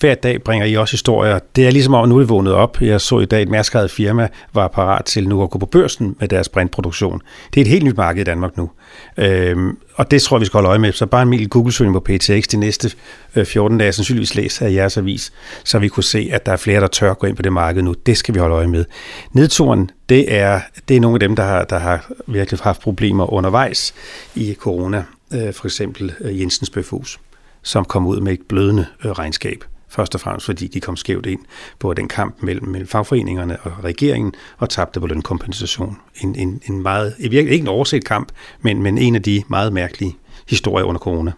hver 0.00 0.14
dag 0.14 0.42
bringer 0.42 0.66
I 0.66 0.76
også 0.76 0.92
historier. 0.92 1.38
Det 1.56 1.66
er 1.66 1.70
ligesom 1.70 1.94
om, 1.94 2.08
nu 2.08 2.18
er 2.18 2.24
vågnet 2.24 2.52
op. 2.52 2.80
Jeg 2.80 3.00
så 3.00 3.18
i 3.18 3.24
dag, 3.24 3.42
et 3.42 3.48
mærskrevet 3.48 3.90
firma 3.90 4.28
var 4.54 4.68
parat 4.68 5.04
til 5.04 5.28
nu 5.28 5.42
at 5.42 5.50
gå 5.50 5.58
på 5.58 5.66
børsen 5.66 6.16
med 6.20 6.28
deres 6.28 6.48
brintproduktion. 6.48 7.22
Det 7.54 7.60
er 7.60 7.64
et 7.64 7.70
helt 7.70 7.84
nyt 7.84 7.96
marked 7.96 8.20
i 8.20 8.24
Danmark 8.24 8.56
nu. 8.56 8.70
Øhm, 9.16 9.78
og 9.94 10.10
det 10.10 10.22
tror 10.22 10.36
jeg, 10.36 10.40
vi 10.40 10.46
skal 10.46 10.56
holde 10.58 10.68
øje 10.68 10.78
med. 10.78 10.92
Så 10.92 11.06
bare 11.06 11.22
en 11.22 11.28
mild 11.28 11.48
Google-søgning 11.48 11.94
på 11.94 12.00
PTX 12.00 12.48
de 12.48 12.56
næste 12.56 12.90
øh, 13.36 13.46
14 13.46 13.78
dage, 13.78 13.92
sandsynligvis 13.92 14.34
læs 14.34 14.62
af 14.62 14.72
jeres 14.72 14.96
avis, 14.96 15.32
så 15.64 15.78
vi 15.78 15.88
kunne 15.88 16.04
se, 16.04 16.28
at 16.32 16.46
der 16.46 16.52
er 16.52 16.56
flere, 16.56 16.80
der 16.80 16.86
tør 16.86 17.14
gå 17.14 17.26
ind 17.26 17.36
på 17.36 17.42
det 17.42 17.52
marked 17.52 17.82
nu. 17.82 17.94
Det 18.06 18.16
skal 18.16 18.34
vi 18.34 18.40
holde 18.40 18.54
øje 18.54 18.66
med. 18.66 18.84
Nedturen, 19.32 19.90
det 20.08 20.34
er, 20.34 20.60
det 20.88 20.96
er 20.96 21.00
nogle 21.00 21.14
af 21.14 21.20
dem, 21.20 21.36
der 21.36 21.42
har, 21.42 21.64
der 21.64 21.78
har 21.78 22.10
virkelig 22.26 22.60
haft 22.62 22.80
problemer 22.80 23.32
undervejs 23.32 23.94
i 24.34 24.54
corona. 24.54 25.04
Øh, 25.34 25.52
for 25.52 25.66
eksempel 25.66 26.12
øh, 26.20 26.40
Jensens 26.40 26.70
Bøfhus, 26.70 27.20
som 27.62 27.84
kom 27.84 28.06
ud 28.06 28.20
med 28.20 28.32
et 28.32 28.40
blødende 28.48 28.86
øh, 29.04 29.10
regnskab 29.10 29.64
først 29.90 30.14
og 30.14 30.20
fremmest 30.20 30.46
fordi 30.46 30.66
de 30.66 30.80
kom 30.80 30.96
skævt 30.96 31.26
ind 31.26 31.40
på 31.78 31.94
den 31.94 32.08
kamp 32.08 32.42
mellem, 32.42 32.68
mellem 32.68 32.88
fagforeningerne 32.88 33.56
og 33.60 33.84
regeringen 33.84 34.34
og 34.58 34.70
tabte 34.70 35.00
på 35.00 35.06
lønkompensation. 35.06 35.96
En, 36.22 36.34
en, 36.36 36.62
en 36.68 36.82
meget, 36.82 37.14
ikke 37.18 37.56
en 37.56 37.68
overset 37.68 38.04
kamp, 38.04 38.28
men, 38.62 38.82
men 38.82 38.98
en 38.98 39.14
af 39.14 39.22
de 39.22 39.42
meget 39.48 39.72
mærkelige 39.72 40.16
historier 40.48 40.84
under 40.84 40.98
corona. 40.98 41.32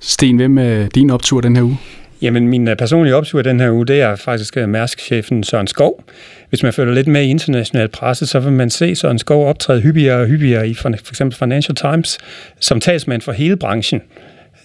Sten, 0.00 0.36
hvem 0.36 0.58
er 0.58 0.88
din 0.88 1.10
optur 1.10 1.40
den 1.40 1.56
her 1.56 1.62
uge? 1.62 1.78
Jamen, 2.22 2.48
min 2.48 2.68
øh, 2.68 2.76
personlige 2.76 3.16
optur 3.16 3.42
den 3.42 3.60
her 3.60 3.70
uge, 3.70 3.86
det 3.86 4.00
er 4.00 4.16
faktisk 4.16 4.56
øh, 4.56 4.68
Mærsk-chefen 4.68 5.44
Søren 5.44 5.66
Skov. 5.66 6.04
Hvis 6.48 6.62
man 6.62 6.72
følger 6.72 6.94
lidt 6.94 7.06
med 7.06 7.22
i 7.22 7.28
international 7.28 7.88
presse, 7.88 8.26
så 8.26 8.40
vil 8.40 8.52
man 8.52 8.70
se 8.70 8.94
Søren 8.94 9.18
Skov 9.18 9.48
optræde 9.48 9.80
hyppigere 9.80 10.20
og 10.20 10.26
hyppigere 10.26 10.68
i 10.68 10.74
for, 10.74 10.92
for 11.04 11.12
eksempel 11.12 11.38
Financial 11.38 11.76
Times 11.76 12.18
som 12.60 12.80
talsmand 12.80 13.22
for 13.22 13.32
hele 13.32 13.56
branchen 13.56 14.00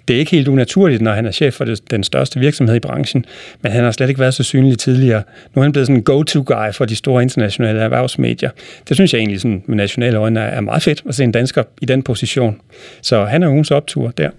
det 0.09 0.15
er 0.15 0.19
ikke 0.19 0.31
helt 0.31 0.47
unaturligt, 0.47 1.01
når 1.01 1.11
han 1.13 1.25
er 1.25 1.31
chef 1.31 1.53
for 1.53 1.65
det, 1.65 1.91
den 1.91 2.03
største 2.03 2.39
virksomhed 2.39 2.75
i 2.75 2.79
branchen, 2.79 3.25
men 3.61 3.71
han 3.71 3.83
har 3.83 3.91
slet 3.91 4.09
ikke 4.09 4.19
været 4.19 4.33
så 4.33 4.43
synlig 4.43 4.77
tidligere. 4.79 5.23
Nu 5.55 5.59
er 5.59 5.63
han 5.63 5.71
blevet 5.71 5.87
sådan 5.87 5.95
en 5.95 6.03
go-to-guy 6.03 6.71
for 6.73 6.85
de 6.85 6.95
store 6.95 7.21
internationale 7.21 7.79
erhvervsmedier. 7.79 8.49
Det 8.87 8.97
synes 8.97 9.13
jeg 9.13 9.19
egentlig 9.19 9.41
sådan, 9.41 9.63
med 9.65 9.75
nationale 9.75 10.17
øjne 10.17 10.39
er 10.39 10.61
meget 10.61 10.83
fedt 10.83 11.03
at 11.09 11.15
se 11.15 11.23
en 11.23 11.31
dansker 11.31 11.63
i 11.81 11.85
den 11.85 12.03
position. 12.03 12.61
Så 13.01 13.25
han 13.25 13.43
er 13.43 13.49
ugens 13.49 13.71
optur 13.71 14.11
der. 14.17 14.29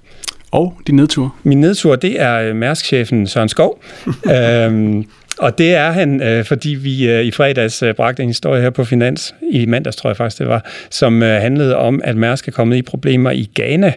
Og 0.51 0.81
din 0.87 0.97
nedtur? 0.97 1.35
Min 1.43 1.61
nedtur, 1.61 1.97
det 1.97 2.21
er 2.21 2.35
øh, 2.41 2.57
Mærsk-chefen 2.57 3.27
Søren 3.27 3.49
Skov. 3.49 3.83
øhm, 4.37 5.05
og 5.41 5.59
det 5.59 5.75
er 5.75 5.91
han, 5.91 6.23
øh, 6.23 6.45
fordi 6.45 6.69
vi 6.69 7.11
øh, 7.11 7.25
i 7.25 7.31
fredags 7.31 7.83
øh, 7.83 7.95
bragte 7.95 8.23
en 8.23 8.29
historie 8.29 8.63
her 8.63 8.71
på 8.71 8.85
Finans, 8.85 9.35
i 9.51 9.67
mandags 9.67 9.97
tror 9.97 10.11
jeg 10.11 10.17
faktisk 10.17 10.39
det 10.39 10.49
var, 10.49 10.71
som 10.91 11.23
øh, 11.23 11.41
handlede 11.41 11.77
om, 11.77 12.01
at 12.05 12.17
Mærsk 12.17 12.49
er 12.49 12.53
kommet 12.53 12.77
i 12.77 12.83
problemer 12.83 13.31
i 13.31 13.51
Ghana, 13.55 13.93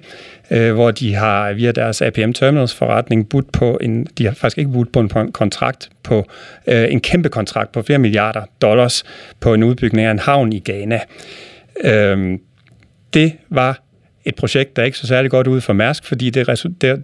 øh, 0.51 0.73
hvor 0.73 0.91
de 0.91 1.13
har 1.13 1.53
via 1.53 1.71
deres 1.71 2.01
APM 2.01 2.32
Terminals 2.32 2.73
forretning 2.73 3.29
budt 3.29 3.51
på 3.51 3.77
en, 3.82 4.08
de 4.17 4.25
har 4.25 4.34
faktisk 4.34 4.58
ikke 4.58 4.71
budt 4.71 4.91
på 4.91 4.99
en 4.99 5.32
kontrakt 5.32 5.89
på 6.03 6.25
øh, 6.67 6.91
en 6.91 6.99
kæmpe 6.99 7.29
kontrakt 7.29 7.71
på 7.71 7.82
flere 7.82 7.99
milliarder 7.99 8.41
dollars 8.62 9.03
på 9.39 9.53
en 9.53 9.63
udbygning 9.63 10.08
af 10.08 10.12
en 10.12 10.19
havn 10.19 10.53
i 10.53 10.62
Ghana. 10.65 10.99
Øh, 11.84 12.39
det 13.13 13.34
var 13.49 13.84
et 14.25 14.36
projekt, 14.36 14.75
der 14.75 14.84
ikke 14.84 14.97
så 14.97 15.08
særlig 15.08 15.32
godt 15.32 15.47
ud 15.47 15.62
for 15.62 15.73
Mærsk, 15.73 16.06
fordi 16.06 16.29
det, 16.29 16.47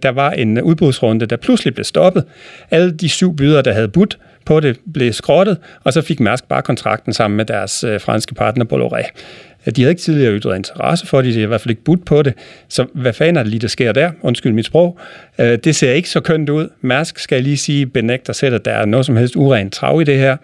der, 0.02 0.08
var 0.10 0.30
en 0.30 0.62
udbudsrunde, 0.62 1.26
der 1.26 1.36
pludselig 1.36 1.74
blev 1.74 1.84
stoppet. 1.84 2.24
Alle 2.70 2.90
de 2.92 3.08
syv 3.08 3.36
byder, 3.36 3.62
der 3.62 3.72
havde 3.72 3.88
budt 3.88 4.18
på 4.50 4.60
det, 4.60 4.78
blev 4.92 5.12
skrottet, 5.12 5.56
og 5.84 5.92
så 5.92 6.02
fik 6.02 6.20
Mærsk 6.20 6.48
bare 6.48 6.62
kontrakten 6.62 7.12
sammen 7.12 7.36
med 7.36 7.44
deres 7.44 7.84
øh, 7.84 8.00
franske 8.00 8.34
partner 8.34 8.64
Bolloré. 8.64 9.10
De 9.70 9.82
havde 9.82 9.90
ikke 9.90 10.02
tidligere 10.02 10.32
ytret 10.32 10.56
interesse 10.56 11.06
for 11.06 11.18
det, 11.18 11.24
de 11.24 11.32
havde 11.32 11.42
i 11.42 11.46
hvert 11.46 11.60
fald 11.60 11.70
ikke 11.70 11.84
budt 11.84 12.04
på 12.04 12.22
det. 12.22 12.34
Så 12.68 12.86
hvad 12.94 13.12
fanden 13.12 13.36
er 13.36 13.42
det 13.42 13.50
lige, 13.50 13.60
der 13.60 13.68
sker 13.68 13.92
der? 13.92 14.10
Undskyld 14.22 14.52
mit 14.52 14.66
sprog. 14.66 14.98
Øh, 15.38 15.58
det 15.64 15.76
ser 15.76 15.92
ikke 15.92 16.10
så 16.10 16.20
kønt 16.20 16.50
ud. 16.50 16.68
Mærsk 16.80 17.18
skal 17.18 17.36
jeg 17.36 17.42
lige 17.42 17.56
sige, 17.56 17.86
benægter 17.86 18.32
selv, 18.32 18.54
at 18.54 18.64
der 18.64 18.70
er 18.70 18.84
noget 18.84 19.06
som 19.06 19.16
helst 19.16 19.36
urent 19.36 19.72
trav 19.72 20.00
i 20.00 20.04
det 20.04 20.18
her 20.18 20.36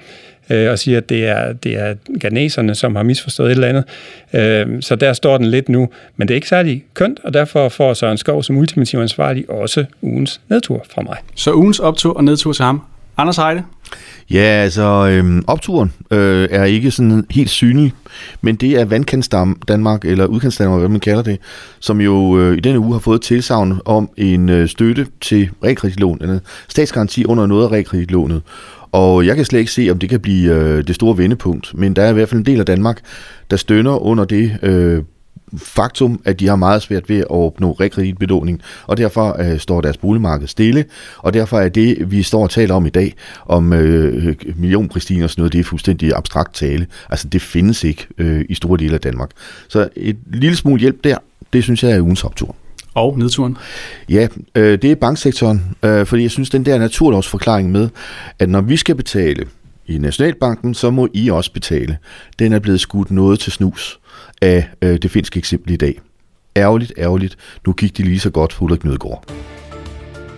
øh, 0.51 0.71
og 0.71 0.79
siger, 0.79 0.99
at 0.99 1.09
det 1.09 1.27
er, 1.27 1.53
det 1.53 1.77
er 1.77 1.95
ganeserne, 2.21 2.75
som 2.75 2.97
har 2.97 3.03
misforstået 3.03 3.51
et 3.51 3.55
eller 3.55 3.69
andet. 3.69 3.85
Øh, 4.33 4.83
så 4.83 4.97
der 4.97 5.13
står 5.13 5.39
den 5.39 5.47
lidt 5.47 5.69
nu, 5.69 5.89
men 6.17 6.29
det 6.29 6.35
er 6.35 6.37
ikke 6.37 6.49
særlig 6.49 6.85
kønt, 6.95 7.21
og 7.25 7.35
derfor 7.35 7.69
får 7.69 7.95
Søren 7.95 8.19
Skov 8.19 8.43
som 8.43 8.57
ultimativ 8.57 8.99
ansvarlig 8.99 9.51
også 9.51 9.85
ugens 10.03 10.41
nedtur 10.49 10.87
fra 10.91 11.03
mig. 11.03 11.17
Så 11.35 11.53
ugens 11.53 11.79
optur 11.79 12.17
og 12.17 12.25
nedtur 12.25 12.53
til 12.53 12.65
ham. 12.65 12.83
Anders 13.17 13.37
Heide? 13.37 13.63
Ja, 14.31 14.41
altså 14.41 15.09
øhm, 15.11 15.45
opturen 15.47 15.93
øh, 16.11 16.49
er 16.51 16.65
ikke 16.65 16.91
sådan 16.91 17.25
helt 17.31 17.51
synlig, 17.51 17.93
men 18.41 18.57
det 18.57 18.71
er 18.71 18.85
vandkantsdam 18.85 19.61
Danmark, 19.69 20.05
eller 20.05 20.27
udkantsdanmark, 20.27 20.79
hvad 20.79 20.89
man 20.89 21.01
kalder 21.01 21.23
det, 21.23 21.39
som 21.81 22.01
jo 22.01 22.39
øh, 22.39 22.57
i 22.57 22.61
denne 22.61 22.79
uge 22.79 22.93
har 22.93 22.99
fået 22.99 23.23
tilsavn 23.23 23.81
om 23.85 24.11
en 24.17 24.49
øh, 24.49 24.69
støtte 24.69 25.07
til 25.21 25.49
realkreditlån, 25.65 26.19
eller 26.21 26.39
statsgaranti 26.69 27.25
under 27.25 27.47
noget 27.47 27.65
af 27.65 27.73
realkreditlånet. 27.73 28.43
Og 28.93 29.27
jeg 29.27 29.37
kan 29.37 29.45
slet 29.45 29.59
ikke 29.59 29.73
se, 29.73 29.89
om 29.91 29.99
det 29.99 30.09
kan 30.09 30.21
blive 30.21 30.55
øh, 30.55 30.87
det 30.87 30.95
store 30.95 31.19
vendepunkt, 31.19 31.73
men 31.75 31.97
der 31.97 32.03
er 32.03 32.11
i 32.11 32.13
hvert 32.13 32.29
fald 32.29 32.39
en 32.39 32.47
del 32.47 32.61
af 32.61 32.67
Danmark, 32.67 33.01
der 33.51 33.57
stønner 33.57 34.03
under 34.03 34.25
det 34.25 34.59
øh, 34.63 35.03
faktum, 35.59 36.21
at 36.25 36.41
de 36.41 36.49
har 36.49 36.57
meget 36.57 36.83
svært 36.83 37.09
ved 37.09 37.19
at 37.19 37.31
opnå 37.31 37.73
rekreditbelåning, 37.73 38.63
og 38.87 38.97
derfor 38.97 39.37
øh, 39.41 39.59
står 39.59 39.81
deres 39.81 39.97
boligmarked 39.97 40.47
stille, 40.47 40.85
og 41.19 41.35
derfor 41.35 41.61
er 41.61 41.69
det, 41.69 42.11
vi 42.11 42.23
står 42.23 42.43
og 42.43 42.51
taler 42.51 42.75
om 42.75 42.87
i 42.87 42.91
dag, 42.91 43.15
om 43.47 43.73
øh, 43.73 44.35
millionpristiner 44.57 45.25
og 45.25 45.31
sådan 45.31 45.41
noget, 45.41 45.53
det 45.53 45.61
er 45.61 45.65
fuldstændig 45.65 46.13
abstrakt 46.15 46.55
tale. 46.55 46.87
Altså, 47.11 47.29
det 47.29 47.43
findes 47.43 47.85
ikke 47.85 48.07
øh, 48.19 48.45
i 48.49 48.55
store 48.55 48.79
dele 48.79 48.95
af 48.95 49.01
Danmark. 49.01 49.31
Så 49.69 49.89
et 49.97 50.17
lille 50.27 50.57
smule 50.57 50.81
hjælp 50.81 51.05
der, 51.05 51.19
det 51.53 51.63
synes 51.63 51.83
jeg 51.83 51.93
er 51.93 52.01
ugens 52.01 52.25
optur. 52.25 52.57
og 52.95 53.19
nedturen? 53.19 53.57
Ja, 54.09 54.29
øh, 54.55 54.79
det 54.83 54.91
er 54.91 54.95
banksektoren, 54.95 55.77
øh, 55.83 56.07
fordi 56.07 56.23
jeg 56.23 56.31
synes, 56.31 56.51
den 56.51 56.67
der 56.67 56.79
naturlovsforklaring 56.79 57.71
med, 57.71 57.89
at 58.39 58.49
når 58.49 58.61
vi 58.61 58.77
skal 58.77 58.95
betale 58.95 59.47
i 59.89 59.99
Nationalbanken, 59.99 60.75
så 60.75 60.91
må 60.91 61.09
I 61.15 61.31
også 61.31 61.53
betale. 61.53 61.99
Den 62.39 62.53
er 62.53 62.59
blevet 62.59 62.81
skudt 62.81 63.11
noget 63.11 63.41
til 63.41 63.53
snus 63.53 64.01
af 64.43 64.69
øh, 64.83 64.99
det 65.03 65.11
finske 65.11 65.39
eksempel 65.39 65.73
i 65.73 65.77
dag. 65.77 66.01
Ærgerligt, 66.57 66.93
ærgerligt. 66.99 67.37
Nu 67.67 67.73
gik 67.73 67.99
de 67.99 68.03
lige 68.03 68.21
så 68.21 68.31
godt 68.31 68.53
for 68.53 68.65
Ulrik 68.65 68.85
Nødgaard. 68.85 69.25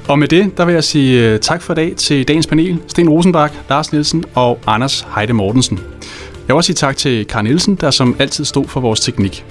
Og 0.09 0.19
med 0.19 0.29
det, 0.29 0.59
der 0.59 0.65
vil 0.65 0.73
jeg 0.73 0.85
sige 0.85 1.33
øh, 1.33 1.41
tak 1.41 1.63
for 1.63 1.73
i 1.73 1.77
dag 1.77 1.97
til 1.97 2.29
dagens 2.29 2.47
panel, 2.47 2.79
Sten 2.87 3.09
Rosenbak, 3.09 3.53
Lars 3.71 3.93
Nielsen 3.93 4.25
og 4.35 4.59
Anders 4.67 5.07
Heide 5.15 5.33
Mortensen. 5.33 5.79
Jeg 5.79 6.47
vil 6.47 6.55
også 6.55 6.67
sige 6.67 6.75
tak 6.75 6.97
til 6.97 7.27
Karl 7.27 7.45
Nielsen, 7.45 7.75
der 7.75 7.91
som 7.91 8.17
altid 8.19 8.45
stod 8.45 8.65
for 8.69 8.81
vores 8.81 9.01
teknik. 9.01 9.45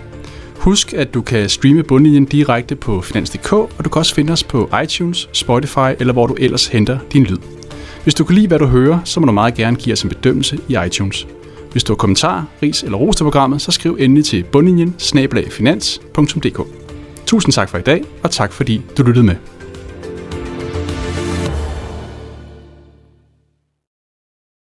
Husk, 0.55 0.93
at 0.93 1.13
du 1.13 1.21
kan 1.21 1.49
streame 1.49 1.83
bundlinjen 1.83 2.25
direkte 2.25 2.75
på 2.75 3.01
finans.dk, 3.01 3.53
og 3.53 3.85
du 3.85 3.89
kan 3.89 3.99
også 3.99 4.15
finde 4.15 4.33
os 4.33 4.43
på 4.43 4.69
iTunes, 4.83 5.29
Spotify 5.33 5.89
eller 5.99 6.13
hvor 6.13 6.27
du 6.27 6.33
ellers 6.33 6.67
henter 6.67 6.99
din 7.13 7.23
lyd. 7.23 7.56
Hvis 8.07 8.15
du 8.15 8.23
kan 8.23 8.35
lide, 8.35 8.47
hvad 8.47 8.59
du 8.59 8.65
hører, 8.65 8.99
så 9.03 9.19
må 9.19 9.25
du 9.25 9.31
meget 9.31 9.53
gerne 9.53 9.75
give 9.75 9.93
os 9.93 10.03
en 10.03 10.09
bedømmelse 10.09 10.59
i 10.67 10.77
iTunes. 10.85 11.27
Hvis 11.71 11.83
du 11.83 11.93
har 11.93 11.95
kommentar, 11.95 12.45
ris 12.63 12.83
eller 12.83 12.97
ros 12.97 13.15
til 13.15 13.23
programmet, 13.23 13.61
så 13.61 13.71
skriv 13.71 13.97
endelig 13.99 14.25
til 14.25 14.43
bundlinjen 14.43 14.95
Tusind 17.25 17.53
tak 17.53 17.69
for 17.69 17.77
i 17.77 17.81
dag, 17.81 18.03
og 18.23 18.31
tak 18.31 18.53
fordi 18.53 18.81
du 18.97 19.03
lyttede 19.03 19.25
med. 19.25 19.35